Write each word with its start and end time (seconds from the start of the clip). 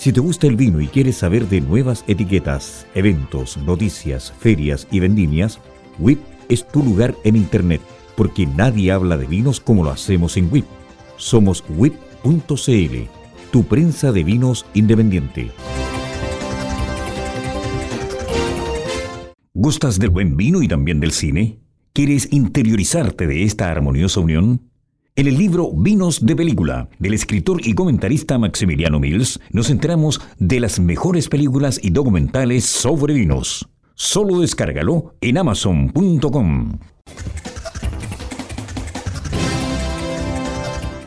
Si 0.00 0.14
te 0.14 0.20
gusta 0.20 0.46
el 0.46 0.56
vino 0.56 0.80
y 0.80 0.86
quieres 0.86 1.18
saber 1.18 1.46
de 1.46 1.60
nuevas 1.60 2.04
etiquetas, 2.06 2.86
eventos, 2.94 3.58
noticias, 3.58 4.32
ferias 4.40 4.88
y 4.90 4.98
vendimias, 4.98 5.60
WIP 5.98 6.18
es 6.48 6.66
tu 6.66 6.82
lugar 6.82 7.14
en 7.22 7.36
Internet, 7.36 7.82
porque 8.16 8.46
nadie 8.46 8.92
habla 8.92 9.18
de 9.18 9.26
vinos 9.26 9.60
como 9.60 9.84
lo 9.84 9.90
hacemos 9.90 10.38
en 10.38 10.50
WIP. 10.50 10.64
Somos 11.18 11.62
WIP.cl, 11.68 12.96
tu 13.50 13.64
prensa 13.64 14.10
de 14.10 14.24
vinos 14.24 14.64
independiente. 14.72 15.50
¿Gustas 19.52 19.98
del 19.98 20.08
buen 20.08 20.34
vino 20.34 20.62
y 20.62 20.68
también 20.68 21.00
del 21.00 21.12
cine? 21.12 21.58
¿Quieres 21.92 22.32
interiorizarte 22.32 23.26
de 23.26 23.42
esta 23.42 23.70
armoniosa 23.70 24.20
unión? 24.20 24.69
En 25.20 25.26
el 25.26 25.36
libro 25.36 25.70
Vinos 25.70 26.24
de 26.24 26.34
Película, 26.34 26.88
del 26.98 27.12
escritor 27.12 27.60
y 27.62 27.74
comentarista 27.74 28.38
Maximiliano 28.38 28.98
Mills, 28.98 29.38
nos 29.50 29.68
enteramos 29.68 30.18
de 30.38 30.60
las 30.60 30.80
mejores 30.80 31.28
películas 31.28 31.78
y 31.82 31.90
documentales 31.90 32.64
sobre 32.64 33.12
vinos. 33.12 33.68
Solo 33.94 34.40
descárgalo 34.40 35.14
en 35.20 35.36
amazon.com. 35.36 36.78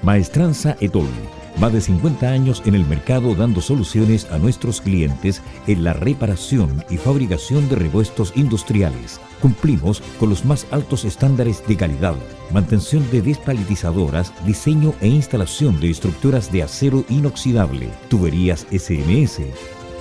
Maestranza 0.03 0.77
Etol 0.79 1.09
más 1.57 1.71
de 1.71 1.81
50 1.81 2.29
años 2.29 2.63
en 2.65 2.75
el 2.75 2.85
mercado 2.85 3.35
dando 3.35 3.61
soluciones 3.61 4.27
a 4.31 4.37
nuestros 4.37 4.81
clientes 4.81 5.41
en 5.67 5.83
la 5.83 5.93
reparación 5.93 6.83
y 6.89 6.97
fabricación 6.97 7.69
de 7.69 7.75
repuestos 7.75 8.33
industriales. 8.35 9.19
Cumplimos 9.43 10.01
con 10.21 10.29
los 10.29 10.45
más 10.45 10.65
altos 10.71 11.03
estándares 11.03 11.67
de 11.67 11.75
calidad, 11.75 12.15
mantención 12.53 13.05
de 13.11 13.21
despalitizadoras, 13.21 14.31
diseño 14.45 14.93
e 15.01 15.09
instalación 15.09 15.81
de 15.81 15.89
estructuras 15.89 16.49
de 16.49 16.63
acero 16.63 17.03
inoxidable, 17.09 17.89
tuberías 18.07 18.65
SMS 18.71 19.41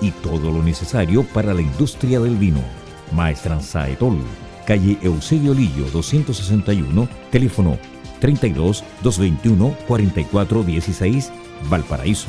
y 0.00 0.12
todo 0.12 0.52
lo 0.52 0.62
necesario 0.62 1.24
para 1.24 1.54
la 1.54 1.60
industria 1.60 2.20
del 2.20 2.36
vino. 2.36 2.60
Maestranza 3.10 3.88
Etol, 3.88 4.18
calle 4.64 4.96
Eusebio 5.02 5.54
Lillo 5.54 5.90
261, 5.90 7.08
teléfono 7.32 7.78
32 8.20 8.84
221 9.02 9.76
44 9.88 10.62
16 10.62 11.32
Valparaíso. 11.68 12.28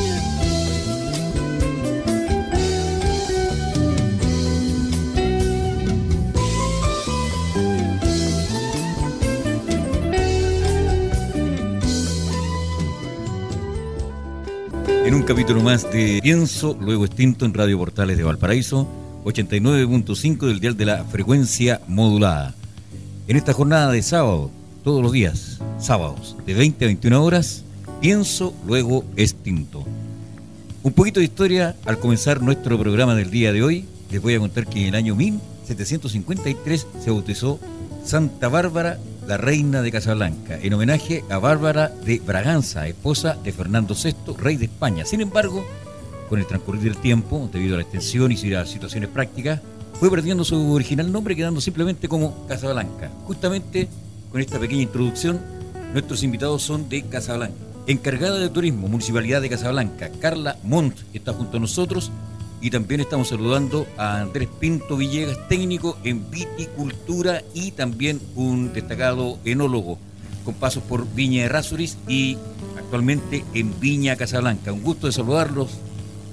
Capítulo 15.31 15.63
más 15.63 15.89
de 15.89 16.19
Pienso, 16.21 16.77
luego 16.81 17.05
extinto 17.05 17.45
en 17.45 17.53
Radio 17.53 17.77
Portales 17.77 18.17
de 18.17 18.23
Valparaíso, 18.25 18.85
89.5 19.23 20.45
del 20.45 20.59
dial 20.59 20.75
de 20.75 20.83
la 20.83 21.05
frecuencia 21.05 21.79
modulada. 21.87 22.53
En 23.29 23.37
esta 23.37 23.53
jornada 23.53 23.93
de 23.93 24.01
sábado, 24.01 24.51
todos 24.83 25.01
los 25.01 25.13
días, 25.13 25.61
sábados, 25.79 26.35
de 26.45 26.53
20 26.53 26.83
a 26.83 26.87
21 26.87 27.23
horas, 27.23 27.63
Pienso, 28.01 28.53
luego 28.67 29.05
extinto. 29.15 29.85
Un 30.83 30.91
poquito 30.91 31.21
de 31.21 31.27
historia 31.27 31.77
al 31.85 31.97
comenzar 31.97 32.41
nuestro 32.41 32.77
programa 32.77 33.15
del 33.15 33.31
día 33.31 33.53
de 33.53 33.63
hoy. 33.63 33.85
Les 34.11 34.21
voy 34.21 34.35
a 34.35 34.39
contar 34.39 34.67
que 34.67 34.81
en 34.81 34.87
el 34.87 34.95
año 34.95 35.15
1753 35.15 36.87
se 37.01 37.09
bautizó 37.09 37.57
Santa 38.03 38.49
Bárbara 38.49 38.99
la 39.27 39.37
reina 39.37 39.81
de 39.81 39.91
Casablanca, 39.91 40.57
en 40.61 40.73
homenaje 40.73 41.23
a 41.29 41.37
Bárbara 41.37 41.89
de 41.89 42.19
Braganza, 42.19 42.87
esposa 42.87 43.37
de 43.43 43.51
Fernando 43.51 43.95
VI, 43.95 44.33
rey 44.37 44.57
de 44.57 44.65
España. 44.65 45.05
Sin 45.05 45.21
embargo, 45.21 45.65
con 46.29 46.39
el 46.39 46.47
transcurrir 46.47 46.81
del 46.81 46.97
tiempo, 46.97 47.49
debido 47.51 47.75
a 47.75 47.77
la 47.77 47.83
extensión 47.83 48.31
y 48.31 48.53
a 48.53 48.59
las 48.59 48.69
situaciones 48.69 49.09
prácticas, 49.09 49.61
fue 49.93 50.09
perdiendo 50.09 50.43
su 50.43 50.71
original 50.73 51.11
nombre, 51.11 51.35
quedando 51.35 51.61
simplemente 51.61 52.07
como 52.07 52.47
Casablanca. 52.47 53.11
Justamente 53.25 53.87
con 54.31 54.41
esta 54.41 54.59
pequeña 54.59 54.83
introducción, 54.83 55.39
nuestros 55.93 56.23
invitados 56.23 56.63
son 56.63 56.89
de 56.89 57.03
Casablanca. 57.03 57.55
Encargada 57.85 58.39
de 58.39 58.49
turismo, 58.49 58.87
Municipalidad 58.87 59.41
de 59.41 59.49
Casablanca, 59.49 60.09
Carla 60.19 60.57
Montt, 60.63 60.95
que 61.11 61.17
está 61.17 61.33
junto 61.33 61.57
a 61.57 61.59
nosotros, 61.59 62.11
y 62.61 62.69
también 62.69 63.01
estamos 63.01 63.29
saludando 63.29 63.87
a 63.97 64.21
Andrés 64.21 64.47
Pinto 64.59 64.97
Villegas, 64.97 65.47
técnico 65.47 65.97
en 66.03 66.29
viticultura 66.29 67.41
y 67.53 67.71
también 67.71 68.21
un 68.35 68.71
destacado 68.71 69.39
enólogo, 69.43 69.97
con 70.45 70.53
pasos 70.53 70.83
por 70.83 71.11
Viña 71.13 71.43
de 71.43 71.49
Rasuris 71.49 71.97
y 72.07 72.37
actualmente 72.77 73.43
en 73.55 73.79
Viña 73.79 74.15
Casablanca. 74.15 74.71
Un 74.71 74.83
gusto 74.83 75.07
de 75.07 75.13
saludarlos. 75.13 75.79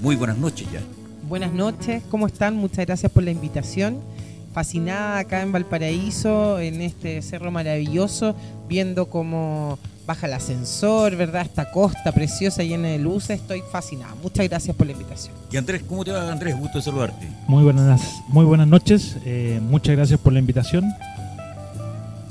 Muy 0.02 0.16
buenas 0.16 0.36
noches 0.36 0.70
ya. 0.70 0.80
Buenas 1.28 1.52
noches, 1.52 2.02
¿cómo 2.10 2.26
están? 2.26 2.56
Muchas 2.56 2.86
gracias 2.86 3.10
por 3.10 3.22
la 3.22 3.30
invitación. 3.30 3.98
Fascinada 4.52 5.18
acá 5.18 5.42
en 5.42 5.52
Valparaíso, 5.52 6.58
en 6.58 6.82
este 6.82 7.22
cerro 7.22 7.50
maravilloso, 7.50 8.34
viendo 8.68 9.06
cómo 9.06 9.78
baja 10.08 10.26
el 10.26 10.32
ascensor, 10.32 11.16
¿verdad? 11.16 11.42
Esta 11.42 11.70
costa 11.70 12.12
preciosa 12.12 12.62
llena 12.62 12.88
de 12.88 12.98
luces. 12.98 13.40
Estoy 13.40 13.62
fascinada. 13.70 14.14
Muchas 14.22 14.48
gracias 14.48 14.74
por 14.74 14.86
la 14.86 14.94
invitación. 14.94 15.34
Y 15.52 15.58
Andrés, 15.58 15.82
¿cómo 15.86 16.02
te 16.02 16.12
va, 16.12 16.32
Andrés? 16.32 16.56
Gusto 16.56 16.78
de 16.78 16.82
saludarte. 16.82 17.28
Muy 17.46 17.62
buenas, 17.62 18.22
muy 18.28 18.46
buenas 18.46 18.66
noches. 18.66 19.18
Eh, 19.26 19.60
muchas 19.62 19.94
gracias 19.96 20.18
por 20.18 20.32
la 20.32 20.38
invitación. 20.38 20.86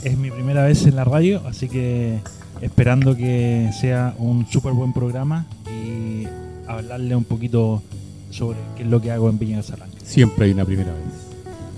Es 0.04 0.18
mi 0.18 0.32
primera 0.32 0.64
vez 0.64 0.88
en 0.88 0.96
la 0.96 1.04
radio, 1.04 1.44
así 1.48 1.70
que 1.70 2.20
esperando 2.62 3.16
que 3.16 3.70
sea 3.80 4.16
un 4.18 4.48
súper 4.48 4.74
buen 4.74 4.92
programa 4.92 5.46
y 5.68 6.24
hablarle 6.68 7.16
un 7.16 7.26
poquito 7.26 7.84
sobre 8.32 8.58
qué 8.76 8.84
es 8.84 8.90
lo 8.90 9.00
que 9.00 9.12
hago 9.12 9.30
en 9.30 9.38
Viña 9.38 9.58
de 9.58 9.64
Salanca. 9.64 9.98
Siempre 10.04 10.46
hay 10.46 10.52
una 10.52 10.66
primera 10.66 10.94
vez. 10.94 11.04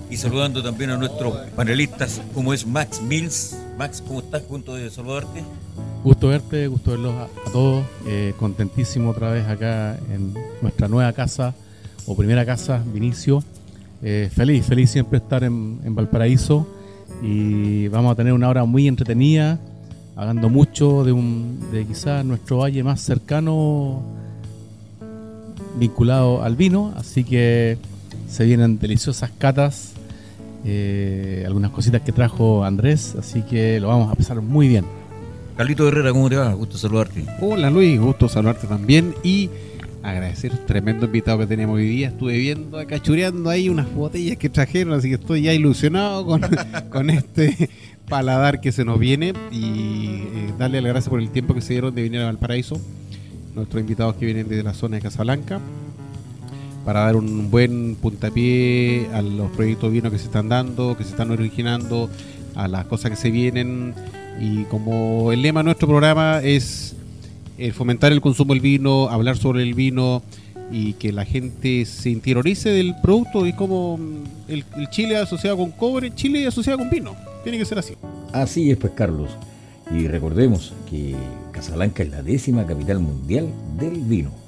Y 0.10 0.16
saludando 0.16 0.64
también 0.64 0.92
a 0.92 0.98
nuestros 0.98 1.36
panelistas, 1.58 2.22
como 2.34 2.54
es 2.54 2.66
Max 2.66 3.02
Mills. 3.02 3.58
Max, 3.80 4.04
¿cómo 4.06 4.20
estás? 4.20 4.44
Junto 4.44 4.76
de 4.76 4.90
saludarte. 4.90 5.42
Gusto 6.04 6.28
verte, 6.28 6.68
gusto 6.68 6.92
verlos 6.92 7.14
a, 7.16 7.30
todos. 7.54 7.86
Eh, 8.06 8.34
contentísimo 8.38 9.12
otra 9.12 9.32
vez 9.32 9.48
acá 9.48 9.98
en 10.14 10.34
nuestra 10.62 10.90
nueva 10.90 11.14
casa 11.14 11.56
o 12.06 12.14
primera 12.14 12.46
casa, 12.46 12.84
Vinicio. 12.94 13.42
Eh, 14.04 14.30
feliz, 14.36 14.66
feliz 14.66 14.90
siempre 14.90 15.20
estar 15.20 15.46
en, 15.46 15.96
Valparaíso 15.96 16.68
y 17.24 17.88
vamos 17.88 18.12
a 18.12 18.16
tener 18.16 18.34
una 18.34 18.50
hora 18.50 18.66
muy 18.66 18.86
entretenida, 18.86 19.58
hablando 20.18 20.50
mucho 20.50 21.06
de, 21.06 21.14
un, 21.14 21.70
de 21.72 21.86
quizás 21.86 22.26
nuestro 22.26 22.58
valle 22.58 22.84
más 22.84 23.00
cercano 23.00 24.04
vinculado 25.78 26.44
al 26.44 26.58
vino, 26.58 26.94
así 26.98 27.24
que 27.24 27.78
se 28.28 28.44
vienen 28.44 28.78
deliciosas 28.78 29.32
catas, 29.38 29.94
eh, 30.66 31.44
algunas 31.46 31.72
cositas 31.72 32.02
que 32.02 32.12
trajo 32.12 32.64
Andrés, 32.64 33.16
así 33.18 33.42
que 33.44 33.80
lo 33.80 33.88
vamos 33.88 34.12
a 34.12 34.16
pasar 34.16 34.42
muy 34.42 34.68
bien. 34.68 34.86
Carlito 35.56 35.88
Herrera, 35.88 36.12
¿cómo 36.12 36.30
te 36.30 36.38
va? 36.38 36.54
Gusto 36.54 36.78
saludarte. 36.78 37.26
Hola 37.42 37.70
Luis, 37.70 38.00
gusto 38.00 38.30
saludarte 38.30 38.68
también 38.68 39.14
y 39.24 39.50
agradecer 40.04 40.52
un 40.52 40.66
tremendo 40.66 41.06
invitado 41.06 41.40
que 41.40 41.48
teníamos 41.48 41.78
hoy 41.78 41.88
día. 41.88 42.08
Estuve 42.10 42.38
viendo, 42.38 42.78
acá 42.78 43.02
chureando 43.02 43.50
ahí 43.50 43.70
unas 43.70 43.94
botellas 43.94 44.38
que 44.38 44.50
trajeron, 44.50 44.94
así 44.94 45.10
que 45.10 45.16
estoy 45.16 45.44
ya 45.44 45.54
ilusionado 45.54 46.26
con, 46.26 46.42
con 46.90 47.10
este 47.10 47.70
paladar 48.08 48.60
que 48.62 48.72
se 48.72 48.86
nos 48.86 49.00
viene 49.00 49.34
y 49.52 50.24
eh, 50.34 50.54
darle 50.58 50.82
las 50.82 50.92
gracias 50.92 51.10
por 51.10 51.20
el 51.20 51.30
tiempo 51.30 51.54
que 51.54 51.62
se 51.62 51.74
dieron 51.74 51.94
de 51.94 52.04
venir 52.04 52.22
a 52.22 52.26
Valparaíso. 52.26 52.80
Nuestros 53.56 53.82
invitados 53.82 54.16
que 54.16 54.26
vienen 54.26 54.48
desde 54.48 54.64
la 54.64 54.74
zona 54.74 54.98
de 54.98 55.02
Casablanca 55.02 55.60
para 56.90 57.02
dar 57.02 57.18
un 57.18 57.52
buen 57.52 57.96
puntapié 58.02 59.10
a 59.14 59.22
los 59.22 59.52
proyectos 59.52 59.92
vinos 59.92 60.12
que 60.12 60.18
se 60.18 60.26
están 60.26 60.50
dando, 60.50 60.98
que 60.98 61.04
se 61.04 61.12
están 61.12 61.30
originando, 61.30 62.10
a 62.56 62.68
las 62.68 62.86
cosas 62.86 63.12
que 63.12 63.16
se 63.16 63.30
vienen 63.30 63.94
y 64.42 64.64
como 64.64 65.32
el 65.32 65.44
lema 65.44 65.60
de 65.60 65.66
nuestro 65.66 65.88
programa 65.88 66.42
es 66.42 66.96
eh, 67.60 67.72
fomentar 67.74 68.12
el 68.12 68.22
consumo 68.22 68.56
del 68.56 68.62
vino, 68.62 69.08
hablar 69.08 69.38
sobre 69.38 69.62
el 69.62 69.76
vino 69.76 70.24
y 70.72 70.94
que 70.94 71.12
la 71.12 71.26
gente 71.26 71.86
se 71.86 72.10
interiorice 72.10 72.70
del 72.70 72.96
producto 73.04 73.46
y 73.46 73.54
como 73.54 74.00
mm, 74.00 74.24
el, 74.48 74.90
Chile 74.90 75.18
asociado 75.18 75.58
con 75.58 75.70
cobre, 75.70 76.16
Chile 76.16 76.48
asociado 76.48 76.80
con 76.80 76.90
vino. 76.90 77.16
Tiene 77.44 77.60
que 77.60 77.66
ser 77.66 77.78
así. 77.78 77.94
Así 78.34 78.72
es, 78.72 78.78
pues 78.78 78.94
Carlos. 78.94 79.30
Y 79.96 80.08
recordemos 80.08 80.74
que 80.90 81.14
Casablanca 81.52 82.02
es 82.02 82.10
la 82.10 82.24
décima 82.24 82.66
capital 82.66 82.98
mundial 82.98 83.48
del 83.78 83.98
vino. 83.98 84.39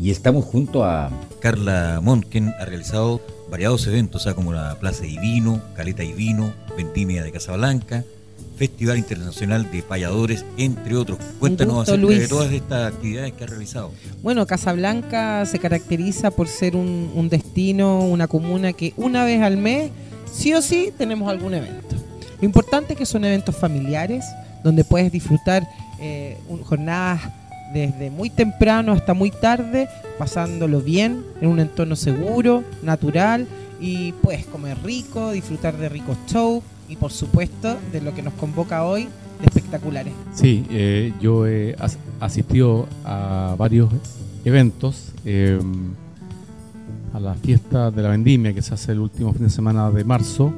Y 0.00 0.10
estamos 0.10 0.44
junto 0.46 0.84
a 0.84 1.10
Carla 1.40 2.00
Mon, 2.02 2.22
quien 2.22 2.54
ha 2.58 2.64
realizado 2.64 3.20
variados 3.50 3.86
eventos, 3.86 4.26
como 4.34 4.52
la 4.52 4.78
Plaza 4.78 5.04
y 5.06 5.18
Vino, 5.18 5.60
Caleta 5.76 6.02
y 6.02 6.12
Vino, 6.14 6.52
Vendimia 6.76 7.22
de 7.22 7.30
Casablanca, 7.32 8.04
Festival 8.56 8.96
Internacional 8.98 9.70
de 9.70 9.82
Payadores, 9.82 10.44
entre 10.56 10.96
otros. 10.96 11.18
Cuéntanos 11.38 11.76
gusto, 11.76 11.92
acerca 11.92 12.14
de 12.14 12.28
todas 12.28 12.52
estas 12.52 12.92
actividades 12.94 13.32
que 13.34 13.44
ha 13.44 13.46
realizado. 13.46 13.90
Bueno, 14.22 14.46
Casablanca 14.46 15.44
se 15.44 15.58
caracteriza 15.58 16.30
por 16.30 16.48
ser 16.48 16.76
un, 16.76 17.10
un 17.14 17.28
destino, 17.28 18.00
una 18.00 18.26
comuna 18.26 18.72
que 18.72 18.94
una 18.96 19.24
vez 19.24 19.42
al 19.42 19.58
mes, 19.58 19.90
sí 20.32 20.54
o 20.54 20.62
sí, 20.62 20.92
tenemos 20.96 21.28
algún 21.28 21.52
evento. 21.54 21.96
Lo 22.40 22.46
importante 22.46 22.94
es 22.94 22.98
que 22.98 23.06
son 23.06 23.24
eventos 23.26 23.54
familiares, 23.54 24.24
donde 24.64 24.82
puedes 24.84 25.12
disfrutar 25.12 25.66
eh, 26.00 26.38
un- 26.48 26.62
jornadas 26.62 27.20
desde 27.72 28.10
muy 28.10 28.30
temprano 28.30 28.92
hasta 28.92 29.14
muy 29.14 29.30
tarde, 29.30 29.88
pasándolo 30.18 30.80
bien, 30.80 31.22
en 31.40 31.48
un 31.48 31.60
entorno 31.60 31.96
seguro, 31.96 32.64
natural, 32.82 33.46
y 33.80 34.12
puedes 34.12 34.44
comer 34.46 34.76
rico, 34.84 35.30
disfrutar 35.32 35.76
de 35.76 35.88
ricos 35.88 36.16
shows 36.26 36.62
y 36.88 36.96
por 36.96 37.12
supuesto 37.12 37.76
de 37.92 38.00
lo 38.00 38.14
que 38.14 38.22
nos 38.22 38.34
convoca 38.34 38.84
hoy, 38.84 39.04
de 39.40 39.46
espectaculares. 39.46 40.12
Sí, 40.34 40.66
eh, 40.70 41.12
yo 41.20 41.46
he 41.46 41.74
as- 41.78 41.96
asistido 42.20 42.86
a 43.04 43.54
varios 43.56 43.88
eventos, 44.44 45.12
eh, 45.24 45.58
a 47.14 47.20
la 47.20 47.34
fiesta 47.34 47.90
de 47.90 48.02
la 48.02 48.08
vendimia 48.10 48.52
que 48.52 48.62
se 48.62 48.74
hace 48.74 48.92
el 48.92 48.98
último 49.00 49.32
fin 49.32 49.44
de 49.44 49.50
semana 49.50 49.90
de 49.90 50.04
marzo, 50.04 50.52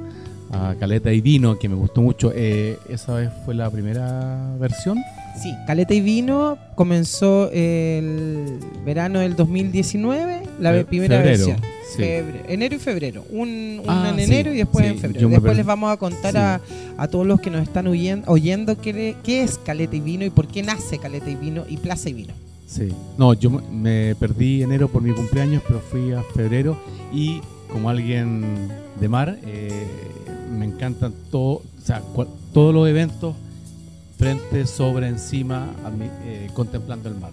a 0.51 0.75
Caleta 0.79 1.11
y 1.13 1.21
Vino, 1.23 1.59
que 1.59 1.69
me 1.69 1.75
gustó 1.77 2.03
mucho. 2.03 2.31
Eh, 2.35 2.79
esa 2.91 3.15
vez 3.15 3.31
fue 3.45 3.55
la 3.55 3.71
primera 3.71 4.55
versión. 4.61 4.99
Sí, 5.41 5.55
Caleta 5.67 5.95
y 5.95 6.01
Vino 6.01 6.59
comenzó 6.75 7.51
el 7.53 8.59
verano 8.85 9.21
del 9.21 9.35
2019, 9.35 10.43
la 10.61 10.73
Fe- 10.73 10.85
primera 10.85 11.17
febrero, 11.19 11.47
versión. 11.47 11.57
sí. 11.97 12.03
Febre- 12.03 12.43
enero 12.49 12.75
y 12.77 12.79
febrero. 12.79 13.25
Un, 13.31 13.81
una 13.83 14.05
Ah, 14.05 14.11
en 14.11 14.17
sí, 14.17 14.23
enero 14.25 14.53
y 14.53 14.59
después 14.59 14.85
sí, 14.87 14.93
en 14.93 14.99
febrero. 14.99 15.29
Después 15.31 15.57
les 15.57 15.67
vamos 15.67 15.91
a 15.93 15.97
contar 15.97 16.37
a, 16.37 16.61
a 16.99 17.09
todos 17.09 17.27
los 17.27 17.41
que 17.41 17.51
nos 17.51 17.63
están 17.63 17.87
oyen- 17.87 18.23
oyendo 18.27 18.79
qué, 18.79 19.17
qué 19.25 19.43
es 19.43 19.59
Caleta 19.59 19.97
y 19.97 20.01
Vino 20.01 20.25
y 20.25 20.31
por 20.31 20.47
qué 20.49 20.63
nace 20.63 20.99
Caleta 20.99 21.31
y 21.31 21.35
Vino 21.37 21.65
y 21.69 21.77
Plaza 21.79 22.09
y 22.11 22.13
Vino. 22.13 22.35
Sí. 22.67 22.89
No, 23.19 23.35
yo 23.35 23.51
me- 23.51 24.15
perdí 24.17 24.63
enero 24.63 24.89
por 24.89 25.03
mi 25.03 25.13
cumpleaños, 25.13 25.63
pero 25.67 25.81
fui 25.81 26.13
a 26.13 26.23
febrero 26.35 26.79
y 27.13 27.41
como 27.73 27.89
alguien 27.89 28.69
de 29.01 29.09
mar, 29.09 29.39
eh, 29.47 29.87
me 30.57 30.67
encantan 30.67 31.13
todo, 31.31 31.51
o 31.55 31.63
sea, 31.83 32.03
todos 32.53 32.75
los 32.75 32.87
eventos 32.89 33.35
frente, 34.23 34.69
sobre, 34.69 35.09
encima, 35.09 35.67
eh, 36.25 36.49
contemplando 36.55 37.09
el 37.09 37.17
mar. 37.17 37.33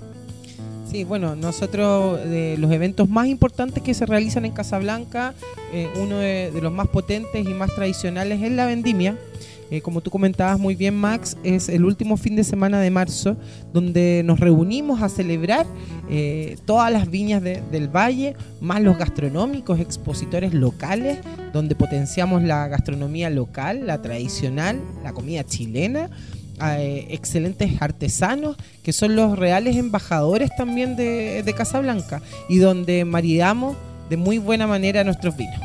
Sí, 0.89 1.03
bueno, 1.03 1.35
nosotros 1.35 2.19
de 2.27 2.55
los 2.57 2.71
eventos 2.71 3.07
más 3.07 3.27
importantes 3.27 3.83
que 3.83 3.93
se 3.93 4.07
realizan 4.07 4.43
en 4.43 4.53
Casablanca, 4.53 5.35
eh, 5.71 5.87
uno 6.01 6.17
de, 6.17 6.51
los 6.59 6.73
más 6.73 6.87
potentes 6.87 7.47
y 7.47 7.53
más 7.53 7.69
tradicionales 7.75 8.41
es 8.41 8.51
la 8.53 8.65
vendimia. 8.65 9.15
Eh, 9.69 9.81
como 9.81 10.01
tú 10.01 10.09
comentabas 10.09 10.59
muy 10.59 10.73
bien, 10.73 10.95
Max, 10.95 11.37
es 11.43 11.69
el 11.69 11.85
último 11.85 12.17
fin 12.17 12.35
de 12.35 12.43
semana 12.43 12.81
de 12.81 12.89
marzo, 12.89 13.37
donde 13.71 14.23
nos 14.25 14.39
reunimos 14.39 15.03
a 15.03 15.09
celebrar 15.09 15.67
eh, 16.09 16.57
todas 16.65 16.91
las 16.91 17.07
viñas 17.11 17.43
de- 17.43 17.61
del 17.71 17.87
valle, 17.87 18.35
más 18.61 18.81
los 18.81 18.97
gastronómicos, 18.97 19.79
expositores 19.79 20.55
locales, 20.55 21.19
donde 21.53 21.75
potenciamos 21.75 22.41
la 22.41 22.67
gastronomía 22.67 23.29
local, 23.29 23.85
la 23.85 24.01
tradicional, 24.01 24.81
la 25.03 25.13
comida 25.13 25.43
chilena 25.43 26.09
eh, 26.61 27.07
excelentes 27.09 27.81
artesanos 27.81 28.57
que 28.83 28.93
son 28.93 29.15
los 29.15 29.37
reales 29.37 29.75
embajadores 29.75 30.49
también 30.57 30.95
de, 30.95 31.43
de 31.43 31.53
Casablanca 31.53 32.21
y 32.47 32.57
donde 32.57 33.05
maridamos 33.05 33.77
de 34.09 34.17
muy 34.17 34.37
buena 34.37 34.67
manera 34.67 35.03
nuestros 35.03 35.35
vinos. 35.37 35.59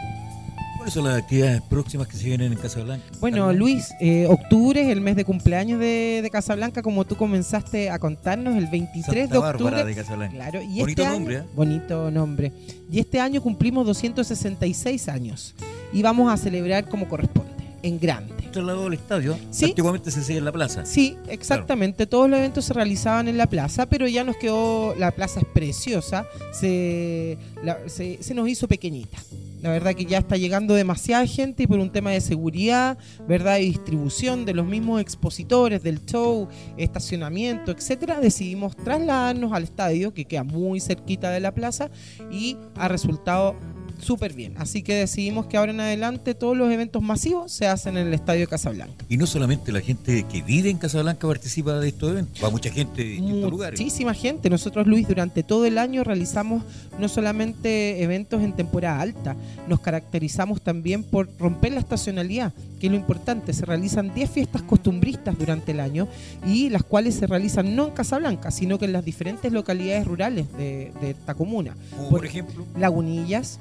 ¿Cuáles 0.76 0.92
son 0.92 1.04
las 1.04 1.16
actividades 1.16 1.62
próximas 1.62 2.06
que 2.08 2.16
se 2.18 2.24
vienen 2.26 2.52
en 2.52 2.58
Casablanca? 2.58 3.06
Bueno? 3.18 3.54
Luis, 3.54 3.94
eh, 4.00 4.26
octubre 4.28 4.82
es 4.82 4.88
el 4.88 5.00
mes 5.00 5.16
de 5.16 5.24
cumpleaños 5.24 5.80
de, 5.80 6.20
de 6.22 6.28
Casablanca, 6.30 6.82
como 6.82 7.06
tú 7.06 7.16
comenzaste 7.16 7.88
a 7.88 7.98
contarnos, 7.98 8.54
el 8.56 8.66
23 8.66 9.04
Santa 9.04 9.20
de 9.34 9.38
Bárbara 9.40 9.64
octubre. 9.78 9.84
de 9.86 9.94
Casablanca. 9.94 10.34
Claro, 10.34 10.60
y 10.60 10.80
Bonito 10.80 11.02
este 11.02 11.04
nombre, 11.06 11.36
año, 11.38 11.44
¿eh? 11.46 11.50
bonito 11.56 12.10
nombre. 12.10 12.52
Y 12.92 12.98
este 12.98 13.18
año 13.18 13.40
cumplimos 13.40 13.86
266 13.86 15.08
años 15.08 15.54
y 15.90 16.02
vamos 16.02 16.30
a 16.30 16.36
celebrar 16.36 16.86
como 16.86 17.08
corresponde, 17.08 17.63
en 17.84 18.00
grande. 18.00 18.34
Trasladado 18.50 18.86
al 18.86 18.94
estadio. 18.94 19.36
Sí. 19.50 19.66
Antiguamente 19.66 20.10
se 20.10 20.20
hacía 20.20 20.38
en 20.38 20.44
la 20.44 20.52
plaza. 20.52 20.84
Sí, 20.86 21.16
exactamente. 21.28 22.06
Todos 22.06 22.30
los 22.30 22.38
eventos 22.38 22.64
se 22.64 22.72
realizaban 22.72 23.28
en 23.28 23.36
la 23.36 23.46
plaza, 23.46 23.86
pero 23.86 24.08
ya 24.08 24.24
nos 24.24 24.36
quedó, 24.36 24.94
la 24.96 25.10
plaza 25.10 25.40
es 25.40 25.46
preciosa, 25.46 26.26
se, 26.52 27.36
la- 27.62 27.78
se, 27.88 28.22
se 28.22 28.34
nos 28.34 28.48
hizo 28.48 28.66
pequeñita. 28.68 29.18
La 29.60 29.70
verdad 29.70 29.94
que 29.94 30.04
ya 30.04 30.18
está 30.18 30.36
llegando 30.36 30.74
demasiada 30.74 31.26
gente 31.26 31.62
y 31.62 31.66
por 31.66 31.78
un 31.78 31.90
tema 31.90 32.10
de 32.10 32.20
seguridad, 32.20 32.98
verdad, 33.26 33.58
y 33.58 33.66
distribución 33.66 34.44
de 34.44 34.52
los 34.52 34.66
mismos 34.66 35.00
expositores 35.00 35.82
del 35.82 36.04
show, 36.04 36.48
estacionamiento, 36.76 37.70
etcétera, 37.72 38.20
decidimos 38.20 38.76
trasladarnos 38.76 39.52
al 39.52 39.64
estadio 39.64 40.12
que 40.12 40.26
queda 40.26 40.44
muy 40.44 40.80
cerquita 40.80 41.30
de 41.30 41.40
la 41.40 41.52
plaza 41.54 41.90
y 42.30 42.56
ha 42.76 42.88
resultado 42.88 43.56
súper 43.98 44.32
bien. 44.32 44.54
Así 44.58 44.82
que 44.82 44.94
decidimos 44.94 45.46
que 45.46 45.56
ahora 45.56 45.72
en 45.72 45.80
adelante 45.80 46.34
todos 46.34 46.56
los 46.56 46.70
eventos 46.70 47.02
masivos 47.02 47.52
se 47.52 47.66
hacen 47.66 47.96
en 47.96 48.06
el 48.06 48.14
estadio 48.14 48.40
de 48.40 48.46
Casablanca. 48.46 49.04
Y 49.08 49.16
no 49.16 49.26
solamente 49.26 49.72
la 49.72 49.80
gente 49.80 50.24
que 50.30 50.42
vive 50.42 50.70
en 50.70 50.78
Casablanca 50.78 51.26
participa 51.26 51.78
de 51.78 51.88
estos 51.88 52.10
eventos, 52.10 52.42
va 52.42 52.50
mucha 52.50 52.70
gente 52.70 53.02
de 53.02 53.08
distintos 53.10 53.50
lugares. 53.50 53.80
Muchísima 53.80 54.14
gente. 54.14 54.50
Nosotros, 54.50 54.86
Luis, 54.86 55.08
durante 55.08 55.42
todo 55.42 55.64
el 55.64 55.78
año 55.78 56.04
realizamos 56.04 56.64
no 56.98 57.08
solamente 57.08 58.02
eventos 58.02 58.42
en 58.42 58.54
temporada 58.54 59.00
alta, 59.00 59.36
nos 59.68 59.80
caracterizamos 59.80 60.62
también 60.62 61.02
por 61.02 61.28
romper 61.38 61.72
la 61.72 61.80
estacionalidad, 61.80 62.52
es 62.86 62.92
lo 62.92 62.96
importante. 62.98 63.52
Se 63.52 63.64
realizan 63.66 64.12
10 64.14 64.30
fiestas 64.30 64.62
costumbristas 64.62 65.36
durante 65.38 65.72
el 65.72 65.80
año 65.80 66.08
y 66.46 66.68
las 66.70 66.82
cuales 66.84 67.14
se 67.14 67.26
realizan 67.26 67.74
no 67.76 67.86
en 67.88 67.90
Casablanca, 67.92 68.50
sino 68.50 68.78
que 68.78 68.84
en 68.86 68.92
las 68.92 69.04
diferentes 69.04 69.52
localidades 69.52 70.06
rurales 70.06 70.46
de, 70.56 70.92
de 71.00 71.10
esta 71.10 71.34
comuna. 71.34 71.76
Como 71.90 72.08
por- 72.10 72.18
por 72.20 72.26
ejemplo, 72.26 72.66
Lagunillas, 72.78 73.58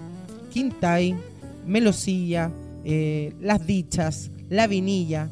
Quintay, 0.52 1.16
Melosilla, 1.66 2.52
eh, 2.86 3.34
Las 3.42 3.66
Dichas, 3.66 4.30
La 4.50 4.68
Vinilla, 4.68 5.30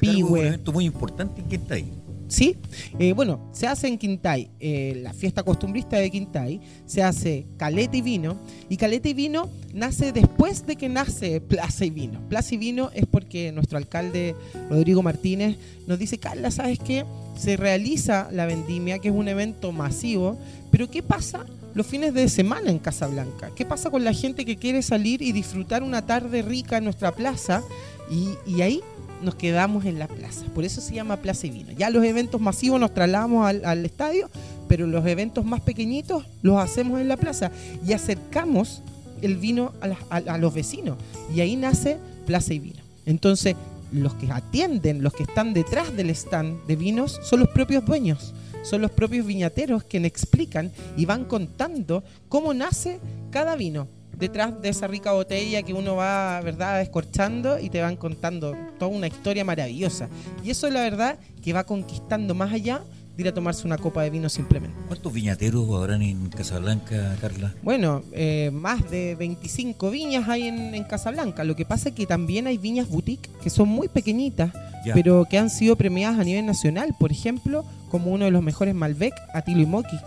un 0.24 0.38
evento 0.46 0.72
muy 0.72 0.84
importante 0.84 1.40
en 1.40 1.48
Quintay. 1.48 1.84
Sí, 2.32 2.56
eh, 2.98 3.12
bueno, 3.12 3.50
se 3.52 3.66
hace 3.66 3.88
en 3.88 3.98
Quintay, 3.98 4.48
eh, 4.58 4.98
la 5.02 5.12
fiesta 5.12 5.42
costumbrista 5.42 5.98
de 5.98 6.10
Quintay, 6.10 6.62
se 6.86 7.02
hace 7.02 7.44
caleta 7.58 7.94
y 7.94 8.00
vino, 8.00 8.38
y 8.70 8.78
caleta 8.78 9.10
y 9.10 9.12
vino 9.12 9.50
nace 9.74 10.12
después 10.12 10.66
de 10.66 10.76
que 10.76 10.88
nace 10.88 11.42
Plaza 11.42 11.84
y 11.84 11.90
Vino. 11.90 12.26
Plaza 12.30 12.54
y 12.54 12.56
Vino 12.56 12.90
es 12.94 13.04
porque 13.04 13.52
nuestro 13.52 13.76
alcalde 13.76 14.34
Rodrigo 14.70 15.02
Martínez 15.02 15.58
nos 15.86 15.98
dice, 15.98 16.16
Carla, 16.16 16.50
¿sabes 16.50 16.78
qué? 16.78 17.04
Se 17.36 17.58
realiza 17.58 18.28
la 18.32 18.46
vendimia, 18.46 18.98
que 18.98 19.08
es 19.08 19.14
un 19.14 19.28
evento 19.28 19.70
masivo, 19.70 20.38
pero 20.70 20.90
¿qué 20.90 21.02
pasa 21.02 21.44
los 21.74 21.86
fines 21.86 22.14
de 22.14 22.30
semana 22.30 22.70
en 22.70 22.78
Casablanca? 22.78 23.50
¿Qué 23.54 23.66
pasa 23.66 23.90
con 23.90 24.04
la 24.04 24.14
gente 24.14 24.46
que 24.46 24.56
quiere 24.56 24.80
salir 24.80 25.20
y 25.20 25.32
disfrutar 25.32 25.82
una 25.82 26.06
tarde 26.06 26.40
rica 26.40 26.78
en 26.78 26.84
nuestra 26.84 27.12
plaza? 27.12 27.62
Y, 28.10 28.30
y 28.46 28.62
ahí 28.62 28.80
nos 29.22 29.34
quedamos 29.34 29.84
en 29.84 29.98
la 29.98 30.08
plaza. 30.08 30.44
Por 30.54 30.64
eso 30.64 30.80
se 30.80 30.94
llama 30.94 31.16
Plaza 31.18 31.46
y 31.46 31.50
Vino. 31.50 31.72
Ya 31.72 31.90
los 31.90 32.04
eventos 32.04 32.40
masivos 32.40 32.80
nos 32.80 32.92
trasladamos 32.94 33.46
al, 33.46 33.84
estadio, 33.84 34.28
pero 34.68 34.86
los 34.86 35.06
eventos 35.06 35.44
más 35.44 35.60
pequeñitos 35.60 36.24
los 36.42 36.58
hacemos 36.58 37.00
en 37.00 37.08
la 37.08 37.16
plaza 37.16 37.50
y 37.86 37.92
acercamos 37.92 38.82
el 39.20 39.36
vino 39.36 39.72
a- 40.10 40.16
a 40.16 40.38
los 40.38 40.52
vecinos. 40.52 40.96
Y 41.34 41.40
ahí 41.40 41.56
nace 41.56 41.98
Plaza 42.26 42.54
y 42.54 42.58
Vino. 42.58 42.82
Entonces, 43.06 43.54
los 43.92 44.14
que 44.14 44.30
atienden, 44.32 45.02
los 45.02 45.12
que 45.12 45.22
están 45.24 45.52
detrás 45.54 45.94
del 45.96 46.10
stand 46.10 46.66
de 46.66 46.76
vinos, 46.76 47.20
son 47.22 47.40
los 47.40 47.48
propios 47.50 47.84
dueños. 47.84 48.32
Son 48.62 48.80
los 48.80 48.90
propios 48.92 49.26
viñateros 49.26 49.82
quienes 49.84 50.10
explican 50.12 50.70
y 50.96 51.04
van 51.04 51.24
contando 51.24 52.04
cómo 52.28 52.54
nace 52.54 53.00
cada 53.30 53.56
vino 53.56 53.88
detrás 54.18 54.60
de 54.60 54.68
esa 54.68 54.86
rica 54.86 55.12
botella 55.12 55.62
que 55.62 55.74
uno 55.74 55.96
va, 55.96 56.40
¿verdad?, 56.42 56.78
descorchando 56.78 57.58
y 57.58 57.70
te 57.70 57.80
van 57.80 57.96
contando 57.96 58.56
toda 58.78 58.90
una 58.90 59.06
historia 59.06 59.44
maravillosa. 59.44 60.08
Y 60.44 60.50
eso 60.50 60.68
la 60.70 60.80
verdad 60.82 61.18
que 61.42 61.52
va 61.52 61.64
conquistando 61.64 62.34
más 62.34 62.52
allá 62.52 62.82
de 63.16 63.22
ir 63.24 63.28
a 63.28 63.34
tomarse 63.34 63.66
una 63.66 63.76
copa 63.76 64.02
de 64.02 64.08
vino 64.10 64.28
simplemente. 64.30 64.74
¿Cuántos 64.88 65.12
viñateros 65.12 65.68
habrán 65.74 66.00
en 66.00 66.30
Casablanca, 66.30 67.14
Carla? 67.20 67.52
Bueno, 67.62 68.02
eh, 68.12 68.50
más 68.52 68.90
de 68.90 69.16
25 69.16 69.90
viñas 69.90 70.28
hay 70.28 70.46
en, 70.48 70.74
en 70.74 70.84
Casablanca. 70.84 71.44
Lo 71.44 71.54
que 71.54 71.66
pasa 71.66 71.90
es 71.90 71.94
que 71.94 72.06
también 72.06 72.46
hay 72.46 72.56
viñas 72.56 72.88
boutique 72.88 73.28
que 73.42 73.50
son 73.50 73.68
muy 73.68 73.88
pequeñitas, 73.88 74.52
Ya. 74.86 74.94
pero 74.94 75.26
que 75.28 75.36
han 75.36 75.50
sido 75.50 75.76
premiadas 75.76 76.18
a 76.18 76.24
nivel 76.24 76.46
nacional. 76.46 76.94
Por 76.98 77.12
ejemplo, 77.12 77.64
como 77.90 78.10
uno 78.12 78.24
de 78.24 78.30
los 78.30 78.42
mejores 78.42 78.74
Malbec, 78.74 79.12
Atilo 79.34 79.60
y 79.60 79.66
Moki. 79.66 79.98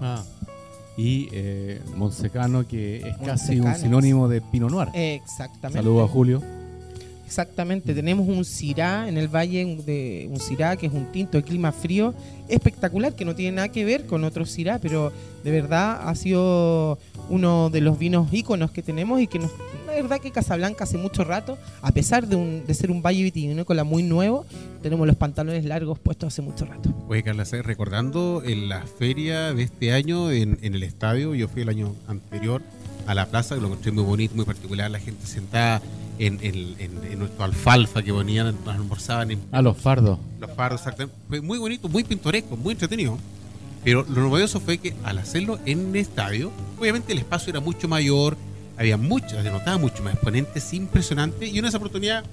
Ah. 0.00 0.22
Y 0.96 1.28
eh, 1.32 1.80
Monsecano, 1.96 2.66
que 2.66 2.98
es 2.98 3.16
casi 3.18 3.60
un 3.60 3.74
sinónimo 3.74 4.28
de 4.28 4.40
Pinot 4.40 4.70
Noir. 4.70 4.88
Exactamente. 4.94 5.78
Saludos 5.78 6.10
a 6.10 6.12
Julio. 6.12 6.61
Exactamente, 7.32 7.94
tenemos 7.94 8.28
un 8.28 8.44
Cirá 8.44 9.08
en 9.08 9.16
el 9.16 9.26
valle 9.26 9.64
de 9.86 10.28
un 10.30 10.38
Cirá 10.38 10.76
que 10.76 10.84
es 10.84 10.92
un 10.92 11.10
tinto 11.12 11.38
de 11.38 11.42
clima 11.42 11.72
frío 11.72 12.12
espectacular 12.46 13.14
que 13.14 13.24
no 13.24 13.34
tiene 13.34 13.56
nada 13.56 13.68
que 13.70 13.86
ver 13.86 14.04
con 14.04 14.22
otro 14.24 14.44
Cirá, 14.44 14.78
pero 14.78 15.10
de 15.42 15.50
verdad 15.50 16.06
ha 16.06 16.14
sido 16.14 16.98
uno 17.30 17.70
de 17.70 17.80
los 17.80 17.98
vinos 17.98 18.30
íconos 18.30 18.70
que 18.70 18.82
tenemos 18.82 19.18
y 19.18 19.28
que 19.28 19.38
nos, 19.38 19.50
la 19.86 19.94
verdad 19.94 20.18
que 20.18 20.30
Casablanca 20.30 20.84
hace 20.84 20.98
mucho 20.98 21.24
rato, 21.24 21.56
a 21.80 21.90
pesar 21.92 22.26
de, 22.26 22.36
un, 22.36 22.66
de 22.66 22.74
ser 22.74 22.90
un 22.90 23.00
valle 23.00 23.22
vitivinícola 23.22 23.82
muy 23.82 24.02
nuevo, 24.02 24.44
tenemos 24.82 25.06
los 25.06 25.16
pantalones 25.16 25.64
largos 25.64 25.98
puestos 25.98 26.34
hace 26.34 26.42
mucho 26.42 26.66
rato. 26.66 26.92
Oye, 27.08 27.22
Carla, 27.22 27.44
recordando 27.62 28.42
en 28.44 28.68
la 28.68 28.82
feria 28.82 29.54
de 29.54 29.62
este 29.62 29.94
año 29.94 30.30
en 30.30 30.58
el 30.60 30.82
estadio, 30.82 31.34
yo 31.34 31.48
fui 31.48 31.62
el 31.62 31.70
año 31.70 31.94
anterior 32.08 32.60
a 33.06 33.14
la 33.14 33.26
plaza, 33.26 33.54
que 33.54 33.60
lo 33.60 33.68
encontré 33.68 33.92
muy 33.92 34.04
bonito, 34.04 34.34
muy 34.34 34.44
particular, 34.44 34.90
la 34.90 34.98
gente 34.98 35.26
sentada 35.26 35.82
en, 36.18 36.38
en, 36.42 36.76
en, 36.78 37.18
nuestro 37.18 37.44
alfalfa 37.44 38.02
que 38.02 38.12
ponían, 38.12 38.54
nos 38.64 38.74
almorzaban 38.74 39.30
en... 39.30 39.40
Ah, 39.50 39.62
los 39.62 39.76
fardos. 39.76 40.18
Los 40.40 40.50
fardos, 40.52 40.80
exactamente. 40.80 41.16
Fue 41.28 41.40
muy 41.40 41.58
bonito, 41.58 41.88
muy 41.88 42.04
pintoresco, 42.04 42.56
muy 42.56 42.72
entretenido. 42.72 43.18
Pero 43.84 44.04
lo 44.08 44.22
novedoso 44.22 44.60
fue 44.60 44.78
que 44.78 44.94
al 45.02 45.18
hacerlo 45.18 45.58
en 45.66 45.88
el 45.88 45.96
estadio, 45.96 46.52
obviamente 46.78 47.12
el 47.12 47.18
espacio 47.18 47.50
era 47.50 47.60
mucho 47.60 47.88
mayor, 47.88 48.36
había 48.76 48.96
muchas, 48.96 49.42
se 49.42 49.50
notaba 49.50 49.78
mucho 49.78 50.02
más 50.02 50.14
exponentes 50.14 50.72
impresionantes. 50.72 51.52
Y 51.52 51.58
en 51.58 51.64
esa 51.64 51.78
oportunidad 51.78 52.24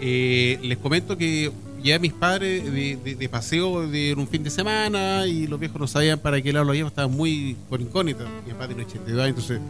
eh, 0.00 0.58
les 0.62 0.78
comento 0.78 1.16
que 1.16 1.50
ya 1.82 1.98
mis 1.98 2.12
padres 2.12 2.64
de, 2.72 3.16
de, 3.16 3.28
paseo 3.28 3.86
de 3.86 4.14
un 4.14 4.26
fin 4.26 4.42
de 4.42 4.50
semana 4.50 5.26
y 5.26 5.46
los 5.46 5.60
viejos 5.60 5.80
no 5.80 5.86
sabían 5.86 6.18
para 6.18 6.40
qué 6.40 6.52
lado 6.52 6.64
lo 6.64 6.74
llevaban, 6.74 6.90
estaban 6.90 7.16
muy 7.16 7.56
por 7.68 7.80
incógnita. 7.80 8.24
Mi 8.46 8.52
padre 8.52 8.74
tiene 8.74 8.84
82 8.84 9.28
entonces, 9.28 9.60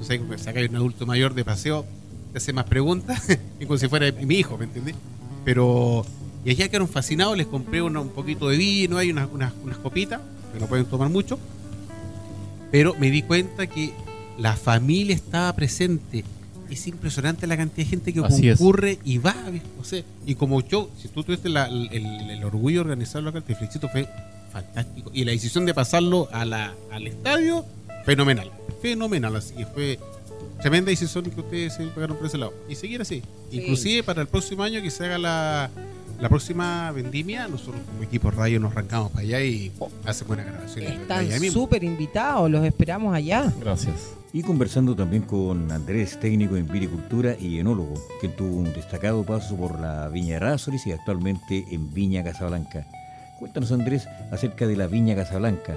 entonces 0.00 0.42
saca 0.42 0.60
un 0.60 0.76
adulto 0.76 1.06
mayor 1.06 1.34
de 1.34 1.44
paseo, 1.44 1.84
te 2.32 2.38
hace 2.38 2.52
más 2.52 2.66
preguntas, 2.66 3.22
como 3.66 3.78
si 3.78 3.88
fuera 3.88 4.10
mi 4.12 4.36
hijo, 4.36 4.58
¿me 4.58 4.64
entiendes? 4.64 4.94
Pero, 5.44 6.04
y 6.44 6.50
allá 6.50 6.68
quedaron 6.68 6.88
fascinados, 6.88 7.36
les 7.36 7.46
compré 7.46 7.82
un 7.82 8.08
poquito 8.10 8.48
de 8.48 8.56
vino, 8.56 8.98
hay 8.98 9.10
unas, 9.10 9.28
unas, 9.32 9.52
unas 9.64 9.78
copitas, 9.78 10.20
que 10.52 10.60
no 10.60 10.66
pueden 10.66 10.86
tomar 10.86 11.08
mucho, 11.08 11.38
pero 12.70 12.94
me 12.94 13.10
di 13.10 13.22
cuenta 13.22 13.66
que 13.66 13.92
la 14.38 14.54
familia 14.54 15.14
estaba 15.14 15.52
presente. 15.54 16.24
Es 16.68 16.86
impresionante 16.88 17.46
la 17.46 17.56
cantidad 17.56 17.86
de 17.86 17.90
gente 17.90 18.12
que 18.12 18.20
concurre 18.20 18.98
y 19.04 19.18
va, 19.18 19.36
o 19.80 19.84
sea, 19.84 20.02
y 20.26 20.34
como 20.34 20.60
yo, 20.62 20.90
si 21.00 21.08
tú 21.08 21.22
tuviste 21.22 21.46
el, 21.46 21.56
el, 21.56 22.44
orgullo 22.44 22.78
de 22.78 22.80
organizarlo 22.80 23.30
acá, 23.30 23.40
te 23.40 23.54
felicito, 23.54 23.88
fue 23.88 24.08
fantástico. 24.52 25.10
Y 25.14 25.24
la 25.24 25.30
decisión 25.30 25.64
de 25.64 25.74
pasarlo 25.74 26.28
a 26.32 26.44
la, 26.44 26.74
al 26.90 27.06
estadio, 27.06 27.64
fenomenal, 28.04 28.50
fenomenal, 28.80 29.36
así 29.36 29.54
que 29.54 29.66
fue 29.66 29.98
tremenda 30.60 30.90
decisión 30.90 31.24
que 31.24 31.40
ustedes 31.40 31.74
se 31.74 31.86
pegaron 31.88 32.16
por 32.16 32.26
ese 32.26 32.38
lado. 32.38 32.54
Y 32.68 32.74
seguir 32.74 33.00
así, 33.00 33.22
inclusive 33.50 34.02
para 34.02 34.22
el 34.22 34.28
próximo 34.28 34.62
año 34.62 34.82
que 34.82 34.90
se 34.90 35.04
haga 35.04 35.18
la, 35.18 35.70
la 36.20 36.28
próxima 36.28 36.90
vendimia, 36.92 37.46
nosotros 37.48 37.82
como 37.86 38.02
equipo 38.02 38.30
radio 38.30 38.58
nos 38.58 38.72
arrancamos 38.72 39.12
para 39.12 39.22
allá 39.22 39.40
y 39.42 39.72
hacemos 40.04 40.28
buena 40.28 40.44
grabación. 40.44 40.92
Están 40.92 41.50
súper 41.50 41.84
invitados, 41.84 42.50
los 42.50 42.64
esperamos 42.64 43.14
allá. 43.14 43.52
Gracias. 43.60 44.12
Y 44.32 44.42
conversando 44.42 44.94
también 44.94 45.22
con 45.22 45.70
Andrés, 45.72 46.18
técnico 46.20 46.56
en 46.56 46.68
vinicultura 46.68 47.36
y 47.40 47.58
enólogo, 47.58 47.94
que 48.20 48.28
tuvo 48.28 48.56
un 48.56 48.72
destacado 48.72 49.24
paso 49.24 49.56
por 49.56 49.80
la 49.80 50.08
Viña 50.08 50.38
Rásolis 50.38 50.86
y 50.86 50.92
actualmente 50.92 51.64
en 51.70 51.92
Viña 51.94 52.22
Casablanca. 52.22 52.86
Cuéntanos, 53.38 53.72
Andrés, 53.72 54.08
acerca 54.30 54.66
de 54.66 54.76
la 54.76 54.86
Viña 54.88 55.14
Casablanca. 55.14 55.76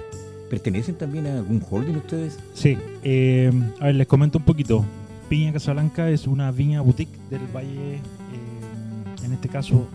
¿Pertenecen 0.50 0.96
también 0.96 1.28
a 1.28 1.38
algún 1.38 1.62
holding 1.70 1.94
ustedes? 1.94 2.38
Sí, 2.54 2.76
eh, 3.04 3.52
a 3.78 3.86
ver, 3.86 3.94
les 3.94 4.06
comento 4.08 4.38
un 4.38 4.44
poquito. 4.44 4.84
Viña 5.30 5.52
Casablanca 5.52 6.10
es 6.10 6.26
una 6.26 6.50
viña 6.50 6.80
boutique 6.80 7.16
del 7.30 7.46
Valle, 7.54 7.94
eh, 7.94 8.00
en 9.24 9.32
este 9.32 9.48
caso 9.48 9.86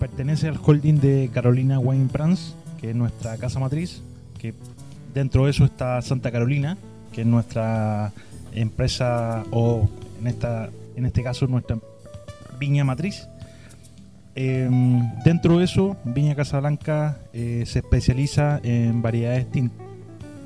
pertenece 0.00 0.48
al 0.48 0.58
holding 0.60 0.98
de 0.98 1.30
Carolina 1.32 1.78
Wine 1.78 2.08
Brands, 2.12 2.56
que 2.80 2.90
es 2.90 2.96
nuestra 2.96 3.36
casa 3.36 3.60
matriz, 3.60 4.02
que 4.40 4.52
dentro 5.14 5.44
de 5.44 5.52
eso 5.52 5.64
está 5.64 6.02
Santa 6.02 6.32
Carolina, 6.32 6.76
que 7.12 7.20
es 7.20 7.26
nuestra 7.28 8.12
empresa 8.52 9.44
o 9.52 9.88
en 10.20 10.26
esta 10.26 10.70
en 10.96 11.06
este 11.06 11.22
caso 11.22 11.46
nuestra 11.46 11.78
viña 12.58 12.84
matriz. 12.84 13.28
Em, 14.34 15.12
dentro 15.24 15.58
de 15.58 15.64
eso, 15.64 15.96
Viña 16.04 16.34
Casablanca 16.34 17.18
eh, 17.32 17.64
se 17.66 17.80
especializa 17.80 18.60
en 18.64 19.02
variedades 19.02 19.50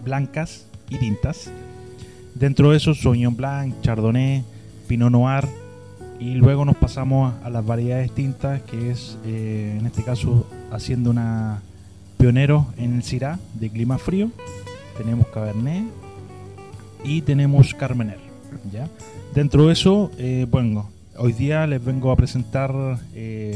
blancas 0.07 0.67
y 0.89 0.99
tintas. 0.99 1.51
Dentro 2.35 2.71
de 2.71 2.79
eso, 2.79 2.95
Sauvignon 2.95 3.37
Blanc, 3.37 3.75
Chardonnay, 3.83 4.45
Pinot 4.87 5.11
Noir, 5.11 5.45
y 6.19 6.35
luego 6.35 6.65
nos 6.65 6.77
pasamos 6.77 7.35
a 7.45 7.51
las 7.51 7.67
variedades 7.67 8.11
tintas, 8.13 8.63
que 8.63 8.91
es 8.91 9.19
eh, 9.27 9.77
en 9.79 9.85
este 9.85 10.03
caso 10.03 10.49
haciendo 10.71 11.11
una 11.11 11.61
pionero 12.17 12.67
en 12.79 12.95
el 12.95 13.03
Syrah 13.03 13.39
de 13.55 13.69
clima 13.69 13.99
frío. 13.99 14.31
Tenemos 14.97 15.27
Cabernet 15.27 15.85
y 17.05 17.21
tenemos 17.23 17.75
Carmener. 17.75 18.19
¿ya? 18.73 18.89
Dentro 19.35 19.67
de 19.67 19.73
eso, 19.73 20.11
eh, 20.17 20.47
bueno, 20.51 20.89
hoy 21.19 21.33
día 21.33 21.67
les 21.67 21.85
vengo 21.85 22.11
a 22.11 22.17
presentar 22.17 22.73
eh, 23.15 23.55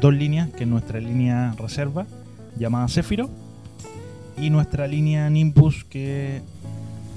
dos 0.00 0.14
líneas, 0.14 0.50
que 0.50 0.64
es 0.64 0.68
nuestra 0.68 1.00
línea 1.00 1.54
reserva 1.58 2.06
llamada 2.56 2.86
Céfiro 2.88 3.30
y 4.40 4.50
nuestra 4.50 4.86
línea 4.86 5.28
Nimbus 5.30 5.84
que 5.84 6.40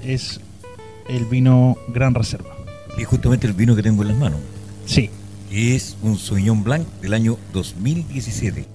es 0.02 0.40
el 1.08 1.24
vino 1.26 1.76
Gran 1.88 2.14
Reserva. 2.14 2.54
Y 2.98 3.04
justamente 3.04 3.46
el 3.46 3.52
vino 3.52 3.74
que 3.74 3.82
tengo 3.82 4.02
en 4.02 4.08
las 4.08 4.16
manos. 4.16 4.40
Sí. 4.86 5.10
Es 5.50 5.96
un 6.02 6.18
Sauvignon 6.18 6.64
Blanc 6.64 6.86
del 7.00 7.14
año 7.14 7.38
2017. 7.52 8.66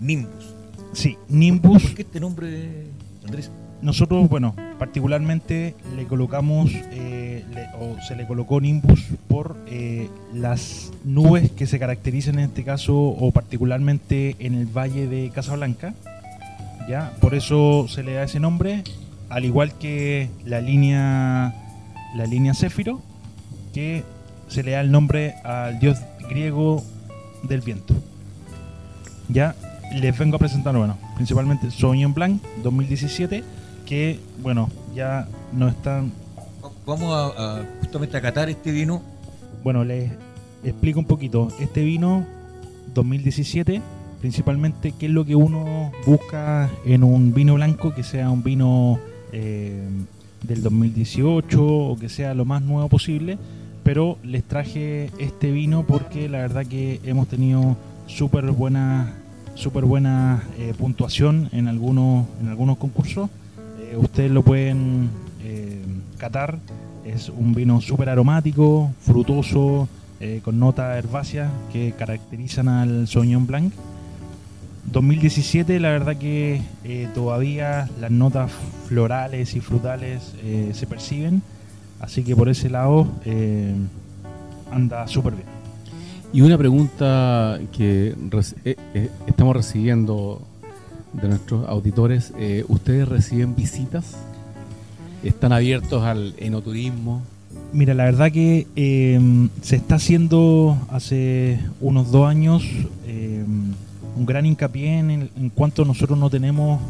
Nimbus. 0.00 0.54
Sí, 0.92 1.16
Nimbus. 1.28 1.82
¿Por 1.82 1.94
qué 1.94 2.02
este 2.02 2.20
nombre, 2.20 2.86
Andrés? 3.24 3.50
Nosotros, 3.82 4.28
bueno, 4.28 4.54
particularmente 4.78 5.74
le 5.96 6.06
colocamos, 6.06 6.70
eh, 6.72 7.44
o 7.78 7.96
se 8.06 8.16
le 8.16 8.26
colocó 8.26 8.60
Nimbus 8.60 9.04
por 9.28 9.56
eh, 9.66 10.08
las 10.32 10.92
nubes 11.04 11.50
que 11.50 11.66
se 11.66 11.78
caracterizan 11.78 12.38
en 12.38 12.46
este 12.46 12.64
caso, 12.64 12.96
o 12.96 13.30
particularmente 13.32 14.36
en 14.38 14.54
el 14.54 14.66
valle 14.66 15.08
de 15.08 15.30
Casablanca. 15.30 15.94
¿Ya? 16.88 17.12
Por 17.20 17.34
eso 17.34 17.86
se 17.88 18.02
le 18.02 18.14
da 18.14 18.24
ese 18.24 18.40
nombre, 18.40 18.82
al 19.28 19.44
igual 19.44 19.72
que 19.78 20.30
la 20.44 20.60
línea, 20.60 21.54
la 22.16 22.26
línea 22.26 22.54
Céfiro, 22.54 23.00
que 23.72 24.04
se 24.48 24.62
le 24.62 24.72
da 24.72 24.80
el 24.80 24.90
nombre 24.90 25.34
al 25.44 25.78
dios 25.78 25.98
griego 26.28 26.82
del 27.42 27.60
viento. 27.60 27.94
Ya 29.28 29.54
les 29.92 30.16
vengo 30.16 30.36
a 30.36 30.38
presentar, 30.38 30.76
bueno, 30.76 30.96
principalmente 31.14 31.70
Sauvignon 31.70 32.14
Blanc 32.14 32.42
2017, 32.62 33.42
que, 33.84 34.20
bueno, 34.42 34.70
ya 34.94 35.28
no 35.52 35.68
están... 35.68 36.12
Vamos 36.84 37.34
a, 37.36 37.64
justamente 37.80 38.16
a 38.16 38.20
catar 38.20 38.48
este 38.48 38.70
vino. 38.70 39.02
Bueno, 39.64 39.84
les 39.84 40.12
explico 40.64 41.00
un 41.00 41.06
poquito. 41.06 41.48
Este 41.58 41.82
vino 41.82 42.24
2017, 42.94 43.82
principalmente, 44.20 44.92
¿qué 44.98 45.06
es 45.06 45.12
lo 45.12 45.24
que 45.24 45.36
uno 45.36 45.92
busca 46.06 46.70
en 46.84 47.04
un 47.04 47.32
vino 47.32 47.54
blanco 47.54 47.94
que 47.94 48.02
sea 48.02 48.30
un 48.30 48.42
vino 48.42 48.98
eh, 49.32 49.88
del 50.42 50.62
2018 50.62 51.64
o 51.64 51.98
que 51.98 52.08
sea 52.08 52.34
lo 52.34 52.44
más 52.44 52.62
nuevo 52.62 52.88
posible? 52.88 53.38
pero 53.82 54.18
les 54.24 54.42
traje 54.42 55.12
este 55.16 55.52
vino 55.52 55.84
porque 55.86 56.28
la 56.28 56.38
verdad 56.38 56.66
que 56.66 57.00
hemos 57.04 57.28
tenido 57.28 57.76
súper 58.08 58.50
buena, 58.50 59.14
super 59.54 59.84
buena 59.84 60.42
eh, 60.58 60.74
puntuación 60.76 61.48
en 61.52 61.68
algunos, 61.68 62.26
en 62.40 62.48
algunos 62.48 62.78
concursos. 62.78 63.30
Eh, 63.78 63.96
ustedes 63.96 64.32
lo 64.32 64.42
pueden 64.42 65.08
catar. 66.18 66.58
Es 67.04 67.28
un 67.28 67.54
vino 67.54 67.80
súper 67.80 68.08
aromático, 68.08 68.90
frutoso, 68.98 69.88
con 70.42 70.58
notas 70.58 70.98
herbáceas 70.98 71.48
que 71.72 71.94
caracterizan 71.96 72.66
al 72.66 73.06
Sauvignon 73.06 73.46
Blanc. 73.46 73.72
2017 74.92 75.80
la 75.80 75.90
verdad 75.90 76.16
que 76.16 76.62
todavía 77.14 77.88
las 78.00 78.10
notas 78.10 78.50
florales 78.88 79.54
y 79.54 79.60
frutales 79.60 80.34
se 80.72 80.86
perciben 80.86 81.42
Así 82.00 82.22
que 82.22 82.36
por 82.36 82.48
ese 82.48 82.68
lado 82.68 83.06
eh, 83.24 83.74
anda 84.70 85.06
súper 85.08 85.34
bien. 85.34 85.46
Y 86.32 86.42
una 86.42 86.58
pregunta 86.58 87.58
que 87.72 88.14
eh, 88.64 88.76
eh, 88.94 89.10
estamos 89.26 89.56
recibiendo 89.56 90.42
de 91.14 91.28
nuestros 91.28 91.66
auditores, 91.66 92.32
¿ustedes 92.68 93.08
reciben 93.08 93.56
visitas? 93.56 94.16
¿Están 95.24 95.52
abiertos 95.52 96.02
al 96.04 96.34
enoturismo? 96.36 97.22
Mira, 97.72 97.94
la 97.94 98.04
verdad 98.04 98.30
que 98.30 98.66
se 99.62 99.76
está 99.76 99.94
haciendo 99.94 100.76
hace 100.90 101.58
unos 101.80 102.10
dos 102.10 102.28
años 102.28 102.64
un 104.16 104.26
gran 104.26 104.46
hincapié 104.46 104.98
en, 104.98 105.10
en, 105.36 105.50
cuanto 105.50 105.84
nosotros 105.84 106.18
no 106.18 106.30
tenemos 106.30 106.80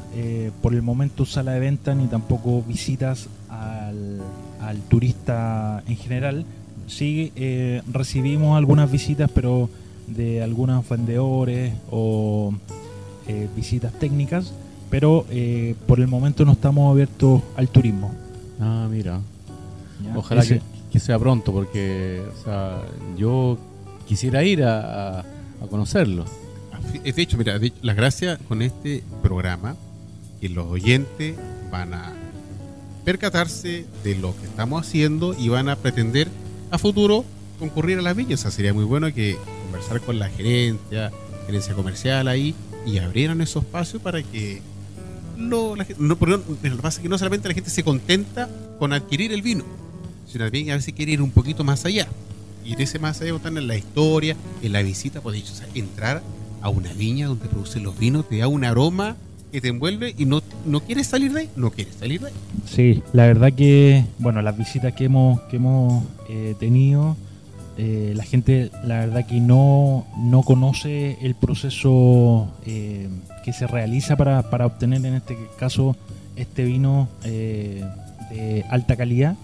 por 0.62 0.74
el 0.74 0.82
momento 0.82 1.26
sala 1.26 1.52
de 1.52 1.60
venta 1.60 1.94
ni 1.94 2.06
tampoco 2.06 2.62
visitas 2.62 3.28
al 3.50 4.20
al 4.60 4.78
turista 4.82 5.82
en 5.86 5.96
general, 5.96 6.44
sí 6.86 7.30
eh, 7.36 7.82
recibimos 7.92 8.56
algunas 8.56 8.90
visitas, 8.90 9.30
pero 9.32 9.68
de 10.08 10.42
algunos 10.42 10.88
vendedores 10.88 11.74
o 11.90 12.52
eh, 13.28 13.48
visitas 13.54 13.92
técnicas, 13.92 14.52
pero 14.90 15.24
eh, 15.30 15.74
por 15.86 16.00
el 16.00 16.06
momento 16.08 16.44
no 16.44 16.52
estamos 16.52 16.90
abiertos 16.90 17.42
al 17.56 17.68
turismo. 17.68 18.12
Ah, 18.60 18.88
mira. 18.90 19.20
¿ya? 20.04 20.16
Ojalá 20.16 20.42
Ese- 20.42 20.58
que, 20.58 20.62
que 20.92 21.00
sea 21.00 21.18
pronto, 21.18 21.52
porque 21.52 22.22
o 22.40 22.44
sea, 22.44 22.82
yo 23.16 23.58
quisiera 24.08 24.42
ir 24.44 24.64
a, 24.64 25.18
a- 25.18 25.20
a 25.20 25.66
conocerlo. 25.70 26.24
De 26.92 27.22
hecho, 27.22 27.36
mira, 27.38 27.58
de 27.58 27.68
hecho, 27.68 27.76
la 27.82 27.94
gracia 27.94 28.38
con 28.48 28.62
este 28.62 29.02
programa 29.22 29.76
que 30.40 30.48
los 30.48 30.66
oyentes 30.66 31.34
van 31.70 31.94
a 31.94 32.12
percatarse 33.04 33.86
de 34.02 34.16
lo 34.16 34.36
que 34.36 34.46
estamos 34.46 34.86
haciendo 34.86 35.34
y 35.38 35.48
van 35.48 35.68
a 35.68 35.76
pretender 35.76 36.28
a 36.70 36.78
futuro 36.78 37.24
concurrir 37.58 37.98
a 37.98 38.02
las 38.02 38.16
villas. 38.16 38.40
O 38.40 38.42
sea, 38.42 38.50
sería 38.50 38.74
muy 38.74 38.84
bueno 38.84 39.12
que 39.14 39.36
conversar 39.64 40.00
con 40.00 40.18
la 40.18 40.28
gerencia, 40.28 41.12
gerencia 41.46 41.74
comercial 41.74 42.28
ahí 42.28 42.54
y 42.84 42.98
abrieran 42.98 43.40
esos 43.40 43.64
espacios 43.64 44.02
para 44.02 44.22
que 44.22 44.60
lo, 45.38 45.76
la 45.76 45.86
no, 45.98 46.16
no- 46.20 46.40
lo 46.62 46.76
pasa 46.78 47.02
que 47.02 47.08
no 47.08 47.18
solamente 47.18 47.48
la 47.48 47.54
gente 47.54 47.70
se 47.70 47.82
contenta 47.84 48.48
con 48.78 48.92
adquirir 48.92 49.32
el 49.32 49.42
vino, 49.42 49.64
sino 50.30 50.44
también 50.44 50.70
a 50.70 50.76
veces 50.76 50.94
quiere 50.94 51.12
ir 51.12 51.22
un 51.22 51.30
poquito 51.30 51.62
más 51.64 51.84
allá. 51.84 52.08
Y 52.64 52.72
en 52.72 52.80
ese 52.80 52.98
más 52.98 53.20
allá 53.20 53.36
están 53.36 53.56
en 53.58 53.68
la 53.68 53.76
historia, 53.76 54.36
en 54.62 54.72
la 54.72 54.82
visita, 54.82 55.20
pues 55.20 55.36
dicho, 55.36 55.52
o 55.52 55.56
sea, 55.56 55.68
entrar 55.74 56.20
a 56.62 56.68
una 56.68 56.92
viña 56.92 57.26
donde 57.26 57.46
producen 57.48 57.82
los 57.82 57.98
vinos, 57.98 58.28
te 58.28 58.38
da 58.38 58.48
un 58.48 58.64
aroma 58.64 59.16
que 59.52 59.60
te 59.60 59.68
envuelve 59.68 60.14
y 60.16 60.24
no, 60.24 60.42
no 60.64 60.80
quieres 60.80 61.06
salir 61.06 61.32
de 61.32 61.40
ahí, 61.40 61.50
no 61.56 61.70
quieres 61.70 61.94
salir 61.94 62.20
de 62.20 62.28
ahí. 62.28 62.32
Sí, 62.66 63.02
la 63.12 63.26
verdad 63.26 63.52
que, 63.52 64.04
bueno, 64.18 64.42
las 64.42 64.56
visitas 64.56 64.92
que 64.94 65.04
hemos, 65.04 65.40
que 65.42 65.56
hemos 65.56 66.04
eh, 66.28 66.54
tenido, 66.58 67.16
eh, 67.78 68.12
la 68.16 68.24
gente, 68.24 68.70
la 68.84 69.00
verdad 69.00 69.26
que 69.26 69.40
no, 69.40 70.06
no 70.18 70.42
conoce 70.42 71.18
el 71.22 71.34
proceso 71.34 72.48
eh, 72.66 73.08
que 73.44 73.52
se 73.52 73.66
realiza 73.66 74.16
para, 74.16 74.50
para 74.50 74.66
obtener, 74.66 75.04
en 75.06 75.14
este 75.14 75.36
caso, 75.58 75.96
este 76.36 76.64
vino 76.64 77.08
de 77.22 77.84
alta 78.68 78.96
calidad. 78.96 79.36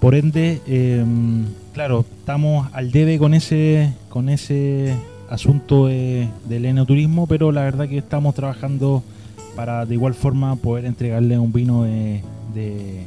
Por 0.00 0.14
ende, 0.14 0.60
eh, 0.66 1.04
claro, 1.72 2.04
estamos 2.20 2.68
al 2.72 2.92
debe 2.92 3.18
con 3.18 3.34
ese, 3.34 3.92
con 4.08 4.28
ese 4.28 4.94
asunto 5.28 5.86
de- 5.86 6.28
del 6.48 6.64
enoturismo, 6.64 7.26
pero 7.26 7.52
la 7.52 7.62
verdad 7.62 7.88
que 7.88 7.98
estamos 7.98 8.34
trabajando 8.34 9.02
para 9.56 9.84
de 9.86 9.94
igual 9.94 10.14
forma 10.14 10.56
poder 10.56 10.84
entregarle 10.84 11.38
un 11.38 11.52
vino 11.52 11.82
de, 11.84 12.22
de- 12.54 13.06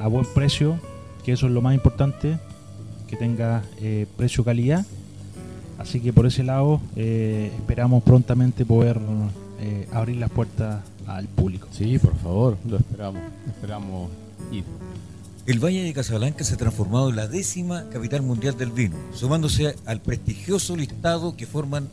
a 0.00 0.06
buen 0.08 0.24
precio, 0.34 0.78
que 1.24 1.32
eso 1.32 1.46
es 1.46 1.52
lo 1.52 1.60
más 1.60 1.74
importante, 1.74 2.38
que 3.06 3.16
tenga 3.16 3.62
eh, 3.80 4.06
precio-calidad. 4.16 4.86
Así 5.78 6.00
que 6.00 6.12
por 6.12 6.26
ese 6.26 6.42
lado 6.44 6.80
eh, 6.96 7.50
esperamos 7.56 8.02
prontamente 8.02 8.64
poder 8.64 8.98
eh, 9.60 9.86
abrir 9.92 10.16
las 10.18 10.30
puertas 10.30 10.82
al 11.06 11.26
público. 11.26 11.66
Sí, 11.72 11.98
por 11.98 12.14
favor, 12.16 12.56
lo 12.68 12.76
esperamos. 12.76 13.22
Esperamos 13.48 14.10
ir. 14.52 14.64
El 15.46 15.58
Valle 15.58 15.82
de 15.82 15.94
Casablanca 15.94 16.44
se 16.44 16.54
ha 16.54 16.56
transformado 16.58 17.08
en 17.08 17.16
la 17.16 17.26
décima 17.26 17.88
capital 17.88 18.22
mundial 18.22 18.58
del 18.58 18.70
vino, 18.72 18.96
sumándose 19.14 19.74
al 19.86 20.00
prestigioso 20.00 20.76
listado 20.76 21.34
que 21.34 21.46
forman 21.46 21.88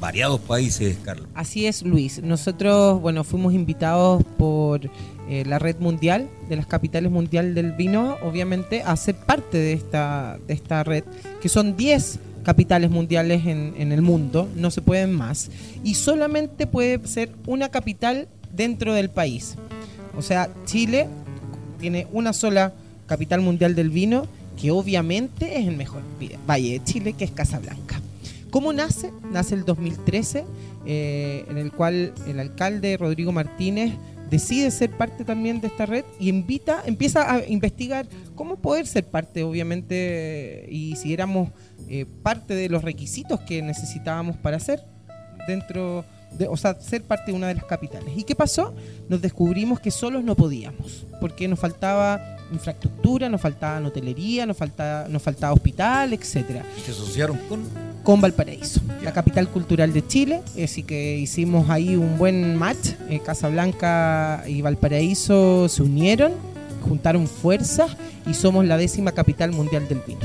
variados 0.00 0.40
países, 0.40 0.98
Carlos. 1.04 1.28
Así 1.34 1.66
es, 1.66 1.82
Luis. 1.82 2.20
Nosotros, 2.22 3.00
bueno, 3.00 3.22
fuimos 3.22 3.54
invitados 3.54 4.24
por 4.36 4.90
eh, 5.28 5.44
la 5.46 5.60
red 5.60 5.76
mundial 5.78 6.28
de 6.48 6.56
las 6.56 6.66
capitales 6.66 7.10
mundial 7.10 7.54
del 7.54 7.72
vino, 7.72 8.16
obviamente, 8.22 8.82
a 8.82 8.96
ser 8.96 9.14
parte 9.14 9.58
de 9.58 9.74
esta, 9.74 10.38
de 10.46 10.54
esta 10.54 10.82
red, 10.82 11.04
que 11.40 11.48
son 11.48 11.76
10 11.76 12.18
capitales 12.42 12.90
mundiales 12.90 13.46
en, 13.46 13.74
en 13.78 13.92
el 13.92 14.02
mundo, 14.02 14.48
no 14.56 14.72
se 14.72 14.82
pueden 14.82 15.12
más, 15.12 15.50
y 15.84 15.94
solamente 15.94 16.66
puede 16.66 17.06
ser 17.06 17.30
una 17.46 17.68
capital 17.68 18.28
dentro 18.52 18.92
del 18.92 19.08
país. 19.08 19.54
O 20.16 20.22
sea, 20.22 20.50
Chile 20.64 21.06
tiene 21.78 22.08
una 22.12 22.32
sola 22.32 22.72
capital 23.08 23.40
mundial 23.40 23.74
del 23.74 23.90
vino, 23.90 24.28
que 24.60 24.70
obviamente 24.70 25.58
es 25.58 25.66
el 25.66 25.76
mejor 25.76 26.02
valle 26.48 26.78
de 26.78 26.84
Chile, 26.84 27.14
que 27.14 27.24
es 27.24 27.32
Casablanca. 27.32 28.00
¿Cómo 28.50 28.72
nace? 28.72 29.12
Nace 29.32 29.54
el 29.54 29.64
2013, 29.64 30.44
eh, 30.86 31.44
en 31.48 31.58
el 31.58 31.72
cual 31.72 32.14
el 32.26 32.40
alcalde 32.40 32.96
Rodrigo 32.96 33.32
Martínez 33.32 33.92
decide 34.30 34.70
ser 34.70 34.90
parte 34.90 35.24
también 35.24 35.60
de 35.60 35.68
esta 35.68 35.86
red 35.86 36.04
y 36.18 36.28
invita, 36.28 36.82
empieza 36.86 37.32
a 37.32 37.46
investigar 37.46 38.06
cómo 38.34 38.56
poder 38.56 38.86
ser 38.86 39.06
parte, 39.06 39.42
obviamente, 39.42 40.66
y 40.70 40.96
si 40.96 41.12
éramos 41.12 41.50
eh, 41.88 42.06
parte 42.22 42.54
de 42.54 42.68
los 42.68 42.82
requisitos 42.82 43.40
que 43.40 43.62
necesitábamos 43.62 44.36
para 44.36 44.60
ser 44.60 44.84
dentro 45.46 46.04
de, 46.36 46.46
o 46.46 46.56
sea, 46.56 46.78
ser 46.80 47.02
parte 47.02 47.32
de 47.32 47.36
una 47.36 47.48
de 47.48 47.54
las 47.54 47.64
capitales. 47.64 48.12
¿Y 48.16 48.24
qué 48.24 48.34
pasó? 48.34 48.74
Nos 49.08 49.20
descubrimos 49.22 49.80
que 49.80 49.90
solos 49.90 50.24
no 50.24 50.36
podíamos, 50.36 51.06
porque 51.20 51.48
nos 51.48 51.58
faltaba 51.58 52.37
infraestructura, 52.52 53.28
nos 53.28 53.40
faltaba 53.40 53.86
hotelería, 53.86 54.46
nos 54.46 54.56
faltaba, 54.56 55.08
nos 55.08 55.22
faltaba 55.22 55.52
hospital, 55.52 56.12
etcétera 56.12 56.64
Y 56.76 56.80
se 56.80 56.92
asociaron 56.92 57.36
con 57.48 57.88
con 58.08 58.22
Valparaíso, 58.22 58.80
la 59.02 59.12
capital 59.12 59.48
cultural 59.48 59.92
de 59.92 60.06
Chile. 60.06 60.40
Así 60.64 60.82
que 60.82 61.18
hicimos 61.18 61.68
ahí 61.68 61.94
un 61.94 62.16
buen 62.16 62.56
match. 62.56 62.92
Eh, 63.10 63.20
Casablanca 63.20 64.44
y 64.46 64.62
Valparaíso 64.62 65.68
se 65.68 65.82
unieron, 65.82 66.32
juntaron 66.88 67.26
fuerzas 67.26 67.90
y 68.26 68.32
somos 68.32 68.64
la 68.64 68.78
décima 68.78 69.12
capital 69.12 69.52
mundial 69.52 69.88
del 69.88 70.00
vino. 70.06 70.20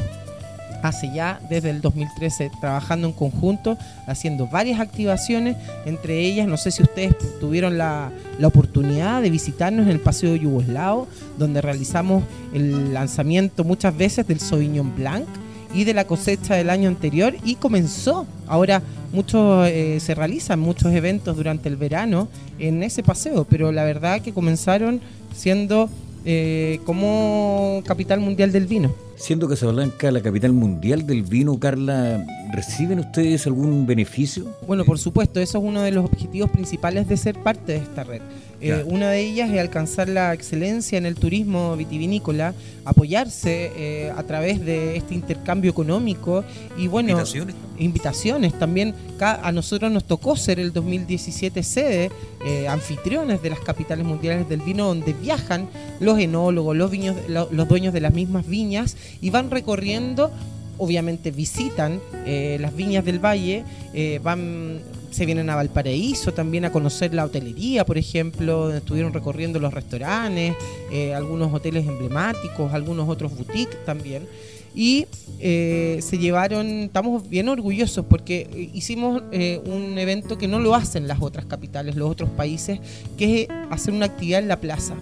Hace 0.83 1.11
ya 1.13 1.39
desde 1.49 1.69
el 1.69 1.81
2013 1.81 2.51
trabajando 2.59 3.07
en 3.07 3.13
conjunto, 3.13 3.77
haciendo 4.05 4.47
varias 4.47 4.81
activaciones, 4.81 5.55
entre 5.85 6.19
ellas, 6.19 6.45
no 6.45 6.57
sé 6.57 6.71
si 6.71 6.83
ustedes 6.83 7.15
tuvieron 7.39 7.77
la, 7.77 8.11
la 8.37 8.47
oportunidad 8.47 9.21
de 9.21 9.29
visitarnos 9.29 9.85
en 9.85 9.93
el 9.93 10.01
Paseo 10.01 10.35
Yugoslavo, 10.35 11.07
donde 11.39 11.61
realizamos 11.61 12.25
el 12.53 12.93
lanzamiento 12.93 13.63
muchas 13.63 13.95
veces 13.95 14.27
del 14.27 14.41
Sauvignon 14.41 14.93
Blanc 14.93 15.25
y 15.73 15.85
de 15.85 15.93
la 15.93 16.05
cosecha 16.05 16.55
del 16.55 16.69
año 16.69 16.87
anterior 16.89 17.33
y 17.43 17.55
comenzó. 17.55 18.27
Ahora 18.47 18.81
muchos 19.11 19.67
eh, 19.67 19.99
se 19.99 20.15
realizan 20.15 20.59
muchos 20.59 20.93
eventos 20.93 21.35
durante 21.35 21.69
el 21.69 21.77
verano 21.77 22.27
en 22.59 22.83
ese 22.83 23.03
paseo, 23.03 23.45
pero 23.45 23.71
la 23.71 23.83
verdad 23.83 24.21
que 24.21 24.33
comenzaron 24.33 25.01
siendo 25.33 25.89
eh, 26.25 26.79
como 26.85 27.81
capital 27.85 28.19
mundial 28.19 28.51
del 28.51 28.67
vino. 28.67 28.93
Siendo 29.15 29.47
Casablanca 29.47 30.11
la 30.11 30.21
capital 30.21 30.53
mundial 30.53 31.05
del 31.05 31.23
vino, 31.23 31.59
Carla, 31.59 32.25
¿reciben 32.51 32.99
ustedes 32.99 33.45
algún 33.47 33.85
beneficio? 33.85 34.45
Bueno, 34.67 34.83
por 34.83 34.99
supuesto, 34.99 35.39
eso 35.39 35.59
es 35.59 35.63
uno 35.63 35.81
de 35.81 35.91
los 35.91 36.05
objetivos 36.05 36.49
principales 36.49 37.07
de 37.07 37.15
ser 37.15 37.37
parte 37.37 37.73
de 37.73 37.77
esta 37.77 38.03
red. 38.03 38.21
Eh, 38.63 38.83
una 38.85 39.09
de 39.09 39.19
ellas 39.19 39.49
es 39.51 39.59
alcanzar 39.59 40.07
la 40.09 40.33
excelencia 40.33 40.97
en 40.97 41.05
el 41.05 41.15
turismo 41.15 41.75
vitivinícola, 41.75 42.53
apoyarse 42.85 43.71
eh, 43.75 44.11
a 44.15 44.23
través 44.23 44.63
de 44.63 44.95
este 44.97 45.13
intercambio 45.13 45.71
económico 45.71 46.43
y 46.77 46.87
bueno, 46.87 47.09
¿Invitaciones? 47.09 47.55
invitaciones. 47.77 48.57
También 48.59 48.93
a 49.19 49.51
nosotros 49.51 49.91
nos 49.91 50.03
tocó 50.05 50.35
ser 50.35 50.59
el 50.59 50.71
2017 50.73 51.63
sede, 51.63 52.11
eh, 52.45 52.67
anfitriones 52.67 53.41
de 53.41 53.49
las 53.49 53.59
capitales 53.59 54.05
mundiales 54.05 54.47
del 54.49 54.61
vino, 54.61 54.85
donde 54.87 55.13
viajan 55.13 55.67
los 55.99 56.19
enólogos, 56.19 56.75
los, 56.75 56.91
viños, 56.91 57.15
lo- 57.27 57.49
los 57.51 57.67
dueños 57.67 57.93
de 57.93 58.01
las 58.01 58.13
mismas 58.13 58.47
viñas 58.47 58.95
y 59.21 59.29
van 59.29 59.49
recorriendo. 59.51 60.31
Obviamente 60.77 61.29
visitan 61.31 61.99
eh, 62.25 62.57
las 62.59 62.75
viñas 62.75 63.05
del 63.05 63.19
valle, 63.23 63.63
eh, 63.93 64.19
van, 64.23 64.79
se 65.13 65.25
vienen 65.25 65.49
a 65.49 65.55
Valparaíso 65.55 66.33
también 66.33 66.65
a 66.65 66.71
conocer 66.71 67.13
la 67.13 67.25
hotelería, 67.25 67.85
por 67.85 67.97
ejemplo, 67.97 68.73
estuvieron 68.73 69.13
recorriendo 69.13 69.59
los 69.59 69.73
restaurantes, 69.73 70.55
eh, 70.91 71.13
algunos 71.13 71.53
hoteles 71.53 71.87
emblemáticos, 71.87 72.73
algunos 72.73 73.07
otros 73.07 73.35
boutiques 73.35 73.83
también 73.85 74.27
y 74.75 75.05
eh, 75.39 75.99
se 76.01 76.17
llevaron, 76.17 76.67
estamos 76.83 77.29
bien 77.29 77.47
orgullosos 77.47 78.05
porque 78.05 78.49
eh, 78.51 78.69
hicimos 78.73 79.21
un 79.65 79.97
evento 79.99 80.37
que 80.37 80.47
no 80.47 80.59
lo 80.59 80.73
hacen 80.73 81.07
las 81.07 81.21
otras 81.21 81.45
capitales, 81.45 81.95
los 81.95 82.09
otros 82.09 82.29
países, 82.31 82.79
que 83.17 83.43
es 83.43 83.47
hacer 83.69 83.93
una 83.93 84.07
actividad 84.07 84.39
en 84.39 84.47
la 84.47 84.59
plaza. 84.59 84.95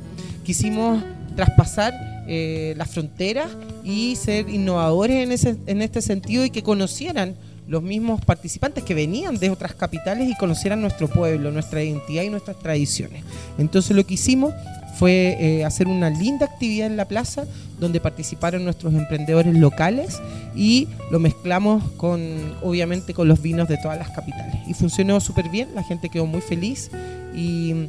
Quisimos 0.43 1.03
traspasar 1.35 1.93
las 2.27 2.89
fronteras 2.89 3.49
y 3.83 4.15
ser 4.15 4.47
innovadores 4.49 5.23
en, 5.23 5.31
ese, 5.31 5.57
en 5.65 5.81
este 5.81 6.01
sentido 6.01 6.45
y 6.45 6.49
que 6.49 6.63
conocieran 6.63 7.35
los 7.71 7.81
mismos 7.81 8.19
participantes 8.25 8.83
que 8.83 8.93
venían 8.93 9.39
de 9.39 9.49
otras 9.49 9.73
capitales 9.73 10.29
y 10.29 10.35
conocieran 10.35 10.81
nuestro 10.81 11.07
pueblo, 11.07 11.51
nuestra 11.51 11.81
identidad 11.81 12.23
y 12.23 12.29
nuestras 12.29 12.59
tradiciones. 12.59 13.23
Entonces 13.57 13.95
lo 13.95 14.05
que 14.05 14.15
hicimos 14.15 14.53
fue 14.99 15.37
eh, 15.39 15.63
hacer 15.63 15.87
una 15.87 16.09
linda 16.09 16.47
actividad 16.47 16.87
en 16.87 16.97
la 16.97 17.07
plaza 17.07 17.45
donde 17.79 18.01
participaron 18.01 18.65
nuestros 18.65 18.93
emprendedores 18.93 19.55
locales 19.55 20.19
y 20.53 20.89
lo 21.11 21.19
mezclamos 21.19 21.81
con, 21.95 22.21
obviamente, 22.61 23.13
con 23.13 23.29
los 23.29 23.41
vinos 23.41 23.69
de 23.69 23.77
todas 23.77 23.97
las 23.97 24.09
capitales. 24.09 24.57
Y 24.67 24.73
funcionó 24.73 25.21
súper 25.21 25.47
bien, 25.47 25.69
la 25.73 25.83
gente 25.83 26.09
quedó 26.09 26.25
muy 26.25 26.41
feliz 26.41 26.91
y, 27.33 27.87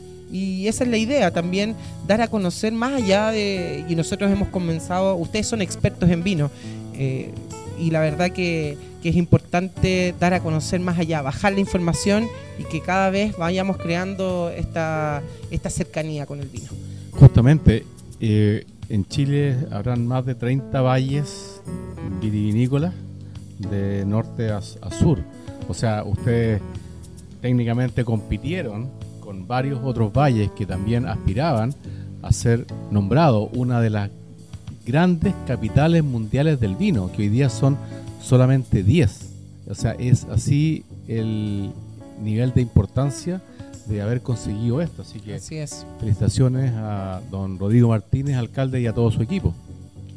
esa 0.64 0.84
es 0.84 0.90
la 0.90 0.96
idea, 0.96 1.32
también 1.32 1.74
dar 2.06 2.20
a 2.22 2.28
conocer 2.28 2.72
más 2.72 3.02
allá 3.02 3.32
de, 3.32 3.84
y 3.88 3.96
nosotros 3.96 4.30
hemos 4.30 4.48
comenzado, 4.48 5.16
ustedes 5.16 5.48
son 5.48 5.60
expertos 5.60 6.08
en 6.08 6.22
vino, 6.22 6.50
Eh, 6.94 7.32
y 7.82 7.90
la 7.90 8.00
verdad 8.00 8.30
que, 8.30 8.78
es 9.02 9.16
importante 9.16 10.14
dar 10.20 10.32
a 10.32 10.38
conocer 10.38 10.78
más 10.78 10.96
allá, 10.96 11.22
bajar 11.22 11.52
la 11.54 11.58
información 11.58 12.28
y 12.56 12.62
que 12.62 12.80
cada 12.80 13.10
vez 13.10 13.36
vayamos 13.36 13.76
creando 13.76 14.52
esta, 14.56 15.22
esta 15.50 15.70
cercanía 15.70 16.24
con 16.24 16.38
el 16.38 16.46
vino. 16.46 16.68
Justamente, 17.10 17.84
eh, 18.20 18.64
en 18.88 19.04
Chile 19.06 19.56
habrán 19.72 20.06
más 20.06 20.24
de 20.24 20.36
30 20.36 20.80
valles 20.82 21.60
vitivinícolas 22.20 22.94
de 23.58 24.04
norte 24.06 24.50
a, 24.50 24.58
a 24.58 24.90
sur. 24.92 25.18
O 25.68 25.74
sea, 25.74 26.04
ustedes 26.04 26.62
técnicamente 27.40 28.04
compitieron 28.04 28.88
con 29.18 29.48
varios 29.48 29.80
otros 29.82 30.12
valles 30.12 30.52
que 30.52 30.64
también 30.64 31.06
aspiraban 31.06 31.74
a 32.22 32.30
ser 32.30 32.66
nombrado 32.92 33.48
una 33.48 33.80
de 33.80 33.90
las 33.90 34.10
grandes 34.84 35.34
capitales 35.46 36.02
mundiales 36.04 36.60
del 36.60 36.76
vino, 36.76 37.10
que 37.12 37.22
hoy 37.22 37.28
día 37.28 37.48
son 37.48 37.76
solamente 38.20 38.82
10. 38.82 39.28
O 39.68 39.74
sea, 39.74 39.92
es 39.92 40.24
así 40.24 40.84
el 41.08 41.72
nivel 42.22 42.52
de 42.52 42.62
importancia 42.62 43.40
de 43.86 44.00
haber 44.02 44.20
conseguido 44.20 44.80
esto. 44.80 45.02
Así 45.02 45.20
que 45.20 45.34
Así 45.34 45.56
es. 45.56 45.86
felicitaciones 45.98 46.72
a 46.74 47.20
don 47.30 47.58
Rodrigo 47.58 47.88
Martínez, 47.88 48.36
alcalde, 48.36 48.80
y 48.80 48.86
a 48.86 48.92
todo 48.92 49.10
su 49.10 49.22
equipo. 49.22 49.54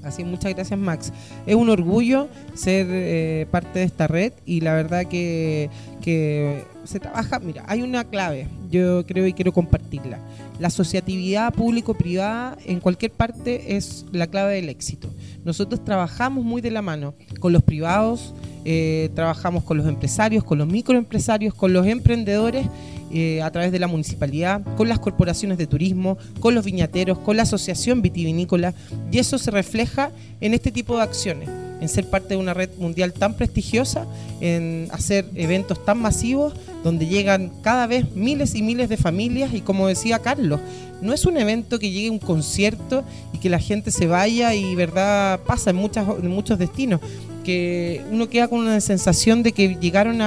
Así, 0.03 0.23
muchas 0.23 0.53
gracias 0.53 0.79
Max. 0.79 1.11
Es 1.47 1.55
un 1.55 1.67
orgullo 1.69 2.27
ser 2.53 2.85
eh, 2.91 3.47
parte 3.49 3.79
de 3.79 3.85
esta 3.85 4.05
red 4.05 4.33
y 4.45 4.61
la 4.61 4.75
verdad 4.75 5.05
que, 5.07 5.71
que 6.01 6.63
se 6.83 6.99
trabaja, 6.99 7.39
mira, 7.39 7.63
hay 7.65 7.81
una 7.81 8.03
clave, 8.03 8.47
yo 8.69 9.03
creo 9.07 9.25
y 9.25 9.33
quiero 9.33 9.51
compartirla. 9.51 10.19
La 10.59 10.67
asociatividad 10.67 11.53
público-privada 11.53 12.57
en 12.65 12.79
cualquier 12.79 13.11
parte 13.11 13.75
es 13.75 14.05
la 14.11 14.27
clave 14.27 14.55
del 14.55 14.69
éxito. 14.69 15.09
Nosotros 15.43 15.83
trabajamos 15.83 16.45
muy 16.45 16.61
de 16.61 16.71
la 16.71 16.81
mano 16.81 17.13
con 17.39 17.51
los 17.51 17.61
privados, 17.61 18.33
eh, 18.63 19.09
trabajamos 19.13 19.63
con 19.63 19.77
los 19.77 19.87
empresarios, 19.87 20.43
con 20.43 20.57
los 20.57 20.67
microempresarios, 20.67 21.53
con 21.53 21.73
los 21.73 21.85
emprendedores 21.85 22.65
eh, 23.11 23.41
a 23.41 23.51
través 23.51 23.71
de 23.71 23.79
la 23.79 23.87
municipalidad, 23.87 24.61
con 24.75 24.89
las 24.89 24.99
corporaciones 24.99 25.57
de 25.57 25.67
turismo, 25.67 26.17
con 26.39 26.55
los 26.55 26.65
viñateros, 26.65 27.19
con 27.19 27.37
la 27.37 27.43
asociación 27.43 28.01
vitivinícola 28.01 28.73
y 29.11 29.19
eso 29.19 29.37
se 29.37 29.51
refleja 29.51 30.11
en 30.41 30.53
este 30.53 30.71
tipo 30.71 30.97
de 30.97 31.03
acciones, 31.03 31.49
en 31.81 31.89
ser 31.89 32.09
parte 32.09 32.29
de 32.29 32.37
una 32.37 32.53
red 32.53 32.69
mundial 32.77 33.13
tan 33.13 33.33
prestigiosa, 33.35 34.05
en 34.41 34.87
hacer 34.91 35.25
eventos 35.35 35.83
tan 35.83 35.99
masivos 35.99 36.53
donde 36.83 37.07
llegan 37.07 37.51
cada 37.61 37.87
vez 37.87 38.13
miles 38.15 38.55
y 38.55 38.61
miles 38.61 38.89
de 38.89 38.97
familias 38.97 39.53
y 39.53 39.61
como 39.61 39.87
decía 39.87 40.19
Carlos, 40.19 40.59
no 41.01 41.13
es 41.13 41.25
un 41.25 41.37
evento 41.37 41.79
que 41.79 41.91
llegue 41.91 42.09
un 42.09 42.19
concierto 42.19 43.03
y 43.33 43.37
que 43.39 43.49
la 43.49 43.59
gente 43.59 43.91
se 43.91 44.07
vaya 44.07 44.53
y 44.53 44.75
verdad 44.75 45.39
pasa 45.45 45.71
en, 45.71 45.75
muchos 45.75 46.57
destinos 46.57 47.01
que 47.43 48.01
uno 48.11 48.27
queda 48.27 48.47
con 48.47 48.59
una 48.59 48.81
sensación 48.81 49.43
de 49.43 49.51
que 49.51 49.77
llegaron 49.79 50.17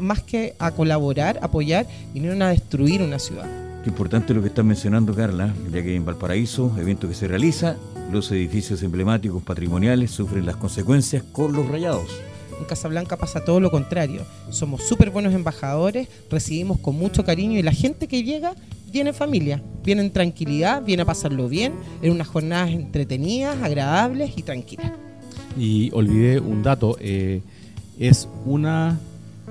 más 0.00 0.22
que 0.22 0.54
a 0.58 0.70
colaborar, 0.70 1.38
apoyar, 1.42 1.86
vinieron 2.14 2.40
a 2.42 2.50
destruir 2.50 3.02
una 3.02 3.18
ciudad. 3.18 3.46
Qué 3.82 3.90
importante 3.90 4.32
lo 4.32 4.42
que 4.42 4.48
estás 4.48 4.64
mencionando, 4.64 5.14
Carla, 5.14 5.52
ya 5.72 5.82
que 5.82 5.94
en 5.94 6.04
Valparaíso, 6.04 6.72
evento 6.78 7.08
que 7.08 7.14
se 7.14 7.26
realiza, 7.26 7.76
los 8.10 8.30
edificios 8.32 8.82
emblemáticos 8.82 9.42
patrimoniales 9.42 10.10
sufren 10.10 10.46
las 10.46 10.56
consecuencias 10.56 11.22
con 11.32 11.52
los 11.52 11.68
rayados. 11.68 12.08
En 12.58 12.64
Casablanca 12.64 13.16
pasa 13.16 13.44
todo 13.44 13.60
lo 13.60 13.70
contrario. 13.70 14.22
Somos 14.50 14.82
súper 14.82 15.10
buenos 15.10 15.32
embajadores, 15.34 16.08
recibimos 16.30 16.78
con 16.78 16.96
mucho 16.96 17.24
cariño 17.24 17.58
y 17.58 17.62
la 17.62 17.72
gente 17.72 18.08
que 18.08 18.24
llega 18.24 18.54
viene 18.90 19.10
en 19.10 19.16
familia, 19.16 19.62
viene 19.84 20.02
en 20.02 20.10
tranquilidad, 20.10 20.82
viene 20.82 21.02
a 21.02 21.06
pasarlo 21.06 21.48
bien, 21.48 21.74
en 22.02 22.12
unas 22.12 22.26
jornadas 22.26 22.70
entretenidas, 22.70 23.62
agradables 23.62 24.32
y 24.36 24.42
tranquilas. 24.42 24.92
Y 25.56 25.90
olvidé 25.92 26.40
un 26.40 26.62
dato, 26.62 26.96
eh, 27.00 27.42
es 27.98 28.28
una 28.44 28.98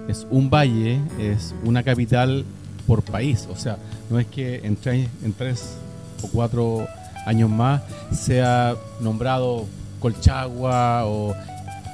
es 0.08 0.26
un 0.30 0.50
valle, 0.50 1.00
es 1.20 1.54
una 1.63 1.84
capital 1.84 2.46
por 2.86 3.04
país, 3.04 3.48
o 3.52 3.56
sea, 3.58 3.78
no 4.10 4.20
es 4.20 4.28
que 4.28 4.62
en 4.63 4.78
tres, 4.78 5.10
en 5.24 5.34
tres 5.34 5.78
o 6.24 6.28
cuatro 6.30 6.88
años 7.28 7.50
más 7.50 7.82
sea 8.12 8.76
nombrado 9.00 9.66
Colchagua 10.00 11.06
o 11.06 11.36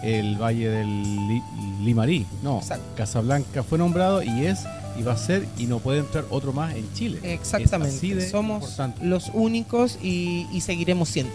el 0.03 0.35
Valle 0.41 0.69
del 0.69 0.87
Li 1.27 1.41
Limarí, 1.83 2.25
no, 2.41 2.59
Exacto. 2.59 2.83
Casablanca 2.95 3.63
fue 3.63 3.77
nombrado 3.77 4.21
y 4.23 4.45
es 4.45 4.59
y 4.97 5.01
va 5.01 5.13
a 5.13 5.17
ser 5.17 5.47
y 5.57 5.65
no 5.65 5.79
puede 5.79 5.99
entrar 5.99 6.25
otro 6.29 6.53
más 6.53 6.75
en 6.75 6.85
Chile. 6.93 7.19
Exactamente, 7.23 8.29
somos 8.29 8.61
importante. 8.63 9.05
los 9.05 9.31
únicos 9.33 9.97
y, 10.01 10.45
y 10.51 10.61
seguiremos 10.61 11.09
siendo. 11.09 11.33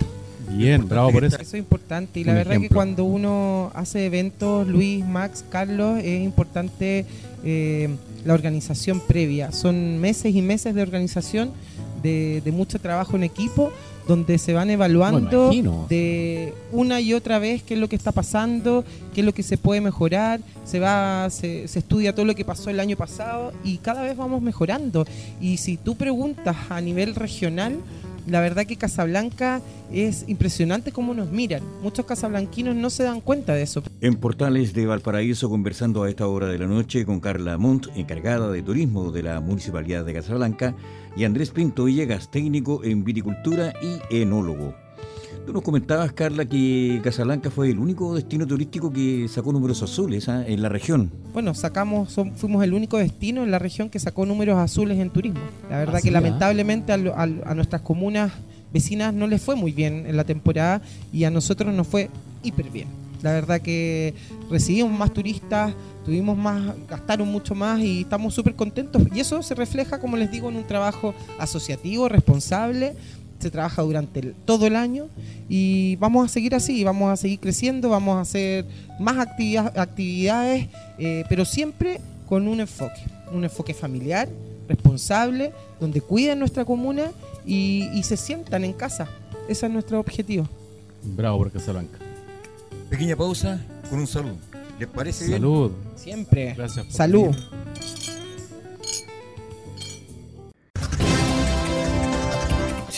Bien, 0.51 0.89
bravo 0.89 1.11
por 1.13 1.25
eso. 1.25 1.37
Eso 1.37 1.57
es 1.57 1.61
importante 1.61 2.21
y 2.21 2.25
la 2.25 2.33
Un 2.33 2.39
verdad 2.39 2.53
ejemplo. 2.55 2.69
que 2.71 2.75
cuando 2.75 3.05
uno 3.05 3.71
hace 3.75 4.07
eventos, 4.07 4.67
Luis, 4.67 5.05
Max, 5.05 5.45
Carlos, 5.51 5.99
es 6.03 6.23
importante 6.25 7.05
eh, 7.45 7.91
la 8.25 8.33
organización 8.35 9.01
previa. 9.01 9.53
Son 9.53 9.99
meses 9.99 10.35
y 10.35 10.41
meses 10.41 10.75
de 10.75 10.81
organización, 10.83 11.51
de, 12.03 12.41
de 12.45 12.53
mucho 12.53 12.79
trabajo 12.79 13.17
en 13.17 13.25
equipo, 13.25 13.73
donde 14.09 14.39
se 14.39 14.55
van 14.55 14.71
evaluando 14.71 15.51
de 15.89 16.55
una 16.73 17.01
y 17.01 17.13
otra 17.13 17.39
vez 17.39 17.63
qué 17.63 17.75
es 17.75 17.81
lo 17.81 17.89
que 17.89 17.97
está 17.97 18.11
pasando, 18.11 18.85
qué 19.15 19.21
es 19.21 19.27
lo 19.27 19.35
que 19.35 19.43
se 19.43 19.59
puede 19.59 19.83
mejorar, 19.83 20.41
se 20.65 20.81
va, 20.81 21.29
se, 21.31 21.69
se 21.69 21.79
estudia 21.81 22.15
todo 22.15 22.25
lo 22.25 22.35
que 22.35 22.45
pasó 22.45 22.71
el 22.71 22.81
año 22.81 22.97
pasado 22.97 23.53
y 23.63 23.77
cada 23.77 24.03
vez 24.03 24.17
vamos 24.17 24.41
mejorando. 24.41 25.05
Y 25.41 25.59
si 25.59 25.77
tú 25.77 25.95
preguntas 25.95 26.57
a 26.71 26.81
nivel 26.81 27.15
regional, 27.15 27.77
la 28.29 28.41
verdad 28.41 28.67
que 28.67 28.77
Casablanca 28.77 29.61
es 29.93 30.25
impresionante 30.29 30.93
cómo 30.93 31.15
nos 31.15 31.31
miran. 31.31 31.63
Muchos 31.83 32.07
casablanquinos 32.07 32.77
no 32.77 32.91
se 32.91 33.05
dan 33.05 33.21
cuenta 33.21 33.55
de 33.55 33.63
eso. 33.63 33.83
En 34.01 34.17
Portales 34.17 34.75
de 34.75 34.87
Valparaíso, 34.87 35.49
conversando 35.49 36.03
a 36.03 36.09
esta 36.09 36.27
hora 36.27 36.47
de 36.47 36.59
la 36.59 36.67
noche 36.67 37.05
con 37.05 37.21
Carla 37.21 37.59
Montt, 37.59 37.89
encargada 37.97 38.51
de 38.51 38.63
turismo 38.63 39.11
de 39.11 39.23
la 39.23 39.41
Municipalidad 39.41 40.05
de 40.05 40.15
Casablanca, 40.15 40.75
y 41.17 41.25
Andrés 41.25 41.51
Pinto 41.51 41.85
Villegas, 41.85 42.31
técnico 42.31 42.85
en 42.85 43.05
viticultura 43.05 43.73
y 43.83 44.17
enólogo. 44.17 44.88
Tú 45.49 45.55
nos 45.55 45.63
comentabas, 45.63 46.13
Carla, 46.13 46.45
que 46.45 47.01
Casablanca 47.03 47.51
fue 47.51 47.71
el 47.71 47.79
único 47.79 48.15
destino 48.15 48.47
turístico 48.47 48.93
que 48.93 49.27
sacó 49.31 49.51
números 49.51 49.83
azules 49.83 50.29
¿ah? 50.29 50.47
en 50.47 50.61
la 50.61 50.69
región. 50.69 51.11
Bueno, 51.33 51.55
sacamos, 51.55 52.15
fuimos 52.37 52.63
el 52.63 52.75
único 52.75 52.99
destino 52.99 53.43
en 53.45 53.51
la 53.51 53.59
región 53.59 53.89
que 53.89 53.99
sacó 53.99 54.27
números 54.27 54.59
azules 54.59 54.99
en 54.99 55.09
turismo. 55.09 55.41
La 55.71 55.79
verdad 55.79 55.95
Ah, 55.97 56.01
que 56.03 56.11
lamentablemente 56.11 56.93
a, 56.93 56.99
lo- 56.99 57.15
a- 57.17 57.23
a 57.23 57.55
nuestras 57.55 57.81
comunas 57.81 58.31
vecinas 58.75 59.15
no 59.15 59.27
les 59.27 59.41
fue 59.41 59.57
muy 59.57 59.73
bien 59.73 60.05
en 60.07 60.19
la 60.19 60.25
temporada 60.25 60.83
y 61.15 61.25
a 61.25 61.31
nosotros 61.31 61.73
nos 61.75 61.87
fue 61.87 62.11
hiper 62.43 62.69
bien. 62.69 62.89
La 63.23 63.33
verdad 63.33 63.63
que 63.63 64.13
recibimos 64.51 64.93
más 64.99 65.15
turistas, 65.15 65.73
tuvimos 66.05 66.37
más, 66.37 66.75
gastaron 66.91 67.27
mucho 67.27 67.55
más 67.55 67.81
y 67.81 68.03
estamos 68.03 68.35
súper 68.35 68.55
contentos. 68.55 69.01
Y 69.15 69.21
eso 69.21 69.43
se 69.43 69.55
refleja, 69.55 69.99
como 69.99 70.19
les 70.19 70.31
digo, 70.31 70.51
en 70.51 70.57
un 70.57 70.65
trabajo 70.67 71.15
asociativo, 71.39 72.07
responsable. 72.11 72.93
Se 73.39 73.51
trabaja 73.51 73.83
durante 73.83 74.21
el- 74.21 74.35
todo 74.45 74.67
el 74.67 74.75
año 74.75 75.07
y 75.49 75.95
vamos 75.97 76.25
a 76.27 76.29
seguir 76.29 76.55
así, 76.55 76.83
vamos 76.83 77.11
a 77.13 77.17
seguir 77.17 77.39
creciendo, 77.39 77.89
vamos 77.89 78.17
a 78.17 78.21
hacer 78.23 78.65
más 78.99 79.17
actividad- 79.17 79.79
actividades, 79.79 80.67
eh, 80.99 81.25
pero 81.29 81.45
siempre 81.45 82.01
con 82.29 82.49
un 82.49 82.59
enfoque, 82.61 83.01
un 83.33 83.45
enfoque 83.45 83.75
familiar, 83.75 84.29
responsable, 84.69 85.53
donde 85.81 86.01
cuiden 86.01 86.39
nuestra 86.41 86.65
comuna 86.65 87.13
y, 87.47 87.89
y 87.95 88.03
se 88.03 88.17
sientan 88.17 88.65
en 88.65 88.73
casa. 88.73 89.09
Ese 89.49 89.67
es 89.67 89.73
nuestro 89.73 90.01
objetivo. 90.01 90.47
Bravo 91.05 91.39
por 91.39 91.53
Casablanca. 91.53 91.99
Pequeña 92.91 93.17
pausa 93.17 93.61
con 93.89 94.01
un 94.01 94.07
saludo. 94.07 94.37
¿Les 94.79 94.89
parece 94.89 95.27
bien? 95.27 95.39
Salud. 95.39 95.73
Siempre. 95.97 96.55
Gracias 96.55 96.85
por 96.87 96.95
Salud. 96.95 97.23
venir. 97.23 98.18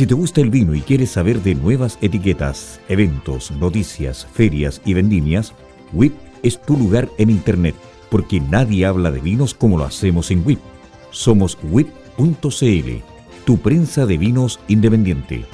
Si 0.00 0.06
te 0.06 0.14
gusta 0.14 0.40
el 0.40 0.48
vino 0.48 0.74
y 0.74 0.80
quieres 0.80 1.10
saber 1.10 1.42
de 1.42 1.54
nuevas 1.54 1.98
etiquetas, 2.00 2.80
eventos, 2.88 3.50
noticias, 3.50 4.26
ferias 4.32 4.80
y 4.86 4.94
vendimias, 4.94 5.52
WIP 5.92 6.14
es 6.42 6.58
tu 6.58 6.78
lugar 6.78 7.10
en 7.18 7.28
Internet, 7.28 7.74
porque 8.08 8.40
nadie 8.40 8.86
habla 8.86 9.10
de 9.10 9.20
vinos 9.20 9.52
como 9.52 9.76
lo 9.76 9.84
hacemos 9.84 10.30
en 10.30 10.42
WIP. 10.46 10.58
Somos 11.10 11.58
WIP.cl, 11.62 12.90
tu 13.44 13.58
prensa 13.58 14.06
de 14.06 14.16
vinos 14.16 14.58
independiente. 14.68 15.44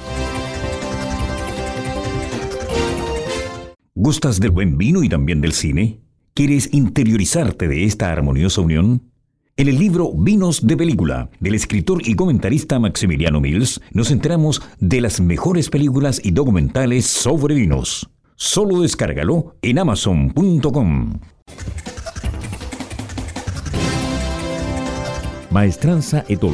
¿Gustas 3.95 4.39
del 4.39 4.51
buen 4.51 4.77
vino 4.77 5.03
y 5.03 5.09
también 5.09 5.41
del 5.41 5.51
cine? 5.51 5.99
¿Quieres 6.33 6.69
interiorizarte 6.71 7.67
de 7.67 7.83
esta 7.83 8.13
armoniosa 8.13 8.61
unión? 8.61 9.11
En 9.59 9.67
el 9.67 9.79
libro 9.79 10.11
Vinos 10.13 10.67
de 10.67 10.77
Película, 10.77 11.31
del 11.39 11.55
escritor 11.55 12.07
y 12.07 12.13
comentarista 12.13 12.77
Maximiliano 12.77 13.41
Mills, 13.41 13.81
nos 13.91 14.11
enteramos 14.11 14.61
de 14.79 15.01
las 15.01 15.19
mejores 15.19 15.71
películas 15.71 16.21
y 16.23 16.29
documentales 16.29 17.07
sobre 17.07 17.55
vinos. 17.55 18.07
Solo 18.35 18.81
descárgalo 18.81 19.55
en 19.63 19.79
amazon.com. 19.79 21.21
Maestranza 25.49 26.23
Etol, 26.27 26.53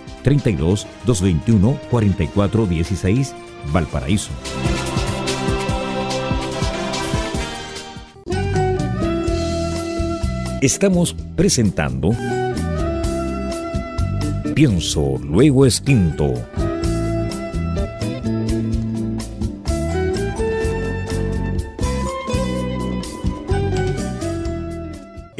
32 0.23 0.87
221 1.05 1.79
44 1.89 2.65
16 2.65 3.35
Valparaíso. 3.71 4.31
Estamos 10.61 11.15
presentando 11.35 12.11
Pienso, 14.53 15.17
luego 15.17 15.65
extinto. 15.65 16.33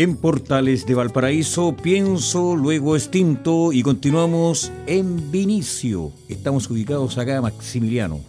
En 0.02 0.16
Portales 0.16 0.88
de 0.88 0.96
Valparaíso, 0.96 1.76
pienso, 1.76 2.56
luego 2.56 2.96
extinto 2.96 3.72
y 3.72 3.84
continuamos 3.84 4.72
en 4.88 5.30
Vinicio. 5.30 6.12
Estamos 6.28 6.68
ubicados 6.72 7.20
acá, 7.20 7.40
Maximiliano. 7.40 8.20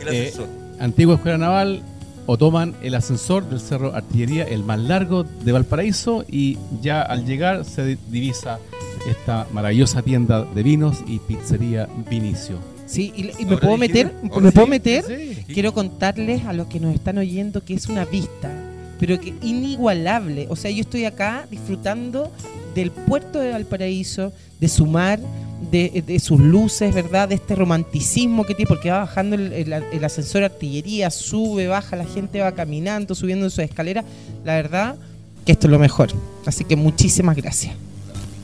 El 0.00 0.14
eh, 0.14 0.32
antigua 0.78 1.16
Escuela 1.16 1.36
Naval, 1.36 1.82
o 2.26 2.38
toman 2.38 2.76
el 2.82 2.94
ascensor 2.94 3.50
del 3.50 3.58
Cerro 3.58 3.96
Artillería, 3.96 4.44
el 4.44 4.62
más 4.62 4.78
largo 4.78 5.24
de 5.24 5.50
Valparaíso, 5.50 6.24
y 6.30 6.56
ya 6.82 7.02
al 7.02 7.26
llegar 7.26 7.64
se 7.64 7.98
divisa 8.08 8.60
esta 9.10 9.48
maravillosa 9.52 10.02
tienda 10.02 10.44
de 10.44 10.62
vinos 10.62 10.98
y 11.04 11.18
pizzería 11.18 11.88
Vinicio. 12.08 12.60
Sí, 12.86 13.12
y, 13.16 13.44
me 13.44 13.56
puedo 13.56 13.76
meter, 13.76 14.14
me 14.22 14.52
puedo 14.52 14.68
meter. 14.68 15.04
Quiero 15.48 15.74
contarles 15.74 16.44
a 16.44 16.52
los 16.52 16.68
que 16.68 16.78
nos 16.78 16.94
están 16.94 17.18
oyendo 17.18 17.64
que 17.64 17.74
es 17.74 17.88
una 17.88 18.04
vista 18.04 18.67
pero 18.98 19.20
que 19.20 19.34
inigualable. 19.42 20.46
O 20.50 20.56
sea, 20.56 20.70
yo 20.70 20.80
estoy 20.80 21.04
acá 21.04 21.46
disfrutando 21.50 22.32
del 22.74 22.90
puerto 22.90 23.38
de 23.38 23.52
Valparaíso, 23.52 24.32
de 24.60 24.68
su 24.68 24.86
mar, 24.86 25.20
de, 25.70 26.20
sus 26.22 26.40
luces, 26.40 26.94
¿verdad? 26.94 27.28
De 27.28 27.34
este 27.34 27.54
romanticismo 27.54 28.44
que 28.44 28.54
tiene, 28.54 28.68
porque 28.68 28.90
va 28.90 29.00
bajando 29.00 29.36
el, 29.36 30.04
ascensor 30.04 30.40
de 30.40 30.46
artillería, 30.46 31.10
sube, 31.10 31.66
baja, 31.66 31.96
la 31.96 32.04
gente 32.04 32.40
va 32.40 32.52
caminando, 32.52 33.14
subiendo 33.14 33.46
en 33.46 33.50
su 33.50 33.60
escalera. 33.62 34.04
La 34.44 34.54
verdad 34.54 34.96
que 35.44 35.52
esto 35.52 35.66
es 35.66 35.70
lo 35.70 35.78
mejor. 35.78 36.10
Así 36.46 36.64
que 36.64 36.76
muchísimas 36.76 37.36
gracias. 37.36 37.74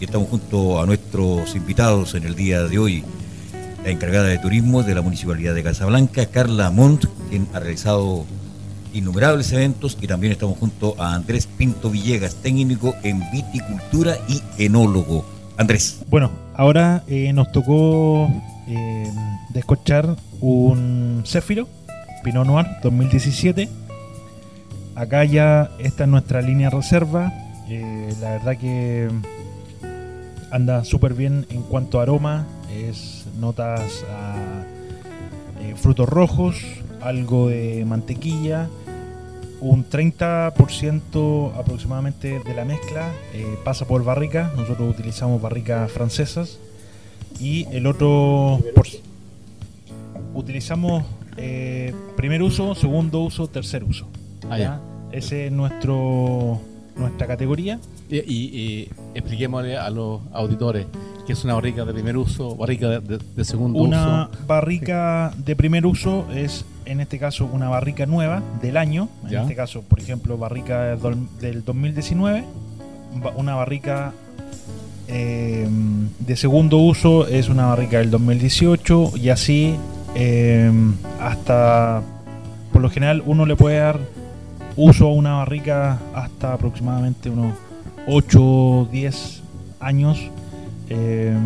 Estamos 0.00 0.28
junto 0.28 0.80
a 0.80 0.86
nuestros 0.86 1.54
invitados 1.54 2.14
en 2.14 2.24
el 2.24 2.34
día 2.34 2.64
de 2.64 2.78
hoy. 2.78 3.04
La 3.84 3.90
encargada 3.90 4.26
de 4.28 4.38
turismo 4.38 4.82
de 4.82 4.94
la 4.94 5.02
Municipalidad 5.02 5.54
de 5.54 5.62
Casablanca, 5.62 6.26
Carla 6.26 6.70
Montt, 6.70 7.04
quien 7.30 7.46
ha 7.52 7.60
realizado 7.60 8.24
innumerables 8.94 9.52
eventos 9.52 9.98
y 10.00 10.06
también 10.06 10.32
estamos 10.32 10.56
junto 10.58 10.94
a 10.98 11.14
Andrés 11.14 11.46
Pinto 11.46 11.90
Villegas, 11.90 12.36
técnico 12.36 12.94
en 13.02 13.20
viticultura 13.32 14.16
y 14.28 14.40
enólogo. 14.64 15.26
Andrés. 15.56 16.02
Bueno, 16.08 16.30
ahora 16.54 17.02
eh, 17.06 17.32
nos 17.32 17.52
tocó 17.52 18.28
eh, 18.66 19.10
un 20.40 21.22
Céfiro 21.26 21.68
Pinot 22.22 22.46
Noir 22.46 22.66
2017. 22.82 23.68
Acá 24.94 25.24
ya 25.24 25.70
está 25.78 26.04
en 26.04 26.12
nuestra 26.12 26.40
línea 26.40 26.70
reserva. 26.70 27.32
Eh, 27.68 28.14
la 28.20 28.30
verdad 28.30 28.56
que 28.56 29.08
anda 30.50 30.84
súper 30.84 31.14
bien 31.14 31.46
en 31.50 31.62
cuanto 31.62 31.98
a 31.98 32.02
aroma. 32.04 32.46
Es 32.72 33.26
notas 33.38 34.04
a 34.10 34.34
frutos 35.76 36.08
rojos, 36.08 36.56
algo 37.00 37.48
de 37.48 37.84
mantequilla 37.84 38.68
un 39.60 39.88
30% 39.88 41.52
aproximadamente 41.58 42.40
de 42.40 42.54
la 42.54 42.64
mezcla 42.64 43.12
eh, 43.32 43.58
pasa 43.64 43.86
por 43.86 44.04
barrica. 44.04 44.52
Nosotros 44.56 44.90
utilizamos 44.90 45.40
barricas 45.40 45.90
francesas. 45.90 46.58
Y 47.40 47.66
el 47.72 47.86
otro... 47.86 48.60
Por, 48.74 48.86
utilizamos 50.34 51.04
eh, 51.36 51.94
primer 52.16 52.42
uso, 52.42 52.74
segundo 52.74 53.20
uso, 53.20 53.48
tercer 53.48 53.84
uso. 53.84 54.06
Ah, 54.50 54.80
Ese 55.12 55.46
es 55.46 55.52
nuestro, 55.52 56.60
nuestra 56.96 57.26
categoría. 57.26 57.80
Y, 58.10 58.18
y, 58.18 58.90
expliquémosle 59.14 59.76
a 59.76 59.88
los 59.90 60.20
auditores 60.32 60.86
que 61.26 61.32
es 61.32 61.44
una 61.44 61.54
barrica 61.54 61.84
de 61.84 61.92
primer 61.92 62.16
uso, 62.16 62.54
barrica 62.54 63.00
de, 63.00 63.44
segundo 63.44 63.78
uso. 63.78 63.88
Una 63.88 64.28
barrica 64.46 65.32
de 65.38 65.56
primer 65.56 65.86
uso 65.86 66.26
es 66.32 66.64
en 66.86 67.00
este 67.00 67.18
caso 67.18 67.48
una 67.52 67.68
barrica 67.68 68.06
nueva 68.06 68.42
del 68.60 68.76
año, 68.76 69.08
en 69.28 69.38
este 69.38 69.54
caso, 69.54 69.82
por 69.82 70.00
ejemplo, 70.00 70.36
barrica 70.36 70.96
del 71.40 71.64
2019, 71.64 72.44
una 73.36 73.54
barrica 73.54 74.12
eh, 75.06 75.68
de 76.18 76.36
segundo 76.36 76.78
uso 76.78 77.26
es 77.26 77.48
una 77.48 77.66
barrica 77.66 77.98
del 77.98 78.10
2018 78.10 79.12
y 79.16 79.28
así 79.28 79.76
eh, 80.14 80.70
hasta, 81.20 82.02
por 82.72 82.80
lo 82.82 82.90
general, 82.90 83.22
uno 83.26 83.46
le 83.46 83.56
puede 83.56 83.78
dar 83.78 83.98
uso 84.76 85.08
a 85.08 85.12
una 85.12 85.34
barrica 85.34 85.98
hasta 86.14 86.54
aproximadamente 86.54 87.30
unos 87.30 87.54
8 88.06 88.40
o 88.42 88.88
10 88.90 89.42
años. 89.80 90.30
Eh, 90.88 91.36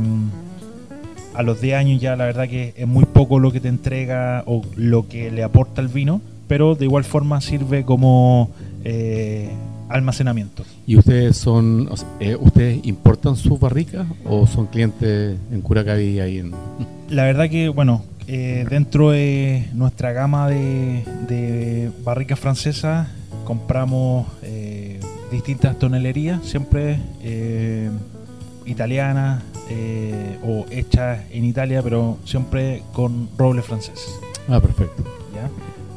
a 1.38 1.44
los 1.44 1.60
10 1.60 1.76
años 1.76 2.00
ya 2.00 2.16
la 2.16 2.24
verdad 2.24 2.48
que 2.48 2.74
es 2.76 2.88
muy 2.88 3.04
poco 3.04 3.38
lo 3.38 3.52
que 3.52 3.60
te 3.60 3.68
entrega 3.68 4.42
o 4.46 4.62
lo 4.74 5.06
que 5.06 5.30
le 5.30 5.44
aporta 5.44 5.80
el 5.80 5.86
vino, 5.86 6.20
pero 6.48 6.74
de 6.74 6.86
igual 6.86 7.04
forma 7.04 7.40
sirve 7.40 7.84
como 7.84 8.50
eh, 8.82 9.48
almacenamiento. 9.88 10.64
¿Y 10.84 10.96
ustedes 10.96 11.36
son, 11.36 11.88
eh, 12.18 12.34
ustedes 12.34 12.84
importan 12.84 13.36
sus 13.36 13.60
barricas 13.60 14.04
o 14.24 14.48
son 14.48 14.66
clientes 14.66 15.38
en 15.52 15.60
Curacaví 15.60 16.18
ahí 16.18 16.38
en... 16.38 16.52
La 17.08 17.22
verdad 17.22 17.48
que, 17.48 17.68
bueno, 17.68 18.02
eh, 18.26 18.66
dentro 18.68 19.10
de 19.10 19.68
nuestra 19.74 20.10
gama 20.12 20.48
de, 20.48 21.92
barricas 22.02 22.40
francesas 22.40 23.06
compramos 23.44 24.26
distintas 25.30 25.78
tonelerías, 25.78 26.44
siempre 26.44 26.98
italianas, 28.68 29.42
eh, 29.70 30.38
o 30.42 30.64
hecha 30.70 31.24
en 31.30 31.44
Italia, 31.44 31.82
pero 31.82 32.18
siempre 32.24 32.82
con 32.92 33.28
roble 33.36 33.60
francés. 33.60 34.18
Ah, 34.48 34.60
perfecto. 34.60 35.04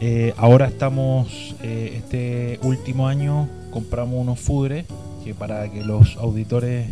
Eh, 0.03 0.33
ahora 0.35 0.65
estamos, 0.65 1.55
eh, 1.61 1.93
este 1.95 2.59
último 2.63 3.07
año, 3.07 3.47
compramos 3.71 4.19
unos 4.19 4.39
fudres 4.39 4.85
que 5.23 5.35
para 5.35 5.71
que 5.71 5.83
los 5.83 6.17
auditores 6.17 6.87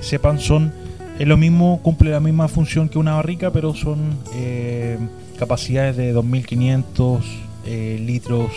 sepan 0.00 0.40
son, 0.40 0.72
es 1.20 1.28
lo 1.28 1.36
mismo, 1.36 1.80
cumple 1.84 2.10
la 2.10 2.18
misma 2.18 2.48
función 2.48 2.88
que 2.88 2.98
una 2.98 3.14
barrica, 3.14 3.52
pero 3.52 3.74
son 3.74 4.18
capacidades 5.38 5.96
de 5.96 6.12
2.500 6.12 7.20
litros 8.04 8.50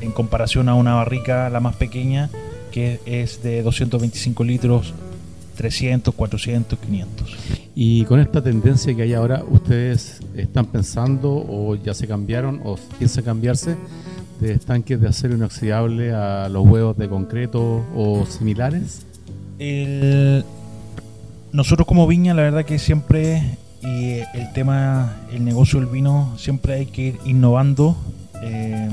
en 0.00 0.12
comparación 0.12 0.68
a 0.68 0.76
una 0.76 0.94
barrica, 0.94 1.50
la 1.50 1.58
más 1.58 1.74
pequeña, 1.74 2.30
que 2.70 3.00
es 3.06 3.42
de 3.42 3.62
225 3.62 4.44
litros 4.44 4.94
300, 5.56 6.14
400, 6.14 6.78
500. 6.78 7.36
Y 7.74 8.04
con 8.04 8.20
esta 8.20 8.42
tendencia 8.42 8.94
que 8.94 9.02
hay 9.02 9.14
ahora, 9.14 9.42
¿ustedes 9.48 10.20
están 10.36 10.66
pensando 10.66 11.32
o 11.32 11.74
ya 11.74 11.94
se 11.94 12.06
cambiaron 12.06 12.60
o 12.64 12.76
piensan 12.98 13.24
cambiarse 13.24 13.76
de 14.40 14.52
estanques 14.52 15.00
de 15.00 15.08
acero 15.08 15.34
inoxidable 15.34 16.12
a 16.12 16.48
los 16.48 16.66
huevos 16.66 16.96
de 16.96 17.08
concreto 17.08 17.84
o 17.94 18.24
similares? 18.26 19.04
nosotros 21.52 21.86
como 21.86 22.06
viña, 22.06 22.34
la 22.34 22.42
verdad 22.42 22.64
que 22.66 22.78
siempre, 22.78 23.56
y 23.82 24.18
el 24.34 24.52
tema, 24.52 25.16
el 25.32 25.44
negocio 25.44 25.80
del 25.80 25.88
vino, 25.88 26.34
siempre 26.36 26.74
hay 26.74 26.86
que 26.86 27.02
ir 27.02 27.18
innovando. 27.24 27.96
Eh, 28.42 28.88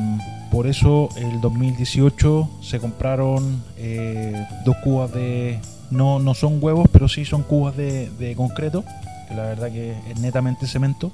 por 0.51 0.67
eso 0.67 1.09
el 1.17 1.41
2018 1.41 2.49
se 2.61 2.79
compraron 2.79 3.61
eh, 3.77 4.45
dos 4.63 4.77
cubas 4.83 5.11
de 5.11 5.59
no, 5.93 6.19
no 6.19 6.33
son 6.33 6.57
huevos, 6.61 6.87
pero 6.91 7.07
sí 7.07 7.25
son 7.25 7.43
cubas 7.43 7.77
de, 7.77 8.33
concreto, 8.35 8.83
que 9.27 9.35
la 9.35 9.43
verdad 9.43 9.71
que 9.71 9.95
es 10.09 10.19
netamente 10.19 10.67
cemento. 10.67 11.11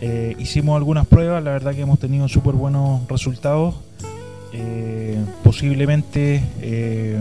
Eh, 0.00 0.34
hicimos 0.38 0.76
algunas 0.76 1.06
pruebas, 1.06 1.42
la 1.42 1.50
verdad 1.52 1.74
que 1.74 1.82
hemos 1.82 1.98
tenido 1.98 2.28
súper 2.28 2.54
buenos 2.54 3.06
resultados. 3.08 3.74
Eh, 4.52 5.16
posiblemente 5.44 6.42
eh, 6.60 7.16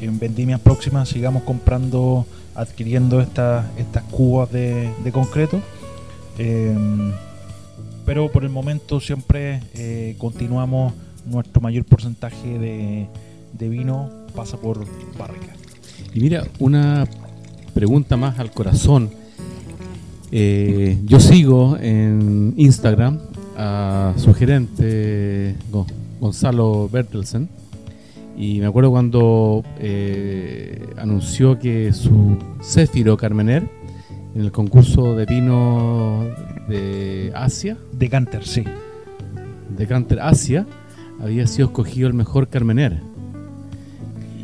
en 0.00 0.18
vendimias 0.18 0.60
próximas 0.60 1.08
sigamos 1.08 1.42
comprando, 1.44 2.26
adquiriendo 2.54 3.20
estas 3.20 3.64
estas 3.78 4.02
cubas 4.04 4.52
de, 4.52 4.92
concreto. 5.12 5.60
pero 8.04 8.30
por 8.30 8.44
el 8.44 8.50
momento 8.50 9.00
siempre 9.00 9.62
eh, 9.74 10.14
continuamos 10.18 10.92
nuestro 11.24 11.60
mayor 11.60 11.84
porcentaje 11.84 12.58
de, 12.58 13.06
de 13.52 13.68
vino 13.68 14.10
pasa 14.34 14.56
por 14.56 14.86
barrica. 15.18 15.57
Y 16.18 16.20
mira, 16.20 16.42
una 16.58 17.06
pregunta 17.74 18.16
más 18.16 18.40
al 18.40 18.50
corazón. 18.50 19.08
Eh, 20.32 20.98
yo 21.04 21.20
sigo 21.20 21.76
en 21.80 22.54
Instagram 22.56 23.20
a 23.56 24.14
su 24.16 24.34
gerente 24.34 25.54
Go- 25.70 25.86
Gonzalo 26.20 26.88
Bertelsen 26.92 27.48
y 28.36 28.58
me 28.58 28.66
acuerdo 28.66 28.90
cuando 28.90 29.62
eh, 29.78 30.88
anunció 30.96 31.56
que 31.60 31.92
su 31.92 32.36
Céfiro 32.62 33.16
Carmener 33.16 33.68
en 34.34 34.40
el 34.40 34.50
concurso 34.50 35.14
de 35.14 35.24
vino 35.24 36.24
de 36.68 37.30
Asia, 37.32 37.76
De 37.92 38.08
Canter, 38.10 38.44
sí. 38.44 38.64
de 39.76 39.86
Canter 39.86 40.18
Asia, 40.18 40.66
había 41.22 41.46
sido 41.46 41.68
escogido 41.68 42.08
el 42.08 42.14
mejor 42.14 42.48
Carmener. 42.48 43.06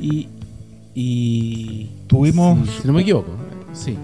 Y, 0.01 0.29
y 0.95 1.89
Tuvimos- 2.07 2.69
si, 2.81 2.87
no 2.87 2.93
me 2.95 3.03
equivoco, 3.03 3.31
sí. 3.73 3.97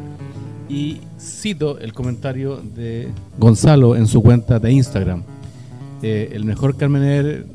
Y 0.68 0.98
cito 1.18 1.78
el 1.78 1.92
comentario 1.92 2.56
de 2.74 3.08
Gonzalo 3.38 3.96
en 3.96 4.06
su 4.06 4.22
cuenta 4.22 4.58
de 4.58 4.72
Instagram. 4.72 5.22
Eh, 6.02 6.30
el 6.32 6.44
mejor 6.44 6.76
Carmener 6.76 7.46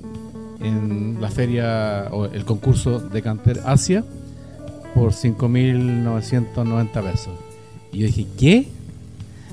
en 0.62 1.18
la 1.22 1.30
feria 1.30 2.10
o 2.12 2.26
el 2.26 2.46
concurso 2.46 3.00
de 3.00 3.22
Canter 3.22 3.62
Asia 3.66 4.04
por 4.94 5.14
5.990 5.14 7.02
pesos. 7.02 7.34
Y 7.92 8.00
yo 8.00 8.08
dije, 8.08 8.26
¿qué? 8.38 8.68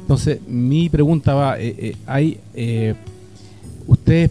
Entonces, 0.00 0.40
mi 0.46 0.88
pregunta 0.88 1.34
va, 1.34 1.58
eh, 1.60 1.74
eh, 1.78 1.96
hay, 2.06 2.38
eh, 2.54 2.94
ustedes, 3.86 4.30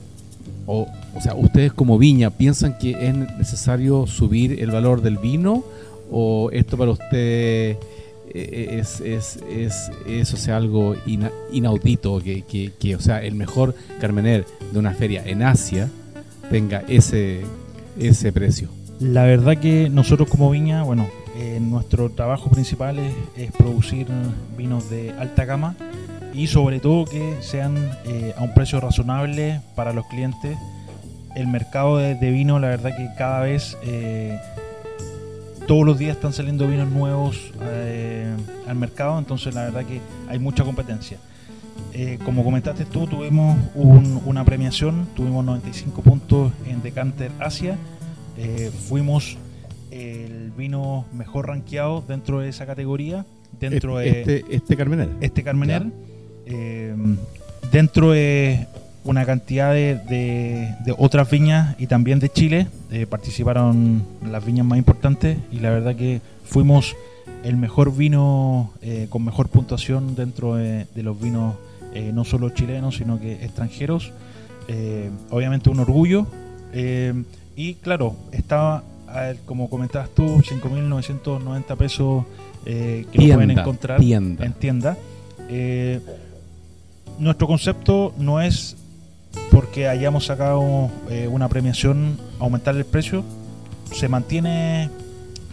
o, 0.66 0.88
o 1.16 1.22
sea, 1.22 1.36
ustedes 1.36 1.74
como 1.74 1.98
viña, 1.98 2.30
¿piensan 2.30 2.78
que 2.78 2.92
es 3.08 3.14
necesario 3.16 4.08
subir 4.08 4.62
el 4.62 4.72
valor 4.72 5.02
del 5.02 5.18
vino? 5.18 5.64
¿O 6.12 6.50
esto 6.52 6.78
para 6.78 6.92
ustedes 6.92 7.78
eh, 8.34 8.78
es, 8.80 9.00
es, 9.02 9.40
es, 9.50 9.92
es, 10.06 10.34
o 10.34 10.38
sea, 10.38 10.58
algo 10.58 10.96
ina- 11.06 11.32
inaudito? 11.52 12.20
Que, 12.22 12.42
que, 12.44 12.72
que, 12.80 12.96
o 12.96 13.00
sea, 13.00 13.22
el 13.24 13.36
mejor 13.36 13.76
Carmener 14.00 14.46
de 14.72 14.80
una 14.80 14.92
feria 14.94 15.24
en 15.26 15.42
Asia 15.44 15.90
tenga 16.50 16.84
ese, 16.88 17.42
ese 18.00 18.32
precio. 18.34 18.70
La 19.00 19.24
verdad 19.24 19.58
que 19.58 19.90
nosotros 19.90 20.30
como 20.30 20.50
viña, 20.52 20.84
bueno, 20.84 21.08
eh, 21.38 21.60
nuestro 21.62 22.10
trabajo 22.12 22.50
principal 22.50 23.00
es 23.38 23.52
producir 23.54 24.06
vinos 24.58 24.90
de 24.90 25.12
alta 25.14 25.46
gama 25.46 25.76
y 26.34 26.48
sobre 26.48 26.80
todo 26.80 27.06
que 27.06 27.36
sean 27.42 27.78
eh, 28.06 28.34
a 28.38 28.44
un 28.44 28.54
precio 28.54 28.80
razonable 28.80 29.62
para 29.76 29.92
los 29.94 30.06
clientes. 30.08 30.58
El 31.36 31.48
mercado 31.48 31.98
de, 31.98 32.16
de 32.16 32.32
vino, 32.32 32.60
la 32.60 32.68
verdad 32.70 32.96
que 32.96 33.10
cada 33.18 33.42
vez, 33.42 33.78
eh, 33.84 34.38
todos 35.68 35.86
los 35.86 35.98
días 35.98 36.16
están 36.18 36.34
saliendo 36.34 36.68
vinos 36.68 36.90
nuevos 36.90 37.52
eh, 37.62 38.36
al 38.68 38.76
mercado, 38.76 39.18
entonces 39.20 39.54
la 39.56 39.64
verdad 39.64 39.86
que 39.86 40.00
hay 40.30 40.40
mucha 40.40 40.64
competencia. 40.64 41.18
Eh, 41.94 42.20
como 42.26 42.44
comentaste 42.44 42.86
tú, 42.86 43.08
tuvimos 43.08 43.58
un- 43.76 44.22
una 44.26 44.44
premiación, 44.44 45.08
tuvimos 45.16 45.44
95 45.46 46.02
puntos 46.02 46.52
en 46.68 46.82
Decanter 46.82 47.32
Asia. 47.40 47.78
Fuimos 48.90 49.38
el 49.92 50.52
vino 50.58 51.06
mejor 51.14 51.48
rankeado 51.48 52.04
dentro 52.08 52.40
de 52.40 52.50
esa 52.50 52.66
categoría, 52.66 53.26
dentro 53.60 53.98
de 53.98 54.10
este, 54.22 54.46
este 54.50 54.76
Carmener. 54.78 55.10
este 55.22 55.44
Carmener, 55.44 55.86
eh, 56.46 56.96
dentro 57.72 58.12
de 58.12 58.68
una 59.04 59.26
cantidad 59.26 59.74
de, 59.74 59.96
de- 59.96 60.76
de 60.86 60.96
otras 60.98 61.30
viñas 61.30 61.76
y 61.80 61.88
también 61.88 62.20
de 62.20 62.30
Chile, 62.30 62.68
eh, 62.92 63.06
participaron 63.08 64.04
las 64.30 64.46
viñas 64.46 64.66
más 64.66 64.78
importantes 64.78 65.38
y 65.52 65.60
la 65.60 65.70
verdad 65.72 65.96
que 65.96 66.22
fuimos 66.46 66.96
el 67.44 67.58
mejor 67.58 67.96
vino 67.96 68.72
eh, 68.84 69.08
con 69.10 69.26
mejor 69.26 69.50
puntuación 69.50 70.16
dentro 70.16 70.56
de, 70.56 70.86
de 70.94 71.04
los 71.04 71.20
vinos 71.20 71.56
eh, 71.94 72.12
no 72.14 72.24
solo 72.24 72.50
chilenos 72.52 72.98
sino 72.98 73.20
que 73.20 73.44
extranjeros. 73.44 74.12
Eh, 74.68 75.10
obviamente 75.32 75.70
un 75.70 75.80
orgullo 75.80 76.28
y 77.56 77.74
claro, 77.76 78.16
estaba 78.32 78.84
como 79.46 79.70
comentabas 79.70 80.10
tú, 80.12 80.24
5.990 80.38 81.76
pesos 81.76 82.24
eh, 82.66 83.06
que 83.12 83.18
lo 83.28 83.34
pueden 83.34 83.52
encontrar 83.52 84.00
tienda. 84.00 84.46
en 84.46 84.54
tienda. 84.54 84.98
Nuestro 87.20 87.48
concepto 87.48 88.14
no 88.18 88.42
es 88.42 88.78
porque 89.52 89.88
hayamos 89.88 90.26
sacado 90.26 90.90
eh, 91.10 91.28
una 91.28 91.48
premiación 91.50 92.18
aumentar 92.40 92.76
el 92.76 92.86
precio, 92.86 93.24
se 93.94 94.08
mantiene 94.08 94.90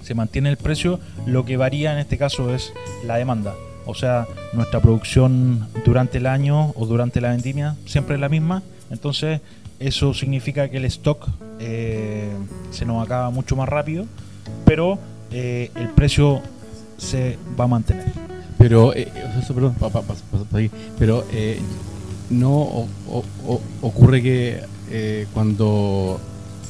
se 0.02 0.14
mantiene 0.14 0.48
el 0.48 0.56
precio, 0.56 1.00
lo 1.26 1.44
que 1.44 1.58
varía 1.58 1.92
en 1.92 1.98
este 1.98 2.16
caso 2.16 2.54
es 2.54 2.72
la 3.04 3.16
demanda. 3.16 3.54
O 3.84 3.94
sea, 3.94 4.26
nuestra 4.54 4.80
producción 4.80 5.68
durante 5.84 6.16
el 6.16 6.26
año 6.26 6.70
o 6.76 6.86
durante 6.86 7.20
la 7.20 7.28
vendimia 7.30 7.76
siempre 7.84 8.14
es 8.14 8.20
la 8.20 8.30
misma, 8.30 8.62
entonces 8.90 9.42
eso 9.80 10.14
significa 10.14 10.70
que 10.70 10.78
el 10.78 10.86
stock 10.86 11.28
eh, 11.60 12.30
se 12.70 12.86
nos 12.86 13.04
acaba 13.04 13.28
mucho 13.30 13.54
más 13.54 13.68
rápido, 13.68 14.06
pero 14.64 14.98
eh, 15.30 15.70
el 15.74 15.88
precio 15.90 16.40
se 16.96 17.38
va 17.60 17.64
a 17.64 17.68
mantener. 17.68 18.06
Pero, 18.56 18.94
eh, 18.94 19.08
eso, 19.42 19.54
perdón, 19.54 19.74
pa- 19.74 19.90
pa- 19.90 20.00
pa- 20.02 20.14
pero 20.98 21.24
eh, 21.32 21.60
no 22.30 22.50
o- 22.52 22.88
o- 23.10 23.24
o- 23.46 23.60
ocurre 23.82 24.22
que 24.22 24.60
eh, 24.90 25.26
cuando 25.34 26.20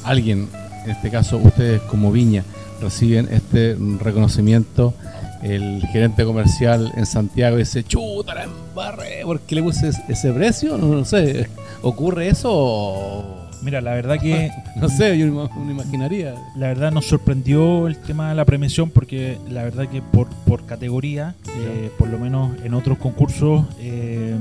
alguien, 0.04 0.48
en 0.84 0.90
este 0.90 1.10
caso 1.10 1.36
ustedes 1.38 1.80
como 1.82 2.10
Viña, 2.12 2.44
reciben 2.80 3.28
este 3.30 3.76
reconocimiento, 4.00 4.94
el 5.42 5.82
gerente 5.92 6.24
comercial 6.24 6.92
en 6.96 7.06
Santiago 7.06 7.56
dice, 7.56 7.84
chuta, 7.84 8.34
la 8.34 8.44
embarré, 8.44 9.22
¿por 9.24 9.40
qué 9.40 9.54
le 9.56 9.62
puse 9.62 9.90
ese- 10.08 10.32
precio? 10.32 10.76
No, 10.78 10.86
no 10.88 11.04
sé, 11.04 11.48
¿ocurre 11.82 12.28
eso 12.28 12.50
o...? 12.52 13.38
Mira, 13.60 13.80
la 13.80 13.90
verdad 13.94 14.20
que 14.20 14.50
No 14.76 14.88
sé, 14.88 15.18
yo 15.18 15.26
no 15.26 15.50
imaginaría. 15.68 16.32
la 16.56 16.68
verdad 16.68 16.92
nos 16.92 17.06
sorprendió 17.06 17.88
el 17.88 17.96
tema 17.96 18.28
de 18.28 18.36
la 18.36 18.44
premiación 18.44 18.88
porque 18.90 19.36
la 19.50 19.64
verdad 19.64 19.88
que 19.88 20.00
por, 20.00 20.28
por 20.46 20.64
categoría, 20.64 21.34
eh, 21.56 21.90
por 21.98 22.08
lo 22.08 22.18
menos 22.20 22.52
en 22.62 22.74
otros 22.74 22.98
concursos, 22.98 23.64
eh, 23.80 24.36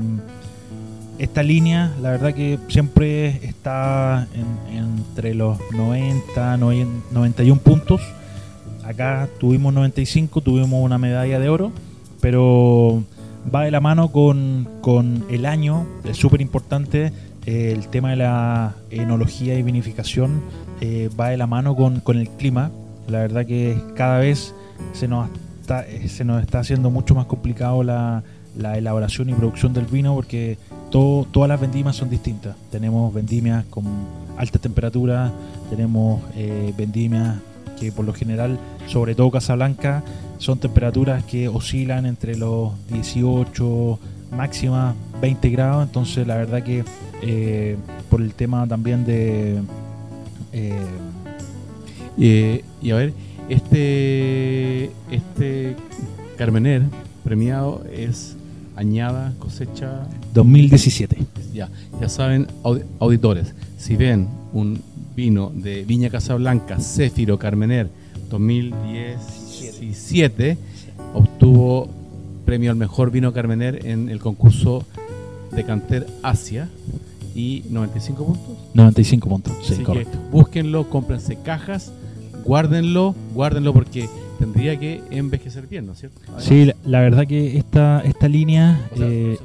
esta 1.18 1.42
línea 1.42 1.92
la 2.00 2.10
verdad 2.10 2.34
que 2.34 2.58
siempre 2.68 3.44
está 3.46 4.26
en- 4.34 4.78
entre 4.78 5.34
los 5.34 5.58
90, 5.72 6.56
91 6.56 7.60
puntos. 7.60 8.00
Acá 8.84 9.28
tuvimos 9.38 9.74
95, 9.74 10.40
tuvimos 10.40 10.82
una 10.82 10.96
medalla 10.98 11.38
de 11.38 11.48
oro, 11.48 11.72
pero 12.20 13.02
va 13.54 13.64
de 13.64 13.70
la 13.70 13.80
mano 13.80 14.10
con, 14.12 14.68
con 14.80 15.24
el 15.30 15.44
año, 15.46 15.86
es 16.04 16.16
súper 16.16 16.40
importante 16.40 17.12
eh, 17.46 17.72
el 17.76 17.88
tema 17.88 18.10
de 18.10 18.16
la 18.16 18.74
enología 18.90 19.58
y 19.58 19.62
vinificación 19.62 20.40
eh, 20.80 21.10
va 21.18 21.28
de 21.30 21.36
la 21.36 21.46
mano 21.46 21.74
con, 21.76 22.00
con 22.00 22.16
el 22.18 22.28
clima. 22.30 22.70
La 23.08 23.20
verdad 23.20 23.44
que 23.46 23.80
cada 23.96 24.18
vez 24.18 24.54
se 24.92 25.08
nos 25.08 25.28
está, 25.60 25.86
eh, 25.86 26.08
se 26.08 26.24
nos 26.24 26.42
está 26.42 26.60
haciendo 26.60 26.90
mucho 26.90 27.14
más 27.14 27.26
complicado 27.26 27.82
la, 27.82 28.22
la 28.56 28.76
elaboración 28.78 29.28
y 29.30 29.34
producción 29.34 29.72
del 29.72 29.86
vino 29.86 30.14
porque 30.14 30.58
todas 30.90 31.48
las 31.48 31.60
vendimias 31.60 31.96
son 31.96 32.10
distintas. 32.10 32.56
Tenemos 32.70 33.12
vendimias 33.12 33.64
con 33.66 33.84
alta 34.36 34.58
temperatura, 34.58 35.32
tenemos 35.70 36.22
eh, 36.34 36.72
vendimias 36.76 37.36
que 37.78 37.92
por 37.92 38.04
lo 38.04 38.12
general, 38.12 38.58
sobre 38.86 39.14
todo 39.14 39.30
Casablanca, 39.30 40.02
son 40.38 40.58
temperaturas 40.58 41.24
que 41.24 41.48
oscilan 41.48 42.06
entre 42.06 42.36
los 42.36 42.72
18 42.90 43.98
máximas 44.32 44.94
20 45.20 45.50
grados, 45.50 45.86
entonces 45.86 46.26
la 46.26 46.36
verdad 46.36 46.62
que 46.62 46.84
eh, 47.22 47.76
por 48.10 48.20
el 48.20 48.34
tema 48.34 48.66
también 48.66 49.04
de 49.04 49.60
Eh, 50.52 52.62
y 52.80 52.90
a 52.90 52.96
ver, 52.96 53.12
este, 53.48 54.90
este 55.10 55.76
Carmener 56.36 56.82
premiado 57.24 57.84
es 57.92 58.37
añada 58.78 59.32
cosecha 59.38 60.06
2017. 60.34 61.16
Ya, 61.52 61.68
ya 62.00 62.08
saben, 62.08 62.46
audi- 62.62 62.84
auditores, 63.00 63.54
si 63.76 63.96
ven 63.96 64.28
un 64.52 64.80
vino 65.16 65.50
de 65.54 65.84
Viña 65.84 66.10
Casablanca, 66.10 66.78
Céfiro 66.78 67.38
Carmener 67.38 67.90
2017, 68.30 70.56
obtuvo 71.14 71.88
premio 72.44 72.70
al 72.70 72.76
mejor 72.76 73.10
vino 73.10 73.32
Carmener 73.32 73.84
en 73.86 74.08
el 74.08 74.20
concurso 74.20 74.84
de 75.54 75.64
Canter 75.64 76.06
Asia 76.22 76.68
y 77.34 77.64
95 77.70 78.24
puntos. 78.24 78.56
95 78.74 79.28
puntos, 79.28 79.52
sí, 79.62 79.72
Así 79.72 79.78
que 79.78 79.84
correcto. 79.84 80.18
búsquenlo, 80.30 80.88
cómprense 80.88 81.36
cajas, 81.36 81.92
guárdenlo, 82.44 83.14
guárdenlo 83.34 83.72
porque 83.72 84.08
tendría 84.38 84.78
que 84.78 85.02
envejecer 85.10 85.66
bien, 85.66 85.86
¿no 85.86 85.92
es 85.92 86.00
cierto? 86.00 86.20
Sí, 86.38 86.64
la, 86.66 86.74
la 86.84 87.00
verdad 87.00 87.26
que 87.26 87.58
esta, 87.58 88.00
esta 88.04 88.28
línea, 88.28 88.80
O 88.92 88.96
sea, 88.96 89.06
eh, 89.08 89.38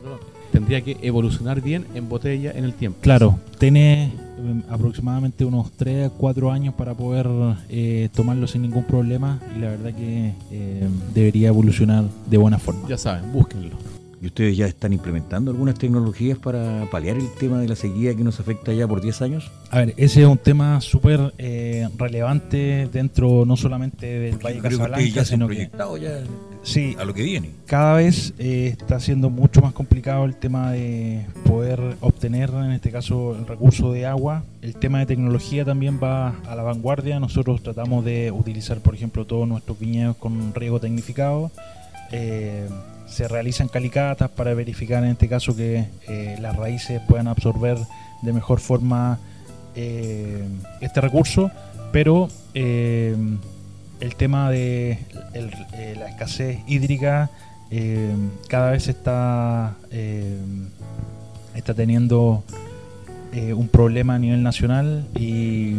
tendría 0.52 0.82
que 0.82 0.98
evolucionar 1.02 1.62
bien 1.62 1.86
en 1.96 2.08
botella 2.08 2.52
en 2.56 2.64
el 2.64 2.74
tiempo. 2.74 3.00
Claro, 3.02 3.40
tiene 3.58 4.12
em, 4.38 4.62
aproximadamente 4.70 5.44
unos 5.46 5.72
3 5.72 6.08
a 6.08 6.10
4 6.12 6.52
años 6.52 6.76
para 6.76 6.94
poder 6.94 7.28
eh, 7.70 8.10
tomarlo 8.14 8.48
sin 8.48 8.62
ningún 8.62 8.84
problema 8.84 9.40
y 9.56 9.60
la 9.60 9.70
verdad 9.70 9.94
que 9.94 10.34
eh, 10.52 10.88
debería 11.14 11.48
evolucionar 11.50 12.06
de 12.30 12.38
buena 12.38 12.60
forma. 12.60 12.88
Ya 12.88 12.98
saben, 12.98 13.32
búsquenlo. 13.34 13.93
¿Y 14.24 14.28
ustedes 14.28 14.56
ya 14.56 14.68
están 14.68 14.94
implementando 14.94 15.52
algunas 15.52 15.78
tecnologías 15.78 16.38
para 16.38 16.88
paliar 16.90 17.18
el 17.18 17.30
tema 17.34 17.60
de 17.60 17.68
la 17.68 17.76
sequía 17.76 18.16
que 18.16 18.24
nos 18.24 18.40
afecta 18.40 18.72
ya 18.72 18.88
por 18.88 19.02
10 19.02 19.22
años? 19.22 19.52
A 19.70 19.80
ver, 19.80 19.94
ese 19.98 20.22
es 20.22 20.28
un 20.28 20.38
tema 20.38 20.80
súper 20.80 21.34
eh, 21.38 21.90
relevante 21.98 22.88
dentro 22.90 23.44
no 23.46 23.58
solamente 23.58 24.06
del 24.06 24.38
Valle 24.38 24.60
Creo 24.60 24.62
que 24.62 24.68
ustedes 24.68 24.78
Casablanca, 24.78 25.14
ya 25.14 25.26
sino 25.26 25.48
que 25.50 25.70
ya 26.02 26.24
sí, 26.62 26.96
a 26.98 27.04
lo 27.04 27.14
que 27.14 27.24
viene. 27.24 27.50
cada 27.66 27.96
vez 27.96 28.34
eh, 28.40 28.74
está 28.80 29.02
siendo 29.02 29.30
mucho 29.30 29.60
más 29.60 29.74
complicado 29.74 30.24
el 30.24 30.38
tema 30.38 30.72
de 30.72 31.26
poder 31.46 31.98
obtener, 32.00 32.50
en 32.52 32.72
este 32.72 32.92
caso, 32.92 33.36
el 33.38 33.46
recurso 33.46 33.92
de 33.92 34.06
agua. 34.06 34.46
El 34.62 34.78
tema 34.78 35.00
de 35.00 35.06
tecnología 35.06 35.66
también 35.66 36.00
va 36.02 36.30
a 36.48 36.56
la 36.56 36.64
vanguardia. 36.64 37.20
Nosotros 37.20 37.62
tratamos 37.62 38.06
de 38.06 38.32
utilizar, 38.32 38.80
por 38.80 38.96
ejemplo, 38.96 39.26
todos 39.26 39.50
nuestros 39.50 39.78
viñedos 39.78 40.16
con 40.16 40.56
riego 40.56 40.80
tecnificado. 40.80 41.52
Eh, 42.14 42.70
se 43.14 43.28
realizan 43.28 43.68
calicatas 43.68 44.30
para 44.32 44.56
verificar, 44.56 45.04
en 45.04 45.12
este 45.12 45.30
caso, 45.30 45.56
que 45.56 45.86
eh, 46.08 46.36
las 46.42 46.56
raíces 46.56 47.00
puedan 47.08 47.28
absorber 47.28 47.78
de 48.24 48.34
mejor 48.34 48.60
forma 48.60 49.20
eh, 49.76 50.44
este 50.82 51.00
recurso, 51.00 51.52
pero 51.92 52.28
eh, 52.56 53.16
el 54.00 54.16
tema 54.16 54.50
de 54.50 54.98
la 55.96 56.10
escasez 56.10 56.60
hídrica 56.68 57.30
cada 58.50 58.72
vez 58.72 58.88
está, 58.88 59.76
está 61.56 61.74
teniendo 61.74 62.44
un 63.34 63.68
problema 63.68 64.16
a 64.16 64.20
nivel 64.20 64.44
nacional 64.44 65.08
y 65.16 65.78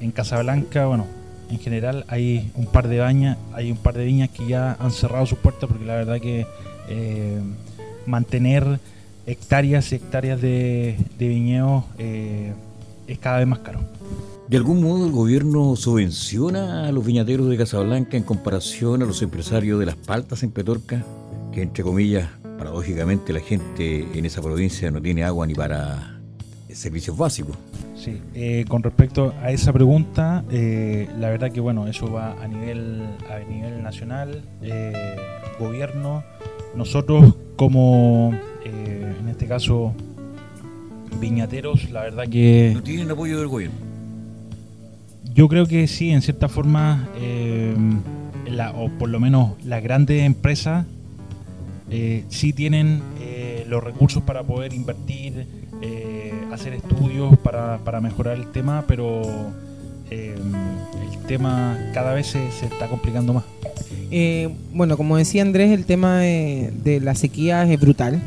en 0.00 0.10
Casablanca, 0.12 0.86
bueno, 0.86 1.06
en 1.50 1.58
general 1.58 2.04
hay 2.08 2.50
un 2.54 2.66
par 2.66 2.88
de 2.88 2.98
bañas, 2.98 3.38
hay 3.52 3.70
un 3.70 3.76
par 3.76 3.94
de 3.96 4.04
viñas 4.04 4.30
que 4.30 4.46
ya 4.46 4.76
han 4.78 4.90
cerrado 4.90 5.26
sus 5.26 5.38
puertas 5.38 5.68
porque 5.68 5.84
la 5.84 5.96
verdad 5.96 6.20
que 6.20 6.46
eh, 6.88 7.40
mantener 8.06 8.80
hectáreas 9.26 9.92
y 9.92 9.96
hectáreas 9.96 10.40
de, 10.40 10.96
de 11.18 11.28
viñedos 11.28 11.84
eh, 11.98 12.52
es 13.06 13.18
cada 13.18 13.38
vez 13.38 13.46
más 13.46 13.60
caro. 13.60 13.80
¿De 14.48 14.56
algún 14.56 14.82
modo 14.82 15.04
el 15.04 15.12
gobierno 15.12 15.76
subvenciona 15.76 16.88
a 16.88 16.92
los 16.92 17.04
viñateros 17.04 17.50
de 17.50 17.58
Casablanca 17.58 18.16
en 18.16 18.22
comparación 18.22 19.02
a 19.02 19.06
los 19.06 19.20
empresarios 19.20 19.78
de 19.78 19.86
las 19.86 19.96
paltas 19.96 20.42
en 20.42 20.50
Petorca? 20.50 21.04
Que 21.52 21.60
entre 21.60 21.84
comillas, 21.84 22.30
paradójicamente 22.56 23.34
la 23.34 23.40
gente 23.40 24.06
en 24.14 24.24
esa 24.24 24.40
provincia 24.40 24.90
no 24.90 25.02
tiene 25.02 25.24
agua 25.24 25.46
ni 25.46 25.54
para 25.54 26.18
servicios 26.72 27.16
básicos. 27.16 27.56
Sí, 27.98 28.20
eh, 28.34 28.64
con 28.68 28.82
respecto 28.84 29.34
a 29.42 29.50
esa 29.50 29.72
pregunta, 29.72 30.44
eh, 30.52 31.08
la 31.18 31.30
verdad 31.30 31.50
que 31.50 31.60
bueno, 31.60 31.88
eso 31.88 32.10
va 32.12 32.40
a 32.40 32.46
nivel 32.46 33.02
a 33.28 33.40
nivel 33.40 33.82
nacional, 33.82 34.42
eh, 34.62 34.92
gobierno. 35.58 36.22
Nosotros 36.76 37.34
como, 37.56 38.32
eh, 38.64 39.14
en 39.20 39.28
este 39.28 39.46
caso, 39.48 39.94
viñateros, 41.20 41.90
la 41.90 42.02
verdad 42.02 42.28
que 42.28 42.70
No 42.74 42.82
tienen 42.84 43.10
apoyo 43.10 43.38
del 43.40 43.48
gobierno. 43.48 43.76
yo 45.34 45.48
creo 45.48 45.66
que 45.66 45.88
sí, 45.88 46.10
en 46.10 46.22
cierta 46.22 46.48
forma, 46.48 47.08
la- 48.46 48.70
o 48.72 48.88
por 48.90 49.08
lo 49.08 49.18
menos 49.18 49.52
las 49.64 49.82
grandes 49.82 50.22
empresas 50.22 50.86
sí 52.28 52.52
tienen 52.52 53.02
eh, 53.20 53.64
los 53.68 53.82
recursos 53.82 54.22
para 54.22 54.42
poder 54.44 54.72
invertir, 54.72 55.46
eh, 55.82 56.17
hacer 56.52 56.74
estudios 56.74 57.36
para, 57.38 57.78
para 57.78 58.00
mejorar 58.00 58.36
el 58.36 58.50
tema, 58.50 58.84
pero 58.86 59.22
eh, 60.10 60.34
el 60.36 61.18
tema 61.26 61.78
cada 61.94 62.14
vez 62.14 62.28
se, 62.28 62.50
se 62.52 62.66
está 62.66 62.88
complicando 62.88 63.32
más. 63.32 63.44
Eh, 64.10 64.48
bueno, 64.72 64.96
como 64.96 65.16
decía 65.16 65.42
Andrés, 65.42 65.70
el 65.70 65.84
tema 65.84 66.20
de, 66.20 66.72
de 66.82 67.00
la 67.00 67.14
sequía 67.14 67.70
es 67.70 67.78
brutal 67.80 68.22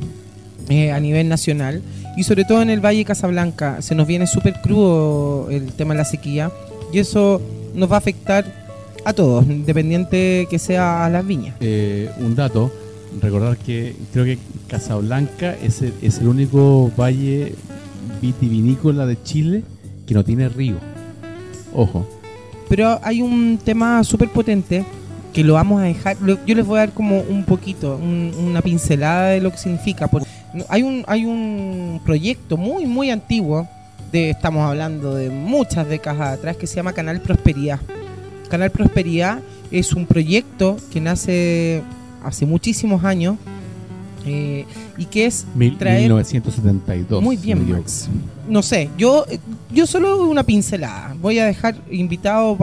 eh, 0.70 0.92
a 0.92 1.00
nivel 1.00 1.28
nacional 1.28 1.82
y 2.16 2.24
sobre 2.24 2.46
todo 2.46 2.62
en 2.62 2.70
el 2.70 2.80
Valle 2.80 3.04
Casablanca 3.04 3.82
se 3.82 3.96
nos 3.96 4.06
viene 4.06 4.28
súper 4.28 4.62
crudo 4.62 5.50
el 5.50 5.74
tema 5.74 5.94
de 5.94 6.00
la 6.00 6.06
sequía 6.06 6.52
y 6.94 7.00
eso 7.00 7.42
nos 7.74 7.90
va 7.90 7.96
a 7.96 7.98
afectar 7.98 8.46
a 9.04 9.14
todos, 9.14 9.46
independiente 9.48 10.48
que 10.50 10.60
sea 10.60 11.06
a 11.06 11.10
las 11.10 11.26
viñas. 11.26 11.56
Eh, 11.60 12.10
un 12.20 12.36
dato, 12.36 12.72
recordar 13.22 13.58
que 13.58 13.96
creo 14.14 14.26
que 14.26 14.38
Casablanca 14.68 15.56
es 15.62 15.82
el, 15.82 15.94
es 16.02 16.20
el 16.20 16.28
único 16.28 16.92
valle 16.96 17.56
vitivinícola 18.22 19.06
de 19.06 19.22
Chile 19.24 19.64
que 20.06 20.14
no 20.14 20.24
tiene 20.24 20.50
río. 20.50 20.76
Ojo, 21.74 22.08
Pero 22.70 23.00
hay 23.04 23.22
un 23.22 23.60
tema 23.64 24.04
súper 24.04 24.30
potente 24.30 24.86
que 25.34 25.44
lo 25.44 25.54
vamos 25.56 25.82
a 25.82 25.86
dejar. 25.86 26.18
yo 26.46 26.56
les 26.56 26.66
voy 26.66 26.78
a 26.78 26.82
dar 26.82 26.92
como 26.94 27.20
un 27.22 27.44
poquito, 27.46 27.98
un- 28.02 28.34
una 28.38 28.62
pincelada 28.62 29.30
de 29.30 29.42
lo 29.42 29.52
que 29.52 29.58
significa. 29.58 30.08
Por- 30.08 30.24
no, 30.54 30.64
hay, 30.70 30.84
un, 30.84 31.04
hay 31.08 31.26
un 31.26 32.00
proyecto 32.06 32.58
muy, 32.58 32.86
muy 32.86 33.10
antiguo, 33.10 33.68
de, 34.12 34.30
estamos 34.32 34.62
hablando 34.70 35.16
de 35.16 35.30
muchas 35.30 35.88
décadas 35.88 36.38
atrás, 36.40 36.58
que 36.58 36.68
se 36.68 36.76
llama 36.76 36.92
Canal 36.94 37.22
Prosperidad. 37.22 37.80
Canal 38.50 38.70
Prosperidad 38.72 39.40
es 39.72 39.94
un 39.94 40.06
proyecto 40.06 40.76
que 40.92 41.00
nace 41.00 41.82
hace 42.24 42.46
muchísimos 42.46 43.04
años 43.06 43.38
eh, 44.26 44.66
y 44.98 45.06
que 45.06 45.26
es 45.26 45.46
mil- 45.56 45.78
traer 45.78 46.02
1972. 46.02 47.22
muy 47.24 47.38
bien, 47.38 47.70
Max. 47.72 48.08
No 48.48 48.62
sé, 48.62 48.90
yo, 48.98 49.26
yo 49.74 49.86
solo 49.88 50.24
una 50.28 50.44
pincelada. 50.44 51.16
Voy 51.22 51.40
a 51.40 51.46
dejar 51.46 51.76
invitado, 51.90 52.58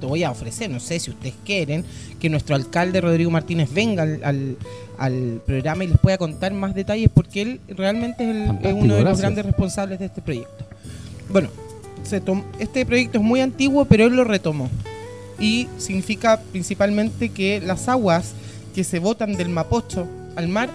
te 0.00 0.06
voy 0.06 0.24
a 0.24 0.30
ofrecer, 0.30 0.70
no 0.70 0.80
sé 0.80 0.98
si 0.98 1.10
ustedes 1.10 1.34
quieren, 1.44 1.84
que 2.18 2.28
nuestro 2.30 2.54
alcalde 2.56 3.00
Rodrigo 3.00 3.30
Martínez 3.30 3.72
venga 3.72 4.02
al, 4.02 4.20
al- 4.24 4.56
al 4.98 5.42
programa 5.44 5.84
y 5.84 5.88
les 5.88 5.98
pueda 5.98 6.16
contar 6.16 6.52
más 6.54 6.74
detalles 6.74 7.10
porque 7.12 7.42
él 7.42 7.60
realmente 7.68 8.24
es, 8.24 8.30
el- 8.30 8.40
es 8.42 8.46
Fantástico, 8.46 8.78
uno 8.84 8.94
de 8.94 9.02
los 9.02 9.20
grandes 9.20 9.44
responsables 9.46 9.98
de 9.98 10.06
este 10.06 10.22
proyecto. 10.22 10.64
Bueno, 11.28 11.48
se 12.02 12.22
este 12.58 12.86
proyecto 12.86 13.18
es 13.18 13.24
muy 13.24 13.40
antiguo, 13.40 13.84
pero 13.84 14.06
él 14.06 14.14
lo 14.16 14.24
retomó. 14.24 14.70
Y 15.38 15.68
significa 15.76 16.40
principalmente 16.52 17.28
que 17.28 17.60
las 17.60 17.88
aguas 17.88 18.32
que 18.74 18.84
se 18.84 19.00
botan 19.00 19.34
del 19.34 19.48
Mapocho 19.50 20.06
al 20.34 20.48
mar, 20.48 20.70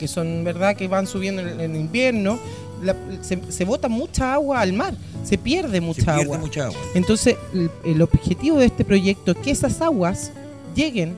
que 0.00 0.08
son 0.08 0.42
verdad 0.42 0.74
que 0.74 0.88
van 0.88 1.06
subiendo 1.06 1.42
en, 1.42 1.60
en 1.60 1.76
invierno, 1.76 2.38
la- 2.82 2.96
se, 3.20 3.38
se 3.50 3.64
bota 3.64 3.88
mucha 3.88 4.32
agua 4.34 4.60
al 4.62 4.72
mar, 4.72 4.94
se 5.22 5.36
pierde 5.38 5.80
mucha 5.80 6.00
Se 6.00 6.06
pierde 6.06 6.22
agua. 6.22 6.38
mucha 6.38 6.64
agua. 6.64 6.78
Entonces, 6.94 7.36
el, 7.54 7.70
el 7.84 8.02
objetivo 8.02 8.58
de 8.58 8.66
este 8.66 8.84
proyecto 8.84 9.32
es 9.32 9.36
que 9.38 9.50
esas 9.50 9.80
aguas 9.82 10.32
lleguen 10.74 11.14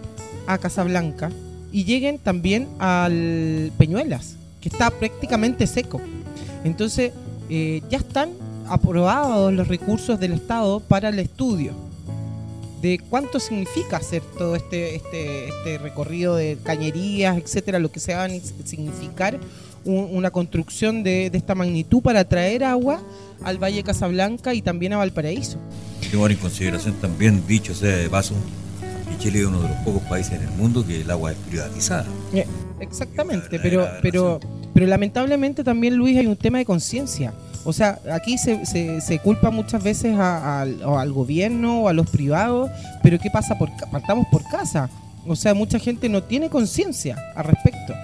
a 0.49 0.59
Casablanca 0.59 1.31
y 1.71 1.85
lleguen 1.85 2.19
también 2.19 2.67
al 2.81 3.71
Peñuelas, 3.79 4.35
que 4.61 4.69
está 4.69 4.91
prácticamente 4.91 5.67
seco. 5.67 6.01
Entonces, 6.65 7.13
eh, 7.49 7.81
ya 7.89 7.99
están 7.99 8.31
aprobados 8.69 9.53
los 9.53 9.69
recursos 9.69 10.19
del 10.19 10.33
Estado 10.33 10.81
para 10.81 11.09
el 11.11 11.19
estudio 11.21 11.73
de 12.83 12.99
cuánto 13.09 13.39
significa 13.41 13.97
hacer 13.97 14.23
todo 14.37 14.57
este, 14.57 14.97
este, 14.97 15.49
este 15.49 15.79
recorrido 15.79 16.35
de 16.37 16.59
cañerías, 16.63 17.39
etcétera, 17.39 17.79
lo 17.79 17.91
que 17.93 18.01
se 18.01 18.15
va 18.15 18.25
a 18.25 18.29
ni- 18.29 18.41
significar 18.65 19.39
un- 19.85 20.09
una 20.13 20.31
construcción 20.31 21.03
de, 21.05 21.31
de 21.31 21.39
esta 21.39 21.55
magnitud 21.55 22.03
para 22.03 22.25
traer 22.25 22.65
agua 22.65 23.01
al 23.45 23.59
Valle 23.59 23.83
Casablanca 23.85 24.53
y 24.55 24.63
también 24.63 24.93
a 24.93 24.97
Valparaíso. 24.99 25.59
Tomar 26.11 26.33
en 26.33 26.39
consideración 26.39 26.95
también, 27.01 27.43
dicho 27.47 27.75
sea 27.75 27.97
de 27.97 28.11
paso, 28.11 28.35
que 29.09 29.19
Chile 29.23 29.41
es 29.41 29.47
uno 29.47 29.63
de 29.63 29.69
los 29.69 29.77
pocos 29.79 30.03
países 30.03 30.33
en 30.35 30.43
el 30.43 30.51
mundo 30.51 30.85
que 30.87 31.01
el 31.03 31.11
agua 31.11 31.33
es 31.33 31.39
privatizada. 31.49 32.07
Eh, 32.35 32.47
Exactamente, 32.81 33.61
pero, 33.61 33.89
pero, 34.03 34.41
pero 34.75 34.87
lamentablemente 34.87 35.63
también, 35.63 35.95
Luis, 35.95 36.19
hay 36.19 36.27
un 36.27 36.37
tema 36.37 36.59
de 36.59 36.65
conciencia. 36.65 37.33
O 37.65 37.73
sea, 37.73 37.99
aquí 38.13 38.39
se, 38.39 38.67
se, 39.01 39.19
culpa 39.21 39.51
muchas 39.51 39.83
veces 39.83 40.17
a- 40.19 40.63
al- 40.63 41.13
gobierno 41.13 41.83
o 41.83 41.89
a 41.89 41.93
los 41.93 42.11
privados, 42.11 42.71
pero 43.03 43.19
¿qué 43.19 43.31
pasa? 43.31 43.57
Por, 43.59 43.71
partamos 43.91 44.27
por 44.31 44.43
casa. 44.51 44.89
O 45.27 45.37
sea, 45.37 45.55
mucha 45.55 45.79
gente 45.79 46.09
no 46.09 46.23
tiene 46.25 46.49
conciencia 46.51 47.17
al 47.37 47.45
respecto. 47.45 47.95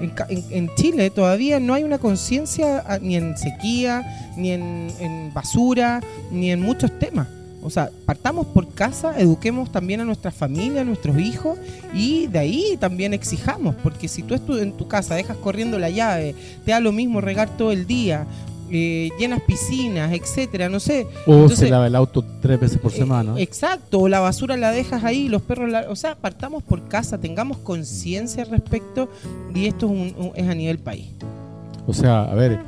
En, 0.00 0.12
en- 0.30 0.44
en 0.50 0.74
Chile 0.76 1.10
todavía 1.10 1.60
no 1.60 1.74
hay 1.74 1.84
una 1.84 1.98
conciencia 1.98 2.82
ah, 2.86 2.98
ni 3.00 3.16
en 3.16 3.36
sequía, 3.36 4.32
ni 4.36 4.50
en, 4.52 5.30
basura, 5.34 6.00
ni 6.30 6.50
en 6.50 6.62
muchos 6.62 6.98
temas. 6.98 7.28
O 7.64 7.70
sea, 7.70 7.90
partamos 8.06 8.46
por 8.48 8.74
casa, 8.74 9.14
eduquemos 9.20 9.70
también 9.70 10.00
a 10.00 10.04
nuestra 10.04 10.32
familia, 10.32 10.80
a 10.80 10.84
nuestros 10.84 11.16
hijos, 11.20 11.56
y 11.94 12.26
de 12.26 12.38
ahí 12.40 12.76
también 12.80 13.14
exijamos, 13.14 13.76
porque 13.84 14.08
si 14.08 14.22
tú 14.24 14.34
en 14.58 14.72
tu 14.72 14.88
casa 14.88 15.14
dejas 15.14 15.36
corriendo 15.36 15.78
la 15.78 15.88
llave, 15.90 16.34
te 16.64 16.72
da 16.72 16.80
lo 16.80 16.90
mismo 16.90 17.20
regar 17.20 17.48
todo 17.56 17.70
el 17.70 17.86
día, 17.86 18.26
eh, 18.72 19.10
llenas 19.18 19.40
piscinas, 19.42 20.12
etcétera, 20.12 20.68
no 20.68 20.80
sé. 20.80 21.06
O 21.26 21.34
Entonces, 21.34 21.58
se 21.60 21.68
lava 21.70 21.86
el 21.86 21.94
auto 21.94 22.24
tres 22.40 22.58
veces 22.58 22.78
por 22.78 22.90
eh, 22.92 22.96
semana. 22.96 23.34
exacto, 23.38 24.00
o 24.00 24.08
la 24.08 24.20
basura 24.20 24.56
la 24.56 24.70
dejas 24.72 25.04
ahí, 25.04 25.28
los 25.28 25.42
perros 25.42 25.70
la... 25.70 25.86
O 25.90 25.96
sea, 25.96 26.14
partamos 26.16 26.62
por 26.62 26.88
casa, 26.88 27.18
tengamos 27.18 27.58
conciencia 27.58 28.42
al 28.42 28.50
respecto 28.50 29.08
y 29.54 29.66
esto 29.66 29.86
es, 29.86 29.92
un- 29.92 30.14
un- 30.26 30.32
es 30.34 30.48
a 30.48 30.54
nivel 30.54 30.78
país. 30.78 31.08
O 31.86 31.92
sea, 31.92 32.22
a 32.24 32.34
ver. 32.34 32.60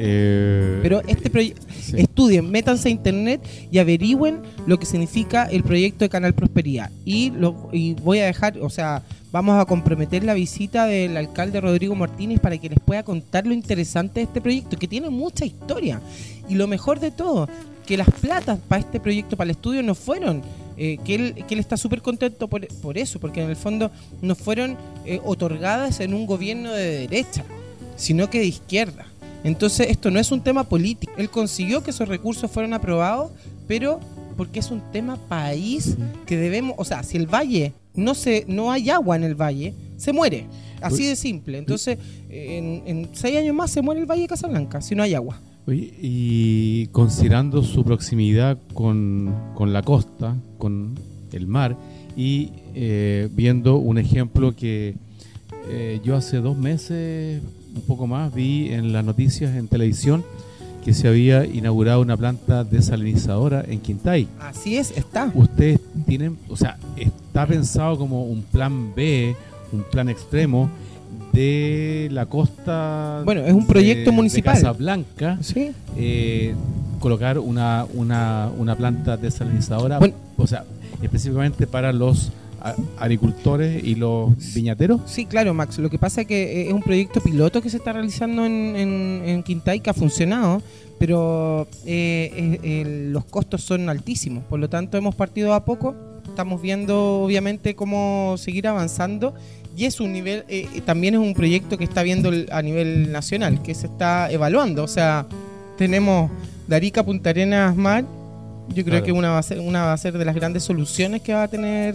Eh, 0.00 0.78
Pero 0.82 1.02
este 1.06 1.28
proyecto... 1.28 1.66
sí. 1.80 1.96
Estudien, 1.98 2.50
métanse 2.50 2.88
a 2.88 2.90
internet 2.90 3.40
y 3.70 3.78
averigüen 3.78 4.42
lo 4.66 4.78
que 4.78 4.86
significa 4.86 5.44
el 5.44 5.62
proyecto 5.64 6.04
de 6.04 6.08
Canal 6.08 6.34
Prosperidad. 6.34 6.90
Y, 7.04 7.30
lo, 7.30 7.68
y 7.72 7.94
voy 7.94 8.20
a 8.20 8.26
dejar, 8.26 8.58
o 8.60 8.70
sea, 8.70 9.02
vamos 9.32 9.60
a 9.60 9.64
comprometer 9.64 10.24
la 10.24 10.34
visita 10.34 10.86
del 10.86 11.16
alcalde 11.16 11.60
Rodrigo 11.60 11.94
Martínez 11.94 12.40
para 12.40 12.58
que 12.58 12.68
les 12.68 12.80
pueda 12.80 13.02
contar 13.02 13.46
lo 13.46 13.54
interesante 13.54 14.20
de 14.20 14.24
este 14.24 14.40
proyecto, 14.40 14.78
que 14.78 14.88
tiene 14.88 15.10
mucha 15.10 15.44
historia. 15.44 16.00
Y 16.48 16.54
lo 16.54 16.66
mejor 16.66 17.00
de 17.00 17.10
todo, 17.10 17.48
que 17.86 17.96
las 17.96 18.10
platas 18.10 18.58
para 18.68 18.80
este 18.80 19.00
proyecto, 19.00 19.36
para 19.36 19.46
el 19.46 19.56
estudio, 19.56 19.82
no 19.82 19.94
fueron, 19.94 20.42
eh, 20.76 20.98
que, 21.04 21.14
él, 21.14 21.44
que 21.46 21.54
él 21.54 21.60
está 21.60 21.76
súper 21.76 22.02
contento 22.02 22.48
por, 22.48 22.66
por 22.80 22.98
eso, 22.98 23.18
porque 23.18 23.42
en 23.42 23.50
el 23.50 23.56
fondo 23.56 23.90
no 24.22 24.34
fueron 24.34 24.76
eh, 25.04 25.20
otorgadas 25.24 26.00
en 26.00 26.14
un 26.14 26.26
gobierno 26.26 26.72
de 26.72 27.06
derecha, 27.08 27.44
sino 27.96 28.30
que 28.30 28.38
de 28.38 28.46
izquierda. 28.46 29.06
Entonces 29.44 29.88
esto 29.90 30.10
no 30.10 30.18
es 30.18 30.30
un 30.32 30.42
tema 30.42 30.64
político. 30.64 31.12
Él 31.16 31.30
consiguió 31.30 31.82
que 31.82 31.90
esos 31.90 32.08
recursos 32.08 32.50
fueran 32.50 32.72
aprobados, 32.74 33.30
pero 33.66 34.00
porque 34.36 34.60
es 34.60 34.70
un 34.70 34.80
tema 34.92 35.16
país 35.16 35.96
que 36.26 36.36
debemos, 36.36 36.74
o 36.78 36.84
sea, 36.84 37.02
si 37.02 37.16
el 37.16 37.26
valle 37.26 37.72
no 37.94 38.14
se, 38.14 38.44
no 38.48 38.70
hay 38.70 38.90
agua 38.90 39.16
en 39.16 39.24
el 39.24 39.34
valle, 39.34 39.74
se 39.96 40.12
muere. 40.12 40.46
Así 40.80 41.06
de 41.06 41.16
simple. 41.16 41.58
Entonces, 41.58 41.98
en, 42.30 42.82
en 42.86 43.08
seis 43.12 43.36
años 43.36 43.54
más 43.54 43.70
se 43.70 43.82
muere 43.82 44.00
el 44.00 44.06
valle 44.06 44.22
de 44.22 44.28
Casablanca 44.28 44.80
si 44.80 44.94
no 44.94 45.02
hay 45.02 45.14
agua. 45.14 45.40
Oye, 45.66 45.92
y 46.00 46.86
considerando 46.92 47.62
su 47.62 47.84
proximidad 47.84 48.56
con, 48.72 49.34
con 49.54 49.72
la 49.72 49.82
costa, 49.82 50.36
con 50.56 50.94
el 51.32 51.46
mar, 51.46 51.76
y 52.16 52.50
eh, 52.74 53.28
viendo 53.32 53.76
un 53.76 53.98
ejemplo 53.98 54.56
que 54.56 54.94
eh, 55.68 56.00
yo 56.02 56.16
hace 56.16 56.38
dos 56.38 56.56
meses, 56.56 57.42
un 57.74 57.82
poco 57.82 58.06
más, 58.06 58.32
vi 58.34 58.72
en 58.72 58.92
las 58.92 59.04
noticias 59.04 59.54
en 59.56 59.68
televisión 59.68 60.24
que 60.84 60.94
se 60.94 61.06
había 61.08 61.44
inaugurado 61.44 62.00
una 62.00 62.16
planta 62.16 62.64
desalinizadora 62.64 63.64
en 63.66 63.80
Quintay. 63.80 64.26
Así 64.40 64.76
es, 64.76 64.90
está. 64.96 65.30
Ustedes 65.34 65.80
tienen, 66.06 66.38
o 66.48 66.56
sea, 66.56 66.78
está 66.96 67.46
pensado 67.46 67.98
como 67.98 68.24
un 68.24 68.42
plan 68.42 68.94
B, 68.94 69.36
un 69.72 69.82
plan 69.90 70.08
extremo 70.08 70.70
de 71.32 72.08
la 72.12 72.26
costa. 72.26 73.22
Bueno, 73.24 73.42
es 73.44 73.52
un 73.52 73.66
proyecto 73.66 74.00
de- 74.00 74.10
de 74.10 74.16
municipal. 74.16 74.54
Casablanca 74.54 75.38
Sí. 75.42 75.72
eh, 75.96 76.54
colocar 77.00 77.38
una, 77.38 77.84
una, 77.94 78.50
una 78.58 78.74
planta 78.76 79.16
desalinizadora, 79.16 79.98
Bueno. 79.98 80.14
o 80.36 80.46
sea, 80.46 80.64
específicamente 81.02 81.66
para 81.66 81.92
los 81.92 82.32
agricultores 82.98 83.82
y 83.82 83.94
los 83.94 84.30
viñateros. 84.54 85.00
Sí, 85.06 85.26
claro, 85.26 85.54
Max. 85.54 85.78
Lo 85.78 85.90
que 85.90 85.98
pasa 85.98 86.22
es 86.22 86.26
que 86.26 86.62
eh, 86.62 86.66
es 86.68 86.72
un 86.72 86.82
proyecto 86.82 87.20
piloto 87.20 87.62
que 87.62 87.70
se 87.70 87.76
está 87.76 87.92
realizando 87.92 88.44
en, 88.44 88.74
en, 88.76 89.22
en 89.26 89.42
Quintay 89.42 89.80
que 89.80 89.90
ha 89.90 89.94
funcionado, 89.94 90.62
pero 90.98 91.68
eh, 91.86 92.58
eh, 92.62 93.08
los 93.10 93.24
costos 93.24 93.62
son 93.62 93.88
altísimos. 93.88 94.44
Por 94.44 94.58
lo 94.60 94.68
tanto, 94.68 94.96
hemos 94.98 95.14
partido 95.14 95.54
a 95.54 95.64
poco. 95.64 95.94
Estamos 96.26 96.60
viendo, 96.60 97.22
obviamente, 97.22 97.74
cómo 97.74 98.34
seguir 98.38 98.66
avanzando. 98.68 99.34
Y 99.76 99.84
es 99.84 100.00
un 100.00 100.12
nivel, 100.12 100.44
eh, 100.48 100.66
también 100.84 101.14
es 101.14 101.20
un 101.20 101.34
proyecto 101.34 101.78
que 101.78 101.84
está 101.84 102.02
viendo 102.02 102.32
a 102.50 102.62
nivel 102.62 103.12
nacional, 103.12 103.62
que 103.62 103.74
se 103.76 103.86
está 103.86 104.28
evaluando. 104.30 104.82
O 104.82 104.88
sea, 104.88 105.26
tenemos 105.76 106.30
Darica 106.66 107.04
Punta 107.04 107.30
Arenas 107.30 107.76
Mar. 107.76 108.04
Yo 108.70 108.74
creo 108.84 108.86
Claro. 108.86 109.04
que 109.04 109.12
una 109.12 109.30
va, 109.30 109.38
a 109.38 109.42
ser, 109.42 109.60
una 109.60 109.84
va 109.84 109.92
a 109.92 109.96
ser 109.96 110.18
de 110.18 110.24
las 110.24 110.34
grandes 110.34 110.64
soluciones 110.64 111.22
que 111.22 111.32
va 111.32 111.44
a 111.44 111.48
tener 111.48 111.94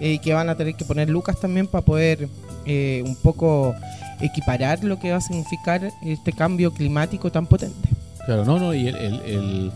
eh, 0.00 0.18
que 0.18 0.32
van 0.34 0.48
a 0.48 0.56
tener 0.56 0.74
que 0.74 0.84
poner 0.84 1.08
Lucas 1.08 1.40
también 1.40 1.66
para 1.66 1.84
poder 1.84 2.28
eh, 2.66 3.02
un 3.06 3.16
poco 3.16 3.74
equiparar 4.20 4.82
lo 4.84 4.98
que 4.98 5.10
va 5.10 5.16
a 5.18 5.20
significar 5.20 5.90
este 6.04 6.32
cambio 6.32 6.72
climático 6.72 7.30
tan 7.30 7.46
potente. 7.46 7.88
Claro, 8.26 8.44
no, 8.44 8.58
no, 8.58 8.72
y 8.74 8.88
el, 8.88 8.96
el- 8.96 9.72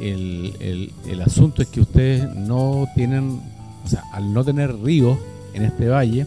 el- 0.00 0.92
el 1.08 1.22
asunto 1.22 1.62
es 1.62 1.68
que 1.68 1.80
ustedes 1.80 2.28
no 2.34 2.86
tienen, 2.94 3.40
o 3.84 3.88
sea, 3.88 4.02
al 4.12 4.32
no 4.32 4.44
tener 4.44 4.74
ríos 4.80 5.18
en 5.54 5.64
este 5.64 5.88
valle, 5.88 6.26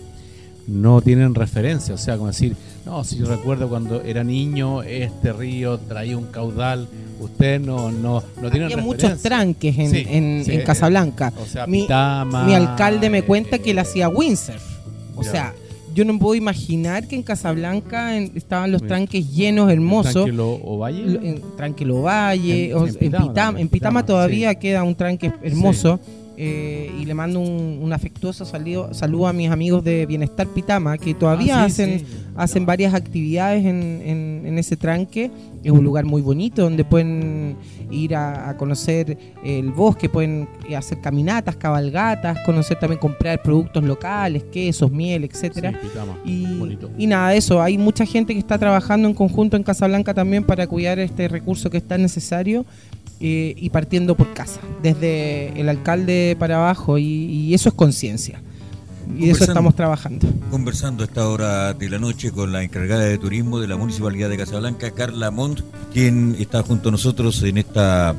no 0.68 1.02
tienen 1.02 1.36
referencia, 1.36 1.94
o 1.94 1.98
sea, 1.98 2.16
como 2.16 2.28
decir, 2.28 2.56
no, 2.86 3.04
si 3.04 3.18
yo 3.18 3.26
recuerdo 3.26 3.68
cuando 3.70 4.02
era 4.02 4.24
niño, 4.24 4.84
este 4.84 5.34
río 5.34 5.78
traía 5.80 6.18
un 6.18 6.26
caudal, 6.28 6.88
ustedes 7.20 7.60
no, 7.62 7.92
no, 7.92 8.22
no 8.42 8.48
Había 8.48 8.68
referencia. 8.68 8.78
muchos 8.84 9.22
tranques 9.22 9.78
en, 9.78 9.90
Sí, 9.90 10.06
en- 10.08 10.44
sí, 10.46 10.52
en 10.54 10.60
eh, 10.62 10.64
Casablanca. 10.64 11.34
O 11.42 11.46
sea, 11.46 11.66
Mi- 11.68 11.82
Pitama, 11.84 12.44
Mi 12.46 12.54
alcalde 12.54 13.10
me 13.10 13.20
eh, 13.20 13.24
cuenta 13.24 13.58
que 13.60 13.72
él 13.72 13.78
eh, 13.78 13.82
hacía 13.82 14.08
windsurf. 14.10 14.62
O 15.16 15.24
ya. 15.24 15.32
sea, 15.32 15.54
yo 15.94 16.04
no 16.06 16.20
puedo 16.20 16.36
imaginar 16.36 17.08
que 17.08 17.16
en 17.16 17.24
Casablanca 17.24 18.18
en- 18.18 18.32
estaban 18.36 18.72
los 18.72 18.86
tranques 18.86 19.32
llenos, 19.34 19.72
hermosos. 19.72 20.14
Tranquilo 20.14 20.52
Ovalle. 20.64 21.06
Lo- 21.06 21.22
en 21.22 21.42
Tranquilo 21.58 22.02
Valle, 22.02 22.72
En- 22.72 22.94
Pitama 22.96 23.28
Pitama, 23.28 23.60
en 23.62 23.70
Pitama 23.70 23.70
Pitama, 23.70 24.06
todavía 24.06 24.56
queda 24.56 24.84
un 24.84 24.94
tranque 24.96 25.32
hermoso. 25.42 26.00
Eh, 26.38 26.92
y 27.00 27.06
le 27.06 27.14
mando 27.14 27.40
un, 27.40 27.80
un 27.82 27.94
afectuoso 27.94 28.46
saludo, 28.46 28.94
saludo 28.94 29.28
a 29.28 29.34
mis 29.34 29.50
amigos 29.50 29.84
de 29.84 30.06
Bienestar 30.06 30.48
Pitama, 30.48 30.98
que 30.98 31.14
todavía 31.14 31.64
Ah, 31.64 31.70
sí, 31.70 31.82
hacen, 31.84 32.00
sí. 32.00 32.06
hacen 32.36 32.66
varias 32.66 32.94
actividades 32.94 33.66
en, 33.66 34.02
en- 34.06 34.42
en 34.46 34.58
ese 34.60 34.76
tranque. 34.78 35.32
Es 35.64 35.72
un 35.72 35.84
lugar 35.84 36.06
muy 36.06 36.22
bonito 36.22 36.62
donde 36.62 36.86
pueden 36.86 37.56
ir 37.90 38.16
a, 38.16 38.50
a 38.50 38.58
conocer 38.58 39.18
el 39.44 39.72
bosque, 39.72 40.10
pueden 40.10 40.48
hacer 40.78 41.00
caminatas, 41.02 41.56
cabalgatas, 41.56 42.38
conocer 42.46 42.78
también, 42.80 43.00
comprar 43.00 43.42
productos 43.42 43.84
locales, 43.84 44.44
quesos, 44.52 44.92
miel, 44.92 45.24
etcétera. 45.24 45.72
Sí, 45.72 45.88
Pitama, 45.88 46.18
Y, 46.26 46.58
bonito. 46.58 46.90
y 46.98 47.08
nada, 47.08 47.34
eso, 47.34 47.62
hay 47.62 47.78
mucha 47.78 48.06
gente 48.06 48.34
que 48.34 48.40
está 48.40 48.58
trabajando 48.60 49.08
en 49.08 49.14
conjunto 49.16 49.58
en 49.58 49.64
Casablanca 49.64 50.14
también 50.14 50.44
para 50.44 50.68
cuidar 50.68 51.00
este 51.00 51.28
recurso 51.28 51.70
que 51.70 51.78
es 51.78 51.84
tan 51.88 52.02
necesario 52.02 52.66
eh, 53.20 53.56
y 53.58 53.70
partiendo 53.70 54.16
por 54.16 54.34
casa, 54.34 54.60
desde 54.82 55.60
el 55.60 55.70
alcalde 55.70 56.36
para 56.40 56.58
abajo 56.58 56.98
y, 56.98 57.04
y 57.04 57.54
eso 57.54 57.70
es 57.70 57.76
conciencia. 57.76 58.42
Y 59.18 59.26
de 59.26 59.32
eso 59.32 59.44
estamos 59.44 59.76
trabajando. 59.76 60.28
Conversando 60.50 61.04
a 61.04 61.08
esta 61.08 61.28
hora 61.30 61.74
de 61.74 61.90
la 61.90 62.00
noche 62.00 62.32
con 62.32 62.52
la 62.52 62.64
encargada 62.64 63.04
de 63.04 63.18
turismo 63.18 63.60
de 63.60 63.68
la 63.68 63.78
Municipalidad 63.78 64.30
de 64.30 64.38
Casablanca, 64.38 64.92
Carla 64.92 65.32
Montt, 65.32 65.62
quien 65.94 66.36
está 66.40 66.64
junto 66.64 66.90
a 66.90 66.92
nosotros 66.92 67.42
en 67.44 67.58
esta, 67.58 68.16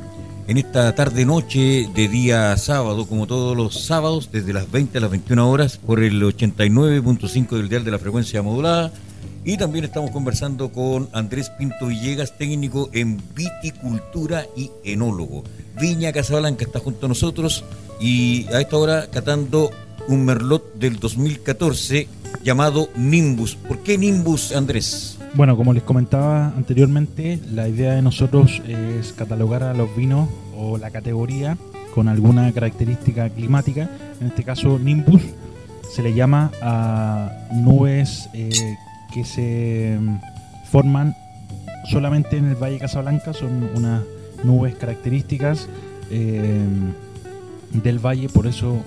en 0.47 0.57
esta 0.57 0.95
tarde-noche 0.95 1.89
de 1.93 2.07
día 2.07 2.55
sábado, 2.57 3.05
como 3.05 3.27
todos 3.27 3.55
los 3.55 3.83
sábados, 3.85 4.29
desde 4.31 4.53
las 4.53 4.71
20 4.71 4.97
a 4.97 5.01
las 5.01 5.11
21 5.11 5.49
horas, 5.49 5.77
por 5.77 6.01
el 6.01 6.21
89.5 6.21 7.49
del 7.57 7.69
dial 7.69 7.83
de 7.83 7.91
la 7.91 7.99
frecuencia 7.99 8.41
modulada. 8.41 8.91
Y 9.47 9.55
también 9.55 9.85
estamos 9.85 10.11
conversando 10.11 10.73
con 10.73 11.07
Andrés 11.13 11.49
Pinto 11.51 11.87
Villegas, 11.87 12.37
técnico 12.37 12.89
en 12.91 13.17
viticultura 13.33 14.45
y 14.57 14.71
enólogo. 14.83 15.45
Viña 15.79 16.11
Casablanca 16.11 16.65
está 16.65 16.79
junto 16.79 17.05
a 17.05 17.09
nosotros 17.09 17.63
y 17.97 18.45
a 18.47 18.59
esta 18.59 18.75
hora 18.75 19.07
catando 19.09 19.71
un 20.09 20.25
merlot 20.25 20.73
del 20.73 20.99
2014 20.99 22.09
llamado 22.43 22.89
Nimbus. 22.97 23.55
¿Por 23.55 23.79
qué 23.83 23.97
Nimbus, 23.97 24.53
Andrés? 24.53 25.17
Bueno, 25.33 25.55
como 25.55 25.71
les 25.71 25.83
comentaba 25.83 26.47
anteriormente, 26.47 27.39
la 27.49 27.69
idea 27.69 27.93
de 27.93 28.01
nosotros 28.01 28.61
es 28.67 29.13
catalogar 29.13 29.63
a 29.63 29.73
los 29.73 29.95
vinos 29.95 30.27
o 30.57 30.77
la 30.77 30.91
categoría 30.91 31.57
con 31.95 32.09
alguna 32.09 32.51
característica 32.51 33.29
climática. 33.29 33.89
En 34.19 34.27
este 34.27 34.43
caso, 34.43 34.77
Nimbus 34.77 35.21
se 35.89 36.03
le 36.03 36.13
llama 36.13 36.51
a 36.61 37.31
nubes 37.53 38.29
eh, 38.33 38.75
que 39.17 39.25
se 39.25 39.97
mm, 39.99 40.19
forman 40.69 41.15
solamente 41.89 42.37
en 42.37 42.45
el 42.45 42.55
Valle 42.55 42.77
Casablanca. 42.77 43.33
Son 43.33 43.69
unas 43.75 44.03
nubes 44.43 44.75
características 44.75 45.67
eh, 46.11 46.65
del 47.73 47.99
valle, 47.99 48.29
por 48.29 48.45
eso 48.47 48.83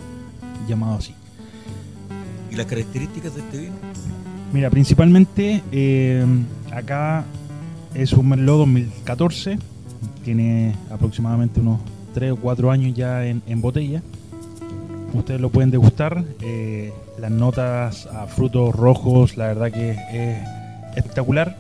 llamado 0.69 0.99
así. 0.99 1.15
¿Y 2.51 2.57
las 2.57 2.67
características 2.67 3.35
de 3.35 3.41
este 3.41 3.59
vino? 3.59 3.75
Mira, 4.53 4.71
principalmente 4.71 5.63
eh, 5.73 6.25
acá 6.73 7.25
es 7.95 8.13
un 8.13 8.29
Merlot 8.29 8.59
2014, 8.59 9.59
tiene 10.25 10.75
aproximadamente 10.91 11.61
unos 11.61 11.81
3 12.15 12.33
o 12.33 12.37
4 12.37 12.71
años 12.71 12.95
ya 12.95 13.27
en, 13.27 13.43
en 13.47 13.61
botella. 13.61 14.03
Ustedes 15.13 15.41
lo 15.41 15.51
pueden 15.51 15.71
degustar, 15.73 16.25
eh, 16.41 16.93
las 17.21 17.31
notas 17.31 18.07
a 18.07 18.27
frutos 18.27 18.75
rojos, 18.75 19.37
la 19.37 19.49
verdad 19.49 19.71
que 19.71 19.91
es 19.91 20.39
espectacular. 20.97 21.57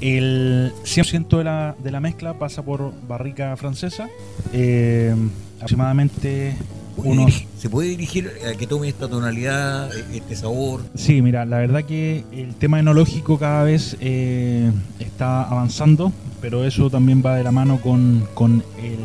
El 0.00 0.72
100% 0.84 1.38
de 1.38 1.44
la, 1.44 1.74
de 1.78 1.90
la 1.90 2.00
mezcla 2.00 2.34
pasa 2.34 2.62
por 2.62 2.92
barrica 3.08 3.56
francesa, 3.56 4.08
eh, 4.52 5.14
aproximadamente 5.56 6.56
unos... 6.96 7.44
¿Se 7.58 7.68
puede 7.68 7.90
dirigir 7.90 8.30
a 8.48 8.56
que 8.56 8.66
tome 8.66 8.88
esta 8.88 9.08
tonalidad, 9.08 9.90
este 10.12 10.36
sabor? 10.36 10.82
Sí, 10.94 11.20
mira, 11.20 11.44
la 11.44 11.58
verdad 11.58 11.84
que 11.84 12.24
el 12.32 12.54
tema 12.54 12.78
enológico 12.78 13.38
cada 13.38 13.64
vez 13.64 13.96
eh, 14.00 14.70
está 15.00 15.42
avanzando, 15.42 16.12
pero 16.40 16.64
eso 16.64 16.90
también 16.90 17.22
va 17.24 17.36
de 17.36 17.44
la 17.44 17.52
mano 17.52 17.80
con, 17.80 18.26
con 18.34 18.62
el 18.80 18.98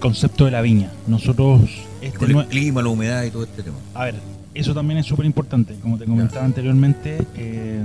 concepto 0.00 0.46
de 0.46 0.50
la 0.52 0.62
viña. 0.62 0.90
Nosotros... 1.06 1.85
Este 2.00 2.18
con 2.18 2.30
el 2.30 2.46
clima, 2.46 2.82
la 2.82 2.88
humedad 2.88 3.24
y 3.24 3.30
todo 3.30 3.44
este 3.44 3.62
tema. 3.62 3.76
A 3.94 4.04
ver, 4.04 4.14
eso 4.54 4.74
también 4.74 4.98
es 4.98 5.06
súper 5.06 5.26
importante. 5.26 5.74
Como 5.80 5.98
te 5.98 6.04
comentaba 6.04 6.44
anteriormente, 6.44 7.18
eh, 7.36 7.82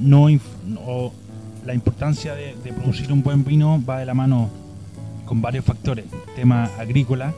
no, 0.00 0.28
la 1.64 1.74
importancia 1.74 2.34
de, 2.34 2.54
de 2.62 2.72
producir 2.72 3.12
un 3.12 3.22
buen 3.22 3.44
vino 3.44 3.82
va 3.84 3.98
de 3.98 4.06
la 4.06 4.14
mano 4.14 4.50
con 5.24 5.40
varios 5.40 5.64
factores. 5.64 6.04
Tema 6.34 6.70
agrícola, 6.78 7.34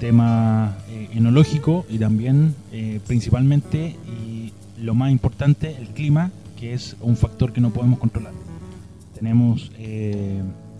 tema 0.00 0.76
eh, 0.88 1.08
enológico 1.14 1.86
y 1.88 1.98
también 1.98 2.54
eh, 2.72 3.00
principalmente 3.06 3.96
y 4.06 4.52
lo 4.80 4.94
más 4.94 5.10
importante 5.10 5.76
el 5.78 5.88
clima 5.88 6.30
que 6.58 6.74
es 6.74 6.96
un 7.00 7.16
factor 7.16 7.52
que 7.52 7.60
no 7.60 7.70
podemos 7.70 7.98
controlar 7.98 8.32
tenemos 9.14 9.70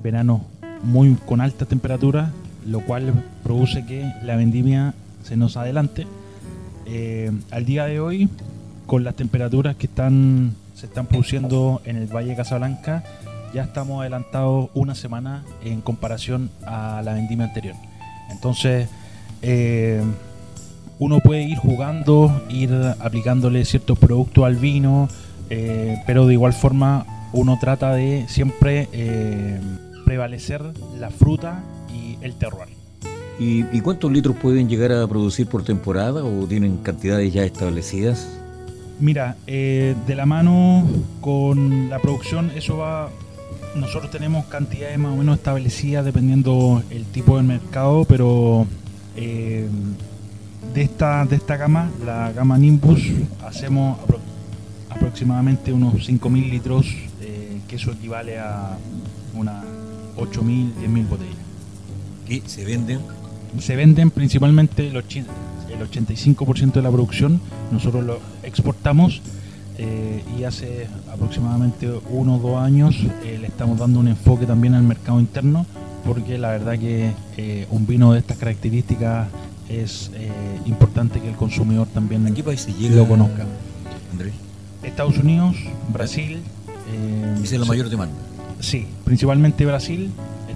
veranos 0.03 0.43
muy 0.83 1.15
con 1.15 1.41
alta 1.41 1.65
temperatura 1.65 2.33
lo 2.67 2.81
cual 2.81 3.13
produce 3.43 3.85
que 3.87 4.11
la 4.23 4.37
vendimia 4.37 4.95
se 5.23 5.37
nos 5.37 5.57
adelante. 5.57 6.07
Al 7.51 7.65
día 7.65 7.87
de 7.87 8.01
hoy 8.01 8.29
con 8.87 9.05
las 9.05 9.17
temperaturas 9.17 9.77
que 9.77 9.87
están 9.87 10.55
se 10.75 10.87
están 10.87 11.07
produciendo 11.07 11.81
en 11.85 11.97
el 11.97 12.07
Valle 12.07 12.31
de 12.31 12.37
Casablanca 12.37 13.05
ya 13.55 13.63
estamos 13.63 14.01
adelantados 14.01 14.69
una 14.75 14.97
semana 14.97 15.45
en 15.63 15.81
comparación 15.81 16.51
a 16.67 17.03
la 17.05 17.15
vendimia 17.15 17.47
anterior. 17.47 17.77
Entonces 18.31 18.89
eh, 19.43 20.03
uno 20.99 21.21
puede 21.21 21.43
ir 21.43 21.57
jugando, 21.59 22.43
ir 22.49 22.73
aplicándole 22.99 23.65
ciertos 23.65 23.97
productos 23.97 24.45
al 24.45 24.57
vino, 24.57 25.09
eh, 25.51 26.03
pero 26.05 26.27
de 26.27 26.33
igual 26.33 26.53
forma 26.53 27.07
uno 27.33 27.57
trata 27.61 27.95
de 27.95 28.27
siempre 28.29 28.89
eh, 28.93 29.61
prevalecer 30.05 30.61
la 30.99 31.11
fruta 31.11 31.63
el 32.25 32.35
terroir. 32.35 32.69
¿Y, 33.39 33.81
cuántos 33.81 34.13
litros 34.13 34.37
pueden 34.37 34.69
llegar 34.69 34.93
a 34.93 35.07
producir 35.07 35.47
por 35.49 35.65
temporada 35.65 36.25
o 36.25 36.47
tienen 36.47 36.79
cantidades 36.79 37.33
ya 37.33 37.45
establecidas? 37.45 38.29
Mira, 39.01 39.37
de 39.47 40.15
la 40.15 40.25
mano 40.25 40.87
con 41.21 41.91
la 41.91 41.99
producción, 41.99 42.53
eso 42.55 42.79
va. 42.79 43.11
Nosotros 43.75 44.13
tenemos 44.13 44.47
cantidades 44.47 44.97
más 44.99 45.13
o 45.13 45.17
menos 45.17 45.37
establecidas 45.37 46.05
dependiendo 46.05 46.81
el 46.91 47.05
tipo 47.07 47.37
de 47.37 47.43
mercado, 47.43 48.05
pero 48.05 48.69
eh, 49.17 49.67
de, 50.73 50.83
esta, 50.83 51.25
de 51.25 51.37
esta 51.37 51.57
gama, 51.57 51.91
la 52.05 52.33
gama 52.33 52.57
Nimbus, 52.57 53.03
hacemos 53.45 53.99
aproximadamente 54.89 55.73
unos 55.73 55.95
5.000 55.95 56.51
litros, 56.51 56.87
eh, 57.21 57.61
que 57.67 57.77
eso 57.77 57.91
equivale 57.91 58.39
a 58.39 58.79
unas 59.35 59.65
8.000, 60.17 60.75
10.000 60.75 61.09
botellas. 61.09 61.44
¿Y 62.29 62.43
se 62.47 62.65
venden? 62.65 63.01
Se 63.61 63.77
venden 63.77 64.11
principalmente 64.11 64.89
el, 64.89 64.95
85% 64.95 66.73
de 66.73 66.83
la 66.83 66.91
producción, 66.91 67.41
nosotros 67.71 68.05
lo 68.05 68.21
exportamos 68.43 69.21
eh, 69.79 70.23
y 70.39 70.45
hace 70.45 70.89
aproximadamente 71.13 71.91
uno 72.11 72.37
o 72.37 72.39
dos 72.39 72.59
años 72.63 72.97
le 73.25 73.47
estamos 73.47 73.79
dando 73.79 73.99
un 73.99 74.09
enfoque 74.09 74.47
también 74.47 74.75
al 74.75 74.85
mercado 74.85 75.19
interno 75.19 75.67
porque 76.05 76.39
la 76.39 76.51
verdad 76.51 76.79
que 76.79 77.13
eh, 77.37 77.67
un 77.71 77.87
vino 77.87 78.13
de 78.13 78.19
estas 78.19 78.37
características 78.37 79.29
es 79.69 80.11
eh, 80.15 80.31
importante 80.67 81.21
que 81.21 81.29
el 81.29 81.37
consumidor 81.37 81.87
también 81.89 82.27
¿A 82.27 82.35
qué 82.35 82.43
país 82.43 82.69
lo 82.91 83.09
conozca. 83.09 83.47
Andrés. 84.13 84.35
Estados 84.83 85.17
Unidos, 85.19 85.57
Brasil. 85.93 86.41
Eh, 86.93 87.41
es 87.43 87.53
la 87.53 87.65
mayor 87.65 87.89
demanda. 87.89 88.15
Sí, 88.61 88.87
principalmente 89.05 89.65
Brasil, 89.65 90.11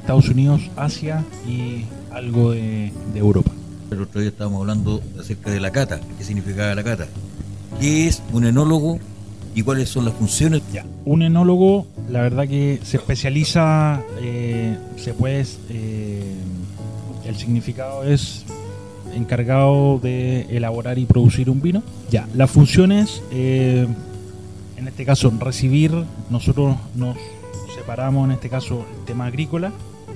Estados 0.08 0.30
Unidos, 0.30 0.62
Asia 0.74 1.22
y 1.46 1.84
algo 2.10 2.52
de, 2.52 2.90
Europa. 3.14 3.50
El 3.90 4.00
otro 4.00 4.22
día 4.22 4.30
estábamos 4.30 4.62
hablando 4.62 5.02
acerca 5.20 5.50
de 5.50 5.60
la 5.60 5.70
cata. 5.70 6.00
¿Qué 6.16 6.24
significaba 6.24 6.74
la 6.74 6.82
cata? 6.82 7.08
¿Qué 7.78 8.08
es 8.08 8.22
un 8.32 8.46
enólogo 8.46 8.98
y 9.54 9.60
cuáles 9.60 9.90
son 9.90 10.06
las 10.06 10.14
funciones? 10.14 10.62
Ya. 10.72 10.86
Un 11.04 11.20
enólogo, 11.20 11.86
la 12.08 12.22
verdad 12.22 12.48
que 12.48 12.80
se 12.84 12.96
especializa, 12.96 14.00
eh, 14.22 14.78
se 14.96 15.12
puede, 15.12 15.44
eh, 15.68 16.22
el 17.26 17.36
significado 17.36 18.02
es 18.02 18.46
encargado 19.14 19.98
de 20.02 20.46
elaborar 20.48 20.98
y 20.98 21.04
producir 21.04 21.50
un 21.50 21.60
vino. 21.60 21.82
Ya, 22.10 22.26
las 22.34 22.50
funciones, 22.50 23.20
eh, 23.30 23.86
en 24.78 24.88
este 24.88 25.04
caso, 25.04 25.30
recibir, 25.38 25.92
nosotros 26.30 26.78
nos 26.94 27.18
separamos 27.76 28.24
en 28.24 28.32
este 28.32 28.48
caso 28.48 28.86
el 29.00 29.04
tema 29.04 29.26
agrícola 29.26 29.70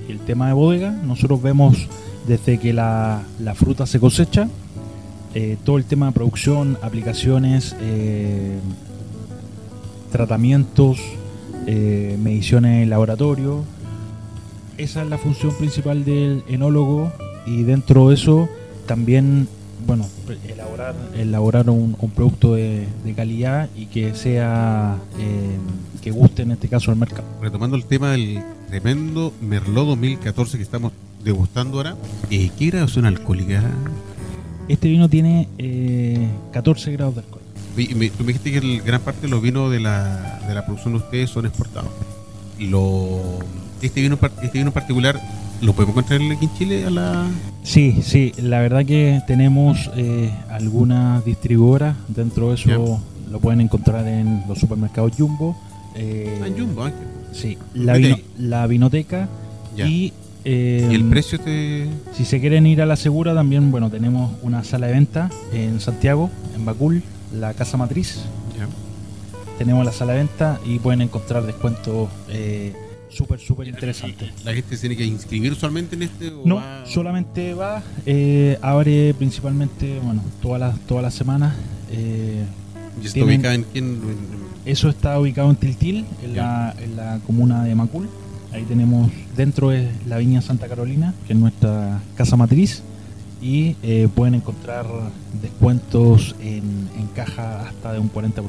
el 0.09 0.19
tema 0.19 0.47
de 0.47 0.53
bodega. 0.53 0.91
Nosotros 0.91 1.41
vemos 1.41 1.87
desde 2.27 2.57
que 2.57 2.73
la, 2.73 3.23
la 3.39 3.55
fruta 3.55 3.85
se 3.85 3.99
cosecha, 3.99 4.47
todo 5.63 5.77
el 5.77 5.85
tema 5.85 6.05
de 6.07 6.11
producción, 6.11 6.77
aplicaciones, 6.81 7.75
tratamientos, 10.13 10.99
eh, 11.65 12.17
mediciones 12.21 12.83
en 12.83 12.89
laboratorio. 12.89 13.63
Esa 14.77 15.01
es 15.01 15.09
la 15.09 15.17
función 15.17 15.55
principal 15.55 16.05
del 16.05 16.43
enólogo 16.47 17.11
y 17.45 17.63
dentro 17.63 18.09
de 18.09 18.15
eso 18.15 18.47
también, 18.85 19.47
bueno, 19.87 20.05
elaborar, 20.47 20.95
elaborar 21.17 21.69
un, 21.69 21.95
producto 22.15 22.53
de, 22.53 22.87
calidad 23.15 23.69
y 23.75 23.87
que 23.87 24.13
sea, 24.13 24.97
eh, 25.19 25.57
que 26.03 26.11
guste 26.11 26.41
en 26.41 26.51
este 26.51 26.67
caso 26.67 26.91
al 26.91 26.97
mercado. 26.97 27.23
Retomando 27.41 27.77
el 27.77 27.85
tema 27.85 28.11
del 28.11 28.41
tremendo 28.67 29.33
Merlot 29.41 29.87
2014 29.87 30.57
que 30.57 30.63
estamos 30.63 30.91
degustando 31.23 31.77
ahora, 31.77 31.95
eh, 32.29 32.51
¿qué 32.57 32.67
graduación 32.67 33.05
alcohólica? 33.05 33.63
Este 34.67 34.89
vino 34.89 35.09
tiene 35.09 35.47
14 36.51 36.91
grados 36.91 37.15
de 37.15 37.21
alcohol 37.21 37.43
tú 37.75 38.23
me 38.23 38.33
dijiste 38.33 38.51
que 38.51 38.59
el, 38.59 38.81
gran 38.81 39.01
parte 39.01 39.21
de 39.21 39.29
los 39.29 39.41
vinos 39.41 39.71
de 39.71 39.79
la, 39.79 40.39
de 40.47 40.53
la 40.53 40.65
producción 40.65 40.93
de 40.93 40.99
ustedes 40.99 41.29
son 41.29 41.45
exportados. 41.45 41.89
Lo, 42.59 43.39
este 43.81 44.01
vino 44.01 44.17
este 44.41 44.57
vino 44.59 44.67
en 44.67 44.73
particular 44.73 45.19
¿Lo 45.61 45.71
podemos 45.71 45.95
encontrar 45.95 46.19
aquí 46.35 46.45
en 46.45 46.53
Chile 46.55 46.85
a 46.85 46.89
la...? 46.89 47.25
Sí, 47.63 48.01
sí, 48.01 48.33
la 48.37 48.59
verdad 48.59 48.85
que 48.85 49.21
tenemos 49.27 49.89
eh, 49.95 50.29
algunas 50.49 51.23
distribuidoras, 51.23 51.95
dentro 52.09 52.49
de 52.49 52.55
eso 52.55 52.99
lo 53.31 53.39
pueden 53.39 53.61
encontrar 53.61 54.05
en 54.05 54.43
los 54.45 54.59
supermercados 54.59 55.13
Jumbo. 55.17 55.55
Eh, 55.95 56.39
ah, 56.41 56.47
en 56.47 56.57
Jumbo. 56.57 56.89
Sí, 57.31 57.57
la, 57.73 57.97
la 58.37 58.67
vinoteca 58.67 59.29
y... 59.77 60.13
Eh, 60.45 60.89
¿Y 60.91 60.95
el 60.95 61.05
precio 61.05 61.39
te...? 61.39 61.87
Si 62.13 62.25
se 62.25 62.41
quieren 62.41 62.67
ir 62.67 62.81
a 62.81 62.85
la 62.85 62.97
segura, 62.97 63.33
también, 63.33 63.71
bueno, 63.71 63.89
tenemos 63.89 64.33
una 64.41 64.63
sala 64.65 64.87
de 64.87 64.93
venta 64.93 65.29
en 65.53 65.79
Santiago, 65.79 66.29
en 66.55 66.65
Bacul, 66.65 67.01
la 67.33 67.53
casa 67.53 67.77
matriz. 67.77 68.19
Tenemos 69.57 69.85
la 69.85 69.93
sala 69.93 70.13
de 70.13 70.19
venta 70.19 70.59
y 70.65 70.79
pueden 70.79 71.01
encontrar 71.01 71.45
descuentos 71.45 72.09
eh, 72.27 72.73
súper, 73.07 73.39
súper 73.39 73.67
interesantes. 73.67 74.31
¿La 74.43 74.53
gente 74.53 74.75
tiene 74.75 74.97
que 74.97 75.05
inscribir 75.05 75.51
usualmente 75.51 75.95
en 75.95 76.03
este? 76.03 76.31
no, 76.43 76.61
solamente 76.85 77.53
va, 77.53 77.83
eh, 78.05 78.57
abre 78.61 79.13
principalmente, 79.13 79.99
bueno, 79.99 80.23
todas 80.41 80.59
las 80.59 80.79
todas 80.81 81.03
las 81.03 81.13
semanas. 81.13 81.55
Eh, 81.91 82.43
¿Y 83.01 83.05
está 83.05 83.23
ubicado 83.23 83.53
en 83.53 83.63
quién? 83.71 84.01
Eso 84.65 84.89
está 84.89 85.19
ubicado 85.19 85.49
en 85.49 85.57
Tiltil, 85.57 86.05
en 86.23 86.35
la, 86.35 86.73
en 86.79 86.95
la 86.95 87.19
comuna 87.25 87.63
de 87.63 87.75
Macul. 87.75 88.09
Ahí 88.53 88.63
tenemos, 88.63 89.11
dentro 89.35 89.71
es 89.71 89.89
la 90.07 90.17
Viña 90.17 90.41
Santa 90.41 90.67
Carolina, 90.67 91.13
que 91.27 91.33
es 91.33 91.39
nuestra 91.39 92.01
casa 92.15 92.37
matriz 92.37 92.83
y 93.41 93.75
eh, 93.83 94.07
pueden 94.15 94.35
encontrar 94.35 94.85
descuentos 95.41 96.35
en, 96.39 96.87
caja 97.13 97.67
hasta 97.67 97.93
de 97.93 97.99
un 97.99 98.11
40%. 98.11 98.41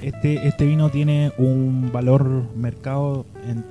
Este, 0.00 0.48
este 0.48 0.64
vino 0.64 0.88
tiene 0.90 1.32
un 1.36 1.90
valor 1.92 2.44
mercado 2.56 3.26
en 3.46 3.64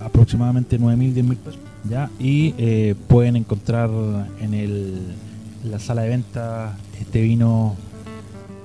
aproximadamente 0.00 0.80
9.000, 0.80 1.14
10.000 1.14 1.36
pesos. 1.36 1.60
¿ya? 1.88 2.10
Y 2.18 2.54
eh, 2.58 2.96
pueden 3.06 3.36
encontrar 3.36 3.90
en 4.40 4.54
el, 4.54 5.14
la 5.62 5.78
sala 5.78 6.02
de 6.02 6.08
venta 6.08 6.76
este 6.98 7.20
vino 7.20 7.76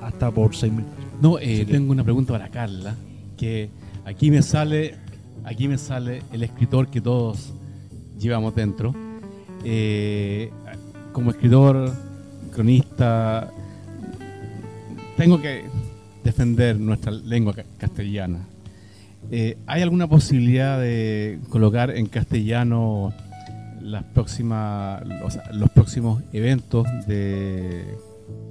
hasta 0.02 0.32
por 0.32 0.52
6.000 0.52 0.72
pesos. 0.72 1.01
No, 1.22 1.38
eh, 1.38 1.68
tengo 1.70 1.92
una 1.92 2.04
pregunta 2.04 2.34
para 2.34 2.50
Carla, 2.50 2.96
que 3.38 3.70
aquí 4.06 4.32
me 4.32 4.42
sale, 4.42 4.96
aquí 5.44 5.68
me 5.68 5.78
sale 5.78 6.24
el 6.34 6.42
escritor 6.42 6.90
que 6.90 7.00
todos 7.00 7.54
llevamos 8.18 8.56
dentro. 8.56 8.96
Eh, 9.64 10.50
como 11.14 11.30
escritor, 11.30 11.94
cronista, 12.52 13.52
tengo 15.16 15.40
que 15.40 15.66
defender 16.24 16.80
nuestra 16.80 17.12
lengua 17.12 17.54
castellana. 17.78 18.40
Eh, 19.30 19.60
¿Hay 19.68 19.84
alguna 19.84 20.08
posibilidad 20.08 20.80
de 20.80 21.40
colocar 21.50 21.96
en 21.96 22.08
castellano 22.08 23.14
las 23.80 24.04
próximas, 24.06 25.04
o 25.24 25.30
sea, 25.30 25.44
los 25.54 25.70
próximos 25.70 26.24
eventos 26.34 26.88
de 27.06 27.96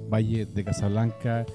Valle 0.09 0.45
de 0.45 0.63
Casablanca, 0.63 1.45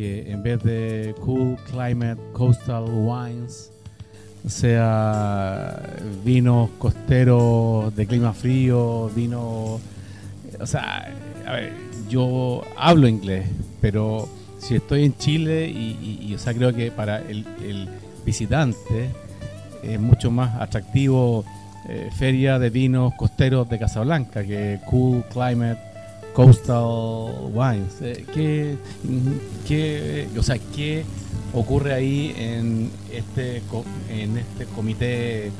que 0.00 0.32
en 0.32 0.42
vez 0.42 0.62
de 0.62 1.14
Cool 1.20 1.58
Climate 1.70 2.18
Coastal 2.32 2.84
Wines, 2.88 3.70
sea 4.48 5.78
vinos 6.24 6.70
costeros 6.78 7.94
de 7.94 8.06
clima 8.06 8.32
frío, 8.32 9.10
vino, 9.14 9.78
o 10.58 10.66
sea, 10.66 11.14
a 11.46 11.52
ver, 11.52 11.72
yo 12.08 12.62
hablo 12.78 13.08
inglés, 13.08 13.46
pero 13.82 14.26
si 14.58 14.76
estoy 14.76 15.04
en 15.04 15.14
Chile 15.18 15.68
y, 15.68 16.32
o 16.34 16.38
sea, 16.38 16.54
creo 16.54 16.74
que 16.74 16.90
para 16.90 17.18
el, 17.18 17.88
visitante 18.24 19.10
es 19.82 20.00
mucho 20.00 20.30
más 20.30 20.60
atractivo 20.60 21.44
eh, 21.88 22.10
feria 22.18 22.58
de 22.58 22.70
vinos 22.70 23.14
costeros 23.14 23.68
de 23.68 23.78
Casablanca 23.78 24.44
que 24.44 24.78
Cool 24.86 25.24
Climate 25.30 25.89
Coastal 26.32 27.50
Wines. 27.52 28.00
Eh, 28.00 28.24
¿qué, 28.32 28.76
qué, 29.66 30.28
o 30.38 30.42
sea, 30.42 30.58
¿qué 30.74 31.04
ocurre 31.52 31.92
ahí 31.92 32.34
en 32.36 32.90
este, 33.12 33.62
en 34.08 34.38
este 34.38 34.66
comité 34.66 35.50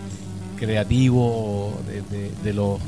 creativo 0.57 1.73
de, 1.87 2.31
de 2.43 2.53
los 2.55 2.79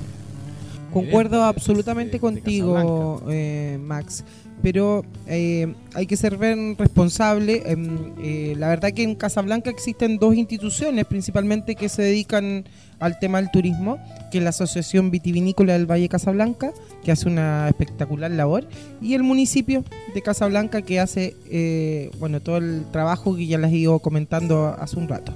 Concuerdo 0.92 1.42
absolutamente 1.44 2.20
contigo, 2.20 3.22
eh, 3.30 3.78
Max. 3.80 4.24
Pero 4.62 5.04
eh, 5.26 5.74
hay 5.94 6.06
que 6.06 6.16
ser 6.16 6.38
responsable. 6.38 7.62
Em, 7.66 8.12
eh, 8.22 8.54
la 8.56 8.68
verdad 8.68 8.92
que 8.92 9.02
en 9.02 9.16
Casablanca 9.16 9.70
existen 9.70 10.18
dos 10.18 10.36
instituciones 10.36 11.04
principalmente 11.06 11.74
que 11.74 11.88
se 11.88 12.02
dedican 12.02 12.64
al 13.00 13.18
tema 13.18 13.40
del 13.40 13.50
turismo, 13.50 13.98
que 14.30 14.38
es 14.38 14.44
la 14.44 14.50
Asociación 14.50 15.10
Vitivinícola 15.10 15.72
del 15.72 15.90
Valle 15.90 16.08
Casablanca, 16.08 16.72
que 17.02 17.10
hace 17.10 17.28
una 17.28 17.68
espectacular 17.68 18.30
labor, 18.30 18.68
y 19.00 19.14
el 19.14 19.24
municipio 19.24 19.84
de 20.14 20.22
Casablanca 20.22 20.82
que 20.82 21.00
hace 21.00 22.10
bueno 22.20 22.40
todo 22.40 22.58
el 22.58 22.84
trabajo 22.92 23.34
que 23.34 23.46
ya 23.48 23.58
les 23.58 23.72
he 23.72 23.76
ido 23.76 23.98
comentando 23.98 24.68
hace 24.78 24.96
un 24.96 25.08
rato. 25.08 25.34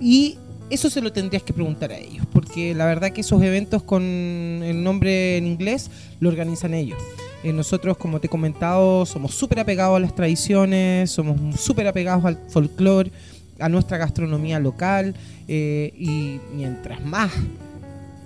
y 0.00 0.38
eso 0.70 0.90
se 0.90 1.00
lo 1.00 1.12
tendrías 1.12 1.42
que 1.42 1.52
preguntar 1.52 1.92
a 1.92 1.98
ellos, 1.98 2.26
porque 2.32 2.74
la 2.74 2.86
verdad 2.86 3.12
que 3.12 3.20
esos 3.20 3.40
eventos 3.42 3.82
con 3.82 4.02
el 4.02 4.82
nombre 4.82 5.36
en 5.36 5.46
inglés 5.46 5.90
lo 6.20 6.28
organizan 6.28 6.74
ellos. 6.74 6.98
Eh, 7.44 7.52
nosotros, 7.52 7.96
como 7.96 8.18
te 8.18 8.26
he 8.26 8.30
comentado, 8.30 9.06
somos 9.06 9.34
súper 9.34 9.60
apegados 9.60 9.96
a 9.96 10.00
las 10.00 10.14
tradiciones, 10.14 11.10
somos 11.10 11.60
súper 11.60 11.86
apegados 11.86 12.24
al 12.24 12.38
folclore, 12.48 13.12
a 13.60 13.68
nuestra 13.68 13.98
gastronomía 13.98 14.58
local, 14.58 15.14
eh, 15.46 15.92
y 15.96 16.40
mientras 16.54 17.04
más 17.04 17.30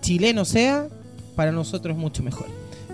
chileno 0.00 0.44
sea, 0.44 0.88
para 1.36 1.52
nosotros 1.52 1.94
es 1.94 2.00
mucho 2.00 2.22
mejor. 2.22 2.46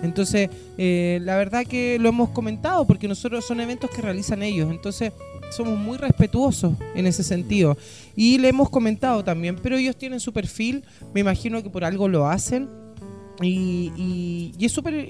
Entonces, 0.03 0.49
eh, 0.77 1.19
la 1.23 1.37
verdad 1.37 1.65
que 1.65 1.97
lo 1.99 2.09
hemos 2.09 2.29
comentado, 2.29 2.85
porque 2.85 3.07
nosotros 3.07 3.45
son 3.45 3.61
eventos 3.61 3.89
que 3.89 4.01
realizan 4.01 4.43
ellos, 4.43 4.69
entonces 4.69 5.13
somos 5.49 5.77
muy 5.77 5.97
respetuosos 5.97 6.73
en 6.95 7.07
ese 7.07 7.23
sentido. 7.23 7.77
Y 8.15 8.37
le 8.37 8.49
hemos 8.49 8.69
comentado 8.69 9.23
también, 9.23 9.55
pero 9.61 9.77
ellos 9.77 9.95
tienen 9.95 10.19
su 10.19 10.33
perfil, 10.33 10.83
me 11.13 11.21
imagino 11.21 11.61
que 11.63 11.69
por 11.69 11.83
algo 11.83 12.07
lo 12.07 12.27
hacen. 12.27 12.69
Y, 13.41 14.53
es 14.59 14.71
súper, 14.71 15.07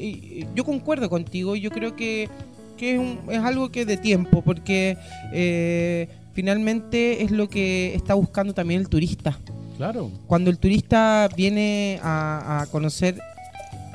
yo 0.53 0.65
concuerdo 0.65 1.09
contigo, 1.09 1.55
yo 1.55 1.71
creo 1.71 1.95
que, 1.95 2.29
es, 2.79 3.39
algo 3.39 3.69
que 3.69 3.85
de 3.85 3.97
tiempo, 3.97 4.41
porque 4.41 4.97
eh, 5.31 6.09
finalmente 6.33 7.23
es 7.23 7.31
lo 7.31 7.49
que 7.49 7.95
está 7.95 8.13
buscando 8.13 8.53
también 8.53 8.81
el 8.81 8.89
turista. 8.89 9.39
Claro. 9.77 10.11
Cuando 10.25 10.49
el 10.49 10.57
turista 10.57 11.29
viene 11.37 11.99
a, 12.03 12.61
a 12.61 12.65
conocer, 12.67 13.17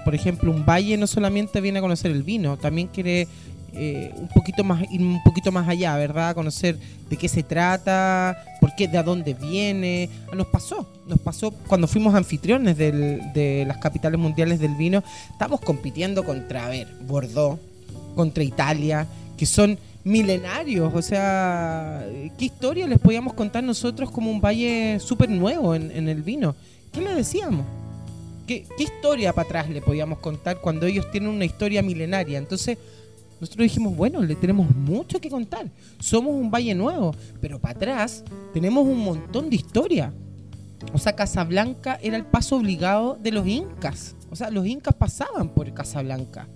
por 0.04 0.14
ejemplo, 0.14 0.50
un 0.50 0.64
valle, 0.64 0.96
no 0.96 1.06
solamente 1.06 1.60
viene 1.60 1.80
a 1.80 1.82
conocer 1.82 2.10
el 2.10 2.22
vino, 2.22 2.56
también 2.56 2.88
quiere 2.88 3.28
eh, 3.74 4.12
un 4.16 4.28
poquito 4.28 4.64
más 4.64 4.82
un 4.90 5.22
poquito 5.24 5.50
más 5.50 5.68
allá, 5.68 5.96
¿verdad? 5.96 6.34
Conocer 6.34 6.78
de 7.08 7.16
qué 7.16 7.28
se 7.28 7.42
trata, 7.42 8.44
por 8.60 8.74
qué, 8.74 8.86
de 8.86 9.02
dónde 9.02 9.34
viene. 9.34 10.10
Nos 10.34 10.46
pasó, 10.46 10.86
nos 11.06 11.18
pasó 11.20 11.50
cuando 11.50 11.86
fuimos 11.86 12.14
anfitriones 12.14 12.76
de 12.76 13.64
las 13.66 13.78
capitales 13.78 14.18
mundiales 14.20 14.60
del 14.60 14.74
vino, 14.74 15.02
estamos 15.30 15.60
compitiendo 15.60 16.24
contra, 16.24 16.66
a 16.66 16.68
ver, 16.68 16.86
Bordeaux, 17.06 17.58
contra 18.14 18.44
Italia, 18.44 19.06
que 19.36 19.46
son 19.46 19.78
milenarios, 20.04 20.92
o 20.94 21.02
sea, 21.02 22.04
¿qué 22.38 22.44
historia 22.44 22.86
les 22.86 22.98
podíamos 22.98 23.34
contar 23.34 23.62
nosotros 23.62 24.10
como 24.10 24.30
un 24.30 24.40
valle 24.40 24.98
súper 25.00 25.30
nuevo 25.30 25.74
en, 25.74 26.08
el 26.08 26.22
vino? 26.22 26.56
¿Qué 26.92 27.00
le 27.00 27.14
decíamos? 27.14 27.64
¿Qué, 28.46 28.66
¿Qué 28.76 28.84
historia 28.84 29.32
para 29.32 29.46
atrás 29.46 29.70
le 29.70 29.80
podíamos 29.80 30.18
contar 30.18 30.60
cuando 30.60 30.86
ellos 30.86 31.10
tienen 31.10 31.30
una 31.30 31.44
historia 31.44 31.82
milenaria? 31.82 32.38
Entonces, 32.38 32.78
nosotros 33.42 33.64
dijimos, 33.64 33.96
bueno, 33.96 34.22
le 34.22 34.36
tenemos 34.36 34.72
mucho 34.72 35.20
que 35.20 35.28
contar. 35.28 35.68
Somos 35.98 36.32
un 36.32 36.48
valle 36.48 36.76
nuevo, 36.76 37.12
pero 37.40 37.58
para 37.58 37.74
atrás 37.74 38.22
tenemos 38.54 38.86
un 38.86 39.00
montón 39.00 39.50
de 39.50 39.56
historia. 39.56 40.14
O 40.92 40.98
sea, 40.98 41.16
Casablanca 41.16 41.98
era 42.00 42.16
el 42.16 42.24
paso 42.24 42.54
obligado 42.58 43.18
de 43.20 43.32
los 43.32 43.44
incas. 43.48 44.14
O 44.30 44.36
sea, 44.36 44.48
los 44.48 44.64
incas 44.64 44.94
pasaban 44.94 45.48
por 45.48 45.74
Casablanca. 45.74 46.46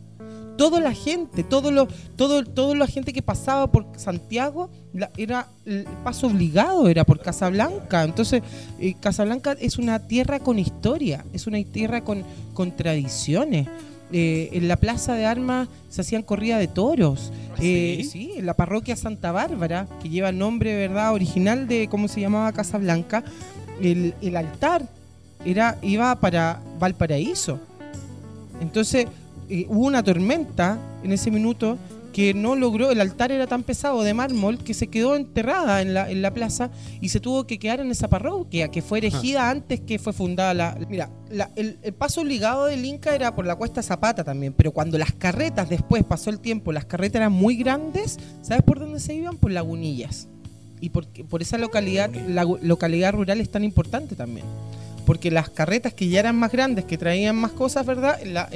Toda 0.57 0.79
la 0.79 0.95
gente, 0.95 1.43
todo 1.43 1.73
lo, 1.73 1.89
todo, 2.15 2.45
toda 2.45 2.77
la 2.77 2.87
gente 2.87 3.13
que 3.13 3.21
pasaba 3.21 3.67
por 3.73 3.89
Santiago, 3.97 4.71
era 5.17 5.49
el 5.65 5.87
paso 6.05 6.29
obligado 6.29 6.87
era 6.87 7.03
por 7.03 7.19
Casablanca. 7.19 8.05
Entonces, 8.05 8.45
eh, 8.79 8.95
Casablanca 9.01 9.57
es 9.59 9.77
una 9.77 10.07
tierra 10.07 10.39
con 10.39 10.61
historia, 10.61 11.25
es 11.33 11.49
una 11.49 11.61
tierra 11.65 12.05
con, 12.05 12.23
con 12.55 12.77
tradiciones. 12.77 13.67
Eh, 14.13 14.51
en 14.53 14.69
la 14.69 14.77
plaza 14.77 15.15
de 15.15 15.27
armas 15.27 15.69
se 15.89 16.01
hacían 16.01 16.23
corrida 16.23 16.59
de 16.59 16.69
toros. 16.69 17.33
¿Ah, 17.53 17.59
eh, 17.61 18.07
¿Sí? 18.11 18.33
en 18.37 18.47
la 18.47 18.55
parroquia 18.55 18.95
Santa 18.97 19.33
Bárbara, 19.33 19.89
que 20.03 20.09
lleva 20.09 20.29
el 20.29 20.39
nombre 20.39 20.77
verdad 20.77 21.13
original 21.13 21.67
de 21.67 21.89
cómo 21.89 22.07
se 22.09 22.21
llamaba 22.21 22.53
Casablanca, 22.53 23.25
el, 23.81 24.15
el 24.23 24.37
altar 24.37 24.87
era, 25.45 25.79
iba 25.83 26.15
para 26.17 26.61
Valparaíso. 26.79 27.59
Entonces 28.61 29.07
eh, 29.49 29.67
hubo 29.69 29.87
una 29.87 30.03
tormenta 30.03 30.79
en 31.03 31.13
ese 31.13 31.31
minuto 31.31 31.79
que 32.17 32.33
no 32.33 32.57
logró, 32.57 32.91
el 32.91 33.03
altar 33.03 33.31
era 33.31 33.47
tan 33.47 33.63
pesado 33.63 34.03
de 34.03 34.15
mármol 34.15 34.57
que 34.57 34.73
se 34.73 34.87
quedó 34.87 35.17
enterrada 35.17 35.83
en 35.83 35.93
la, 35.93 36.11
en 36.11 36.23
la 36.23 36.33
plaza 36.33 36.71
y 37.03 37.11
se 37.11 37.21
tuvo 37.21 37.47
que 37.47 37.59
quedar 37.59 37.81
en 37.81 37.91
esa 37.91 38.09
parroquia 38.09 38.69
que 38.69 38.81
fue 38.81 39.01
erigida 39.01 39.51
antes 39.51 39.83
que 39.83 39.99
fue 39.99 40.15
fundada 40.15 40.55
la... 40.55 40.79
Mira, 40.89 41.11
el, 41.57 41.77
paso 41.99 42.23
obligado 42.23 42.65
del 42.65 42.87
Inca 42.87 43.15
era 43.15 43.37
por 43.37 43.45
la 43.45 43.55
cuesta 43.55 43.83
Zapata 43.83 44.25
también, 44.25 44.55
pero 44.55 44.73
cuando 44.73 44.97
las 44.97 45.13
carretas, 45.13 45.69
después 45.69 46.05
pasó 46.05 46.31
el 46.31 46.41
tiempo, 46.41 46.73
las 46.73 46.87
carretas 46.87 47.17
eran 47.17 47.33
muy 47.33 47.55
grandes, 47.55 48.19
¿sabes 48.41 48.63
por 48.63 48.79
dónde 48.79 48.99
se 48.99 49.13
iban? 49.13 49.37
Por 49.37 49.51
Lagunillas. 49.51 50.27
Y 50.81 50.89
por, 50.89 51.07
por 51.07 51.43
esa 51.43 51.59
localidad, 51.59 52.11
la 52.15 52.45
localidad 52.45 53.13
rural 53.13 53.43
es 53.43 53.51
tan 53.51 53.63
importante 53.63 54.17
también 54.17 54.47
porque 55.07 55.31
las 55.31 55.49
carretas 55.49 55.95
que 55.95 56.09
ya 56.09 56.21
eran 56.21 56.37
más 56.37 56.53
grandes, 56.53 56.85
que 56.85 56.99
traían 56.99 57.37
más 57.37 57.53
cosas, 57.53 57.87
¿verdad? 57.87 58.21
La, 58.25 58.51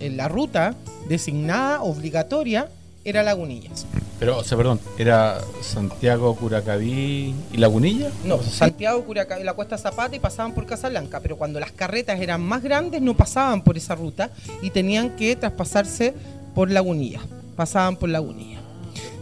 la 0.00 0.28
ruta 0.28 0.74
designada, 1.08 1.82
obligatoria, 1.82 2.68
era 3.04 3.22
Lagunillas. 3.22 3.86
Pero, 4.18 4.38
o 4.38 4.44
sea, 4.44 4.58
perdón, 4.58 4.80
¿era 4.98 5.40
Santiago, 5.62 6.34
Curacaví 6.34 7.34
y 7.52 7.56
Lagunilla? 7.56 8.10
No, 8.24 8.42
Santiago, 8.42 9.04
Curacaví, 9.04 9.44
la 9.44 9.52
Cuesta 9.52 9.78
Zapata 9.78 10.16
y 10.16 10.18
pasaban 10.18 10.52
por 10.52 10.66
Casablanca, 10.66 11.20
pero 11.20 11.36
cuando 11.36 11.60
las 11.60 11.70
carretas 11.70 12.20
eran 12.20 12.42
más 12.42 12.62
grandes 12.62 13.00
no 13.00 13.16
pasaban 13.16 13.62
por 13.62 13.76
esa 13.76 13.94
ruta 13.94 14.30
y 14.60 14.70
tenían 14.70 15.14
que 15.16 15.36
traspasarse 15.36 16.14
por 16.54 16.70
Lagunilla, 16.70 17.20
pasaban 17.54 17.96
por 17.96 18.08
Lagunilla. 18.08 18.58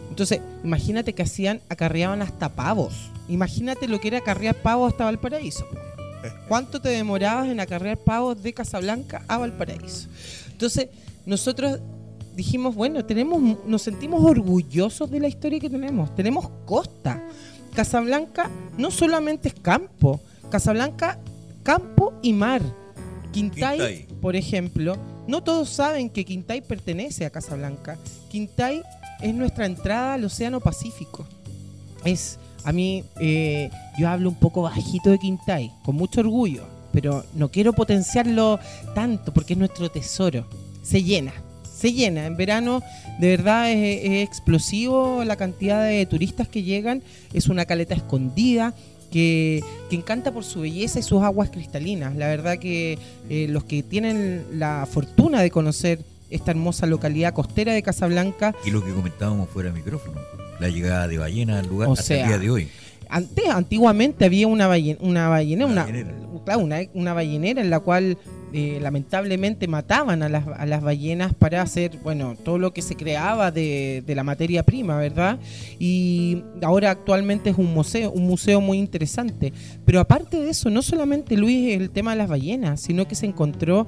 Entonces, 0.09 0.41
imagínate 0.65 1.13
que 1.13 1.23
hacían, 1.23 1.61
acarreaban 1.69 2.23
hasta 2.23 2.49
pavos. 2.49 3.11
Imagínate 3.29 3.87
lo 3.87 4.01
que 4.01 4.09
era 4.09 4.19
acarrear 4.19 4.55
pavos 4.55 4.93
hasta 4.93 5.05
Valparaíso. 5.05 5.67
¿Cuánto 6.49 6.81
te 6.81 6.89
demorabas 6.89 7.49
en 7.49 7.61
acarrear 7.61 7.99
pavos 7.99 8.43
de 8.43 8.53
Casablanca 8.53 9.25
a 9.29 9.39
Valparaíso? 9.39 10.09
Entonces, 10.53 10.89
nosotros 11.25 11.81
dijimos, 12.35 12.75
bueno, 12.75 13.05
tenemos, 13.05 13.41
nos 13.67 13.83
sentimos 13.83 14.25
orgullosos 14.25 15.11
de 15.11 15.21
la 15.21 15.29
historia 15.29 15.59
que 15.59 15.71
tenemos. 15.71 16.15
Tenemos 16.15 16.49
costa. 16.65 17.23
Casablanca 17.75 18.51
no 18.79 18.91
solamente 18.91 19.49
es 19.49 19.55
campo, 19.55 20.21
Casablanca, 20.51 21.19
campo 21.63 22.15
y 22.23 22.33
mar. 22.33 22.63
Quintay, 23.33 24.07
por 24.23 24.35
ejemplo, 24.35 24.97
no 25.27 25.43
todos 25.43 25.69
saben 25.69 26.09
que 26.09 26.25
Quintay 26.25 26.63
pertenece 26.63 27.27
a 27.27 27.31
Casablanca. 27.31 27.99
Quintay 28.31 28.83
es 29.21 29.35
nuestra 29.35 29.67
entrada 29.67 30.15
al 30.15 30.25
Océano 30.25 30.61
Pacífico. 30.61 31.27
Es 32.05 32.39
a 32.67 32.73
mí, 32.73 33.05
eh, 33.21 33.71
yo 33.97 34.09
hablo 34.09 34.29
un 34.29 34.35
poco 34.35 34.63
bajito 34.63 35.11
de 35.11 35.21
Quintay, 35.21 35.71
con 35.85 35.95
mucho 35.95 36.19
orgullo, 36.19 36.67
pero 36.93 37.25
no 37.37 37.49
quiero 37.49 37.73
potenciarlo 37.73 38.59
tanto 38.93 39.33
porque 39.33 39.53
es 39.53 39.59
nuestro 39.59 39.89
tesoro. 39.89 40.49
Se 40.83 41.05
llena, 41.05 41.33
se 41.63 41.93
llena. 41.93 42.27
En 42.27 42.37
verano, 42.37 42.83
de 43.21 43.29
verdad, 43.29 43.71
es, 43.71 44.25
explosivo 44.29 45.23
la 45.23 45.37
cantidad 45.37 45.87
de 45.87 46.07
turistas 46.07 46.49
que 46.49 46.65
llegan. 46.65 47.05
Es 47.33 47.47
una 47.47 47.67
caleta 47.67 47.95
escondida 47.95 48.75
que, 49.13 49.63
que 49.89 49.95
encanta 49.95 50.33
por 50.33 50.43
su 50.43 50.63
belleza 50.63 50.99
y 50.99 51.05
sus 51.05 51.23
aguas 51.23 51.51
cristalinas. 51.51 52.17
La 52.17 52.27
verdad 52.27 52.59
que 52.59 52.99
eh, 53.31 53.47
los 53.49 53.63
que 53.63 53.85
tienen 53.85 54.45
la 54.55 54.89
fortuna 54.91 55.41
de 55.41 55.53
conocer 55.53 56.01
esta 56.31 56.51
hermosa 56.51 56.87
localidad 56.87 57.33
costera 57.35 57.73
de 57.73 57.83
Casablanca, 57.83 58.55
Y 58.65 58.71
lo 58.71 58.85
que 58.85 58.93
comentábamos 58.93 59.49
fuera 59.49 59.71
de 59.71 59.77
micrófono, 59.79 60.21
la 60.61 60.69
llegada 60.69 61.07
de 61.09 61.19
ballena 61.19 61.59
al 61.59 61.67
lugar 61.69 61.89
O 61.89 61.93
hasta 61.93 62.05
sea, 62.05 62.23
el 62.23 62.29
día 62.29 62.39
de 62.39 62.51
hoy. 62.51 62.69
antes, 63.09 63.49
antiguamente 63.49 64.25
había 64.25 64.47
una, 64.49 64.69
ballen- 64.69 64.99
una 65.01 65.29
ballenera, 65.29 65.67
Una 65.67 65.85
claro, 66.45 66.61
una, 66.61 66.79
una 66.95 67.13
ballenera 67.13 67.61
en 67.61 67.71
la 67.71 67.81
cual 67.81 68.17
eh, 68.53 68.79
lamentablemente 68.81 69.67
mataban 69.69 70.23
a 70.23 70.29
las, 70.29 70.47
a 70.47 70.65
las 70.67 70.81
ballenas 70.83 71.35
para 71.35 71.61
hacer, 71.63 71.99
bueno, 72.03 72.37
todo 72.43 72.59
lo 72.59 72.73
que 72.73 72.81
se 72.81 72.95
creaba 72.97 73.51
de, 73.51 74.03
de 74.07 74.15
la 74.15 74.23
materia 74.23 74.63
prima, 74.63 74.97
¿verdad? 74.97 75.39
Y 75.79 76.43
ahora 76.63 76.91
actualmente 76.93 77.51
es 77.51 77.59
un 77.59 77.75
museo, 77.75 78.11
un 78.13 78.27
museo 78.27 78.61
muy 78.61 78.79
interesante. 78.79 79.53
Pero 79.85 80.01
aparte 80.01 80.41
de 80.41 80.51
eso, 80.51 80.71
no 80.71 80.81
solamente 80.83 81.37
Luis 81.37 81.75
el 81.75 81.91
tema 81.91 82.13
de 82.13 82.19
las 82.19 82.29
ballenas, 82.29 82.81
sino 82.81 83.07
que 83.09 83.15
se 83.17 83.27
encontró 83.27 83.87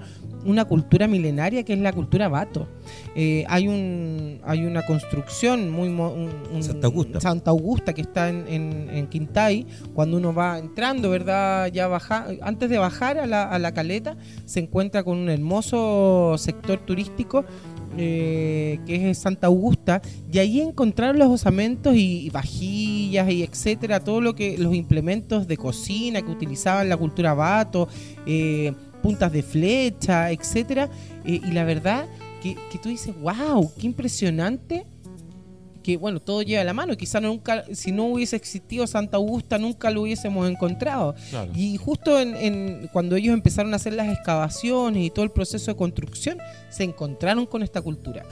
una 0.49 0.65
cultura 0.65 1.07
milenaria 1.07 1.63
que 1.63 1.75
es 1.75 1.79
la 1.79 1.93
cultura 1.93 2.29
vato. 2.29 2.67
Eh, 3.15 3.45
hay 3.49 3.69
un 3.69 4.41
hay 4.45 4.65
una 4.65 4.85
construcción 4.87 5.71
muy 5.71 5.89
mo- 5.89 6.11
un- 6.13 6.31
un- 6.55 6.63
Santa 6.63 6.87
Augusta. 6.89 7.21
Santa 7.21 7.51
Augusta 7.51 7.93
que 7.93 8.01
está 8.01 8.29
en, 8.29 8.45
en, 8.49 8.91
en 8.91 9.07
Quintay 9.07 9.67
cuando 9.95 10.17
uno 10.17 10.33
va 10.35 10.59
entrando 10.59 11.11
verdad 11.11 11.67
ya 11.73 11.87
baja 11.87 12.27
antes 12.43 12.69
de 12.71 12.79
bajar 12.79 13.19
a 13.19 13.27
la, 13.27 13.43
a 13.45 13.59
la 13.59 13.73
caleta 13.73 14.17
se 14.45 14.61
encuentra 14.61 15.03
con 15.05 15.19
un 15.19 15.29
hermoso 15.29 16.35
sector 16.39 16.79
turístico 16.81 17.45
eh, 17.97 18.79
que 18.87 19.11
es 19.11 19.19
Santa 19.19 19.49
Augusta 19.49 20.01
y 20.33 20.39
ahí 20.39 20.61
encontraron 20.61 21.19
los 21.19 21.29
osamentos 21.29 21.95
y, 21.95 22.27
y 22.27 22.31
vajillas 22.31 23.31
y 23.31 23.43
etcétera 23.43 24.01
todo 24.01 24.21
lo 24.21 24.35
que 24.35 24.57
los 24.59 24.75
implementos 24.75 25.47
de 25.49 25.57
cocina 25.57 26.23
que 26.23 26.31
utilizaban 26.31 26.89
la 26.89 26.97
cultura 26.97 27.35
vato 27.35 27.89
eh, 28.27 28.73
puntas 29.03 29.33
de 29.33 29.43
flecha 29.43 30.31
etcétera 30.31 30.89
eh, 31.25 31.41
y 31.45 31.53
la 31.53 31.65
verdad 31.65 32.07
que, 32.43 32.57
que 32.71 32.79
tú 32.79 32.89
dices, 32.89 33.15
wow, 33.21 33.73
qué 33.79 33.87
impresionante. 33.87 34.87
Que 35.83 35.97
bueno, 35.97 36.21
todo 36.21 36.43
lleva 36.43 36.61
a 36.61 36.65
la 36.65 36.75
mano. 36.75 36.97
Quizá 36.99 37.19
nunca, 37.19 37.65
si 37.73 37.93
no 37.93 38.05
hubiese 38.05 38.37
existido 38.37 38.87
Santa 38.87 39.17
Augusta, 39.17 39.57
nunca 39.59 39.91
lo 39.91 40.03
hubiésemos 40.03 40.47
encontrado. 40.51 41.15
Claro. 41.31 41.51
Y 41.55 41.79
justo 41.79 42.21
en, 42.21 42.37
en- 42.37 42.91
cuando 42.93 43.17
ellos 43.17 43.33
empezaron 43.33 43.73
a 43.73 43.77
hacer 43.77 43.95
las 43.95 44.09
excavaciones 44.13 45.03
y 45.03 45.09
todo 45.11 45.25
el 45.25 45.31
proceso 45.31 45.71
de 45.71 45.77
construcción, 45.79 46.37
se 46.69 46.85
encontraron 46.85 47.47
con 47.47 47.63
esta 47.63 47.81
cultura. 47.81 48.25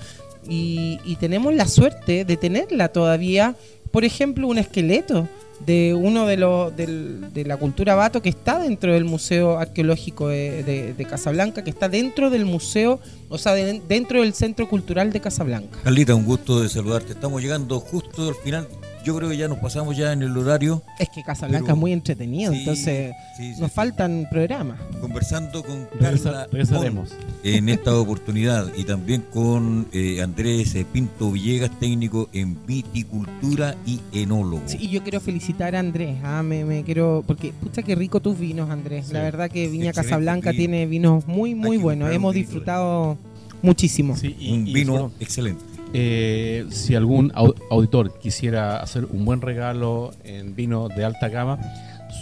Y, 0.48 0.98
y 1.06 1.16
tenemos 1.16 1.54
la 1.54 1.66
suerte 1.66 2.24
de 2.26 2.36
tenerla 2.36 2.88
todavía. 2.88 3.56
Por 3.90 4.04
ejemplo, 4.04 4.48
un 4.48 4.58
esqueleto 4.58 5.26
de 5.64 5.94
uno 5.94 6.26
de 6.26 6.36
los 6.36 6.76
de 6.76 7.44
la 7.46 7.56
cultura 7.56 7.94
vato 7.94 8.20
que 8.20 8.28
está 8.28 8.58
dentro 8.58 8.92
del 8.92 9.04
Museo 9.04 9.58
Arqueológico 9.58 10.28
de, 10.28 10.62
de- 10.62 10.94
de 10.94 11.04
Casablanca, 11.04 11.64
que 11.64 11.70
está 11.70 11.88
dentro 11.88 12.28
del 12.30 12.44
museo, 12.44 13.00
o 13.28 13.38
sea, 13.38 13.54
de- 13.54 13.80
dentro 13.88 14.20
del 14.20 14.34
Centro 14.34 14.68
Cultural 14.68 15.12
de 15.12 15.20
Casablanca. 15.20 15.78
Carlita, 15.82 16.14
un 16.14 16.24
gusto 16.24 16.60
de 16.60 16.68
saludarte. 16.68 17.12
Estamos 17.12 17.40
llegando 17.42 17.80
justo 17.80 18.28
al 18.28 18.34
final. 18.36 18.68
Yo 19.06 19.14
creo 19.16 19.28
que 19.28 19.36
ya 19.36 19.46
nos 19.46 19.58
pasamos 19.58 19.96
ya 19.96 20.12
en 20.12 20.22
el 20.22 20.36
horario. 20.36 20.82
Es 20.98 21.08
que 21.10 21.22
Casablanca 21.22 21.66
Pero- 21.66 21.74
es 21.76 21.80
muy 21.80 21.92
entretenido, 21.92 22.52
Sí, 22.52 22.58
entonces 22.58 23.12
sí, 23.36 23.54
sí, 23.54 23.60
nos 23.60 23.70
sí. 23.70 23.74
faltan 23.76 24.26
programas. 24.28 24.80
Conversando 25.00 25.62
con 25.62 25.86
Carla 26.00 26.48
regresaremos. 26.50 27.14
En 27.44 27.68
esta 27.68 27.94
oportunidad 27.96 28.66
y 28.76 28.82
también 28.82 29.22
con 29.32 29.86
eh, 29.92 30.20
Andrés 30.20 30.74
eh, 30.74 30.84
Pinto 30.92 31.30
Villegas, 31.30 31.70
técnico 31.78 32.28
en 32.32 32.58
viticultura 32.66 33.76
y 33.86 34.00
enólogo. 34.12 34.62
Sí, 34.66 34.78
y 34.80 34.88
yo 34.88 35.04
quiero 35.04 35.20
felicitar 35.20 35.76
a 35.76 35.78
Andrés, 35.78 36.16
ah, 36.24 36.42
me, 36.42 36.64
me 36.64 36.82
quiero, 36.82 37.22
porque 37.28 37.52
pucha 37.52 37.82
qué 37.84 37.94
rico 37.94 38.18
tus 38.20 38.36
vinos, 38.36 38.70
Andrés. 38.70 39.06
Sí. 39.06 39.12
La 39.12 39.22
verdad 39.22 39.48
que 39.48 39.68
Viña 39.68 39.92
Casablanca 39.92 40.50
vino. 40.50 40.58
tiene 40.58 40.86
vinos 40.86 41.28
muy, 41.28 41.54
muy 41.54 41.76
que 41.76 41.82
buenos. 41.84 42.10
Hemos 42.12 42.34
disfrutado 42.34 43.16
muchísimo. 43.62 44.16
Sí, 44.16 44.34
y- 44.36 44.52
un 44.52 44.66
y 44.66 44.72
vino 44.74 44.92
bueno, 44.92 45.12
excelente. 45.20 45.62
Eh, 45.92 46.66
si 46.70 46.94
algún 46.94 47.30
au- 47.34 47.54
auditor 47.70 48.18
quisiera 48.18 48.78
hacer 48.78 49.06
un 49.10 49.24
buen 49.24 49.40
regalo 49.40 50.12
en 50.24 50.54
vino 50.54 50.88
de 50.88 51.04
alta 51.04 51.28
gama, 51.28 51.58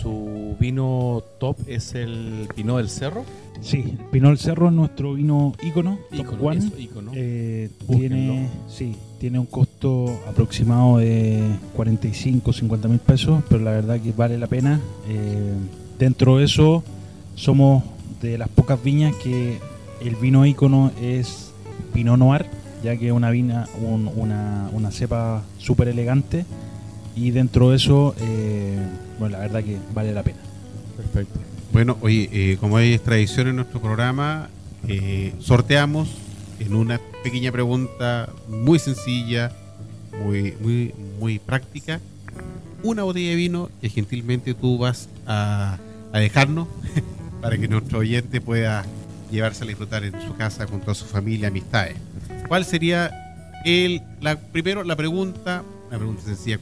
su 0.00 0.56
vino 0.60 1.22
top 1.38 1.56
es 1.66 1.94
el 1.94 2.48
Pinot 2.54 2.78
del 2.78 2.88
Cerro. 2.88 3.24
Sí, 3.60 3.96
Pinot 4.12 4.30
del 4.30 4.38
Cerro 4.38 4.66
es 4.68 4.72
nuestro 4.74 5.14
vino 5.14 5.54
ícono, 5.62 5.98
top 6.10 6.20
Ícono, 6.20 6.42
one. 6.42 6.58
eso, 6.58 6.70
ícono. 6.78 7.12
Eh, 7.14 7.70
tiene, 7.88 8.48
sí, 8.68 8.94
tiene 9.18 9.38
un 9.38 9.46
costo 9.46 10.06
aproximado 10.28 10.98
de 10.98 11.42
45, 11.74 12.52
50 12.52 12.88
mil 12.88 12.98
pesos, 12.98 13.42
pero 13.48 13.62
la 13.62 13.70
verdad 13.70 14.00
que 14.00 14.12
vale 14.12 14.36
la 14.38 14.46
pena. 14.48 14.80
Eh, 15.08 15.54
dentro 15.98 16.38
de 16.38 16.44
eso, 16.44 16.82
somos 17.34 17.82
de 18.20 18.36
las 18.38 18.48
pocas 18.48 18.82
viñas 18.82 19.14
que 19.22 19.58
el 20.00 20.16
vino 20.16 20.44
ícono 20.44 20.90
es 21.00 21.52
Pinot 21.92 22.18
Noir, 22.18 22.46
ya 22.84 22.96
que 22.96 23.06
es 23.06 23.12
una, 23.12 23.30
vina, 23.30 23.66
un- 23.80 24.10
una, 24.14 24.68
una 24.72 24.90
cepa 24.92 25.42
súper 25.58 25.88
elegante. 25.88 26.44
Y 27.16 27.30
dentro 27.30 27.70
de 27.70 27.76
eso, 27.76 28.14
eh, 28.20 28.78
bueno, 29.18 29.36
la 29.38 29.42
verdad 29.44 29.64
que 29.64 29.78
vale 29.94 30.12
la 30.12 30.22
pena. 30.22 30.38
Perfecto. 30.96 31.40
Bueno, 31.72 31.96
oye, 32.02 32.28
eh, 32.32 32.56
como 32.60 32.78
es 32.78 33.02
tradición 33.02 33.48
en 33.48 33.56
nuestro 33.56 33.80
programa, 33.80 34.48
eh, 34.86 35.32
sorteamos 35.40 36.08
en 36.60 36.74
una 36.74 37.00
pequeña 37.24 37.50
pregunta 37.50 38.28
muy 38.48 38.78
sencilla, 38.78 39.50
muy, 40.24 40.54
muy, 40.60 40.92
muy 41.18 41.38
práctica, 41.40 42.00
una 42.82 43.02
botella 43.02 43.30
de 43.30 43.36
vino 43.36 43.70
que 43.80 43.88
gentilmente 43.88 44.54
tú 44.54 44.78
vas 44.78 45.08
a, 45.26 45.78
a 46.12 46.18
dejarnos 46.18 46.68
para 47.40 47.56
que 47.58 47.66
nuestro 47.66 48.00
oyente 48.00 48.40
pueda 48.40 48.84
llevársela 49.30 49.66
a 49.66 49.70
disfrutar 49.70 50.04
en 50.04 50.12
su 50.20 50.34
casa 50.36 50.66
con 50.66 50.80
toda 50.80 50.94
su 50.94 51.06
familia, 51.06 51.48
amistades. 51.48 51.96
¿Cuál 52.48 52.64
sería 52.64 53.10
el, 53.64 54.02
la, 54.20 54.36
primero 54.36 54.84
la 54.84 54.96
pregunta, 54.96 55.62
una 55.88 55.96
pregunta 55.98 56.22
sencilla, 56.22 56.58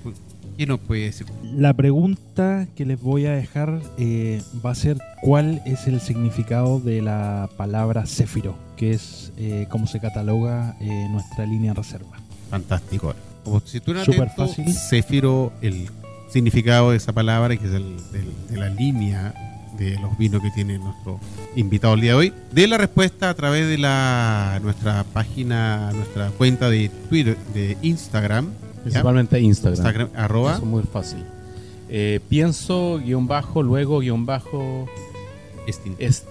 ¿qué 0.56 0.66
nos 0.66 0.78
puede 0.80 1.04
decir? 1.04 1.26
La 1.42 1.74
pregunta 1.74 2.66
que 2.76 2.84
les 2.86 3.00
voy 3.00 3.26
a 3.26 3.32
dejar 3.32 3.80
eh, 3.98 4.42
va 4.64 4.70
a 4.70 4.74
ser 4.74 4.98
cuál 5.22 5.60
es 5.66 5.86
el 5.86 6.00
significado 6.00 6.78
de 6.80 7.02
la 7.02 7.48
palabra 7.56 8.06
céfiro, 8.06 8.56
que 8.76 8.92
es 8.92 9.32
eh, 9.36 9.66
cómo 9.70 9.86
se 9.86 10.00
cataloga 10.00 10.76
eh, 10.80 11.08
nuestra 11.10 11.46
línea 11.46 11.72
de 11.72 11.78
reserva. 11.82 12.18
Fantástico. 12.50 13.14
Como 13.44 13.60
si 13.60 13.80
tú 13.80 13.92
Súper 14.04 14.28
atento, 14.28 14.46
fácil. 14.46 14.72
Céfiro, 14.72 15.52
el 15.62 15.88
significado 16.30 16.92
de 16.92 16.96
esa 16.98 17.12
palabra, 17.12 17.56
que 17.56 17.66
es 17.66 17.72
el, 17.74 17.96
del- 18.12 18.46
de 18.48 18.56
la 18.56 18.68
línea 18.68 19.51
de 19.78 19.98
los 20.00 20.16
vinos 20.18 20.42
que 20.42 20.50
tiene 20.50 20.78
nuestro 20.78 21.18
invitado 21.56 21.94
el 21.94 22.00
día 22.00 22.12
de 22.12 22.16
hoy. 22.18 22.32
De 22.52 22.66
la 22.66 22.78
respuesta 22.78 23.30
a 23.30 23.34
través 23.34 23.68
de 23.68 23.78
la 23.78 24.58
nuestra 24.62 25.04
página, 25.04 25.90
nuestra 25.92 26.30
cuenta 26.30 26.68
de 26.70 26.88
Twitter, 27.08 27.36
de 27.54 27.76
Instagram, 27.82 28.46
¿ya? 28.50 28.82
Principalmente 28.82 29.40
Instagram. 29.40 29.76
Instagram, 29.76 30.08
arroba, 30.16 30.52
Eso 30.54 30.62
es 30.62 30.68
muy 30.68 30.82
fácil. 30.82 31.24
Eh, 31.88 32.20
pienso, 32.28 33.00
guion 33.04 33.26
bajo, 33.26 33.62
luego, 33.62 34.00
guion 34.00 34.24
bajo, 34.26 34.86
es, 35.66 35.80
tin- 35.82 35.96
es 35.98 36.24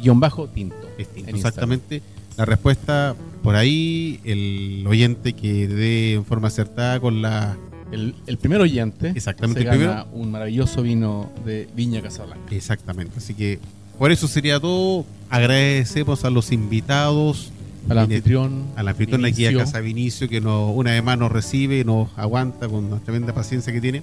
guion 0.00 0.20
bajo 0.20 0.48
tinto. 0.48 0.76
Exactamente. 0.98 2.02
La 2.36 2.44
respuesta 2.44 3.14
por 3.44 3.54
ahí, 3.54 4.18
el 4.24 4.84
oyente 4.88 5.34
que 5.34 5.68
dé 5.68 6.14
en 6.14 6.24
forma 6.24 6.48
acertada 6.48 6.98
con 6.98 7.22
la 7.22 7.56
El, 7.92 8.14
el 8.26 8.38
primer 8.38 8.60
oyente 8.60 9.12
Exactamente, 9.14 9.62
se 9.62 9.68
el 9.68 9.78
gana 9.78 10.06
un 10.12 10.30
maravilloso 10.30 10.82
vino 10.82 11.30
de 11.44 11.68
Viña 11.76 12.00
Casablanca. 12.02 12.54
Exactamente. 12.54 13.18
Así 13.18 13.34
que 13.34 13.58
por 13.98 14.10
eso 14.10 14.28
sería 14.28 14.60
todo. 14.60 15.04
Agradecemos 15.30 16.24
a 16.24 16.30
los 16.30 16.52
invitados, 16.52 17.52
Al 17.88 17.98
anfitrión, 17.98 18.64
a 18.76 18.82
la 18.82 18.92
anfitriona 18.92 19.28
aquí 19.28 19.46
a. 19.46 19.56
Casa 19.56 19.80
Vinicio, 19.80 20.28
que 20.28 20.40
nos, 20.40 20.74
una 20.74 20.92
vez 20.92 21.04
más 21.04 21.18
nos 21.18 21.30
recibe, 21.30 21.84
nos 21.84 22.08
aguanta 22.16 22.68
con 22.68 22.90
la 22.90 22.98
tremenda 22.98 23.32
paciencia 23.32 23.72
que 23.72 23.80
tiene. 23.80 24.02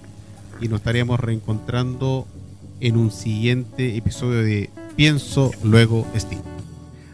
Y 0.62 0.68
nos 0.68 0.80
estaremos 0.80 1.20
reencontrando 1.20 2.28
en 2.80 2.98
un 2.98 3.12
siguiente 3.12 3.98
episodio 3.98 4.44
de 4.44 4.70
Pienso, 4.96 5.52
luego 5.64 6.08
Estimo. 6.14 6.44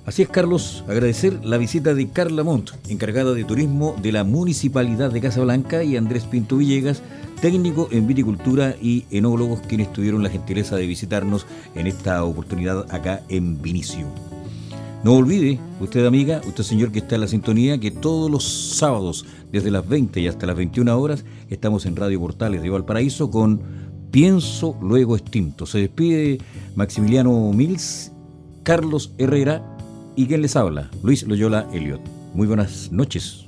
Así 0.07 0.21
es, 0.21 0.29
Carlos, 0.29 0.85
agradecer 0.87 1.43
la 1.43 1.57
visita 1.57 1.93
de 1.93 2.07
Carla 2.07 2.41
Montt, 2.41 2.71
encargada 2.87 3.33
de 3.33 3.43
turismo 3.43 3.93
de 4.01 4.13
la 4.13 4.23
Municipalidad 4.23 5.11
de 5.11 5.19
Casablanca, 5.19 5.83
y 5.83 5.97
Andrés 5.97 6.23
Pinto 6.23 6.55
Villegas, 6.55 7.03
técnico 7.41 7.89
en 7.91 8.07
viticultura 8.07 8.77
y 8.81 9.03
enólogos, 9.11 9.59
quienes 9.67 9.91
tuvieron 9.91 10.23
la 10.23 10.29
gentileza 10.29 10.77
de 10.77 10.87
visitarnos 10.87 11.45
en 11.75 11.87
esta 11.87 12.23
oportunidad 12.23 12.85
acá 12.95 13.23
en 13.27 13.61
Vinicio. 13.61 14.07
No 15.03 15.11
olvide, 15.15 15.59
usted 15.81 16.05
amiga, 16.05 16.39
usted 16.47 16.63
señor 16.63 16.93
que 16.93 16.99
está 16.99 17.15
en 17.15 17.21
la 17.21 17.27
sintonía, 17.27 17.77
que 17.77 17.91
todos 17.91 18.31
los 18.31 18.45
sábados, 18.77 19.25
desde 19.51 19.71
las 19.71 19.85
20 19.89 20.21
y 20.21 20.29
hasta 20.29 20.45
las 20.45 20.55
21 20.55 20.97
horas, 20.97 21.25
estamos 21.49 21.85
en 21.85 21.97
Radio 21.97 22.21
Portales 22.21 22.61
de 22.61 22.69
Valparaíso 22.69 23.29
con 23.29 23.59
Pienso 24.09 24.77
Luego 24.81 25.17
Extinto. 25.17 25.65
Se 25.65 25.79
despide 25.79 26.37
Maximiliano 26.75 27.51
Mills, 27.51 28.13
Carlos 28.63 29.11
Herrera 29.17 29.73
y 30.17 30.25
quien 30.25 30.41
les 30.41 30.55
habla, 30.55 30.89
Luis 31.03 31.23
Loyola 31.23 31.67
Elliot. 31.71 32.01
Muy 32.33 32.47
buenas 32.47 32.91
noches. 32.91 33.45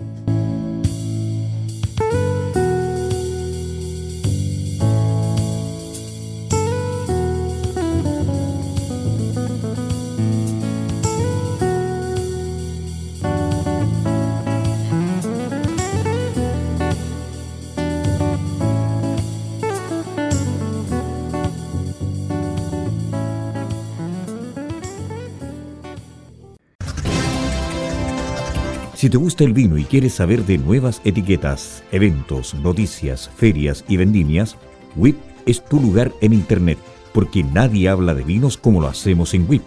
Si 28.99 29.09
te 29.09 29.15
gusta 29.15 29.45
el 29.45 29.53
vino 29.53 29.77
y 29.77 29.85
quieres 29.85 30.15
saber 30.15 30.45
de 30.45 30.57
nuevas 30.57 30.99
etiquetas, 31.05 31.85
eventos, 31.93 32.53
noticias, 32.55 33.31
ferias 33.33 33.85
y 33.87 33.95
vendimias, 33.95 34.57
WIP 34.97 35.15
es 35.45 35.63
tu 35.63 35.79
lugar 35.79 36.11
en 36.19 36.33
Internet, 36.33 36.77
porque 37.13 37.41
nadie 37.41 37.87
habla 37.87 38.13
de 38.13 38.25
vinos 38.25 38.57
como 38.57 38.81
lo 38.81 38.89
hacemos 38.89 39.33
en 39.33 39.49
WIP. 39.49 39.61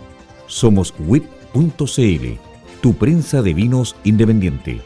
Somos 0.48 0.92
WIP.cl, 0.98 2.26
tu 2.82 2.92
prensa 2.92 3.40
de 3.40 3.54
vinos 3.54 3.96
independiente. 4.04 4.82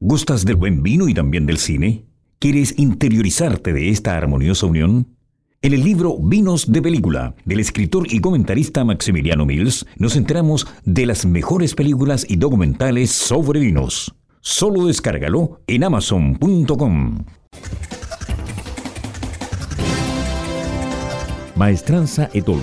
¿Gustas 0.00 0.46
del 0.46 0.56
buen 0.56 0.82
vino 0.82 1.10
y 1.10 1.12
también 1.12 1.44
del 1.44 1.58
cine? 1.58 2.06
¿Quieres 2.38 2.72
interiorizarte 2.78 3.74
de 3.74 3.90
esta 3.90 4.16
armoniosa 4.16 4.64
unión? 4.64 5.17
En 5.60 5.72
el 5.72 5.82
libro 5.82 6.16
Vinos 6.20 6.70
de 6.70 6.80
Película, 6.80 7.34
del 7.44 7.58
escritor 7.58 8.06
y 8.08 8.20
comentarista 8.20 8.84
Maximiliano 8.84 9.44
Mills, 9.44 9.86
nos 9.96 10.14
enteramos 10.14 10.68
de 10.84 11.04
las 11.04 11.26
mejores 11.26 11.74
películas 11.74 12.24
y 12.28 12.36
documentales 12.36 13.10
sobre 13.10 13.58
vinos. 13.58 14.14
Solo 14.40 14.86
descárgalo 14.86 15.60
en 15.66 15.82
amazon.com. 15.82 17.24
Maestranza 21.56 22.30
Etol 22.32 22.62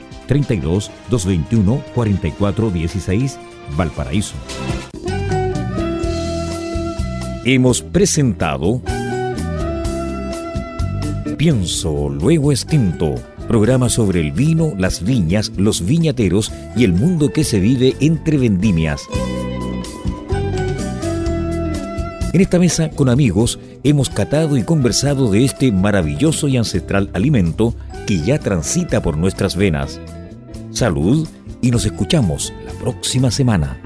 32 0.31 0.89
221 1.09 1.83
44 1.93 2.71
16 2.71 3.37
Valparaíso. 3.75 4.35
Hemos 7.43 7.81
presentado 7.81 8.81
Pienso, 11.37 12.07
luego 12.07 12.53
extinto, 12.53 13.15
programa 13.49 13.89
sobre 13.89 14.21
el 14.21 14.31
vino, 14.31 14.73
las 14.77 15.03
viñas, 15.03 15.51
los 15.57 15.85
viñateros 15.85 16.53
y 16.77 16.85
el 16.85 16.93
mundo 16.93 17.33
que 17.33 17.43
se 17.43 17.59
vive 17.59 17.97
entre 17.99 18.37
vendimias. 18.37 19.01
En 22.31 22.39
esta 22.39 22.57
mesa 22.57 22.89
con 22.89 23.09
amigos 23.09 23.59
hemos 23.83 24.09
catado 24.09 24.55
y 24.55 24.63
conversado 24.63 25.29
de 25.29 25.43
este 25.43 25.73
maravilloso 25.73 26.47
y 26.47 26.55
ancestral 26.55 27.09
alimento 27.11 27.73
que 28.07 28.21
ya 28.21 28.39
transita 28.39 29.01
por 29.01 29.17
nuestras 29.17 29.57
venas. 29.57 29.99
Salud 30.71 31.27
y 31.61 31.69
nos 31.69 31.85
escuchamos 31.85 32.53
la 32.65 32.71
próxima 32.73 33.29
semana. 33.29 33.77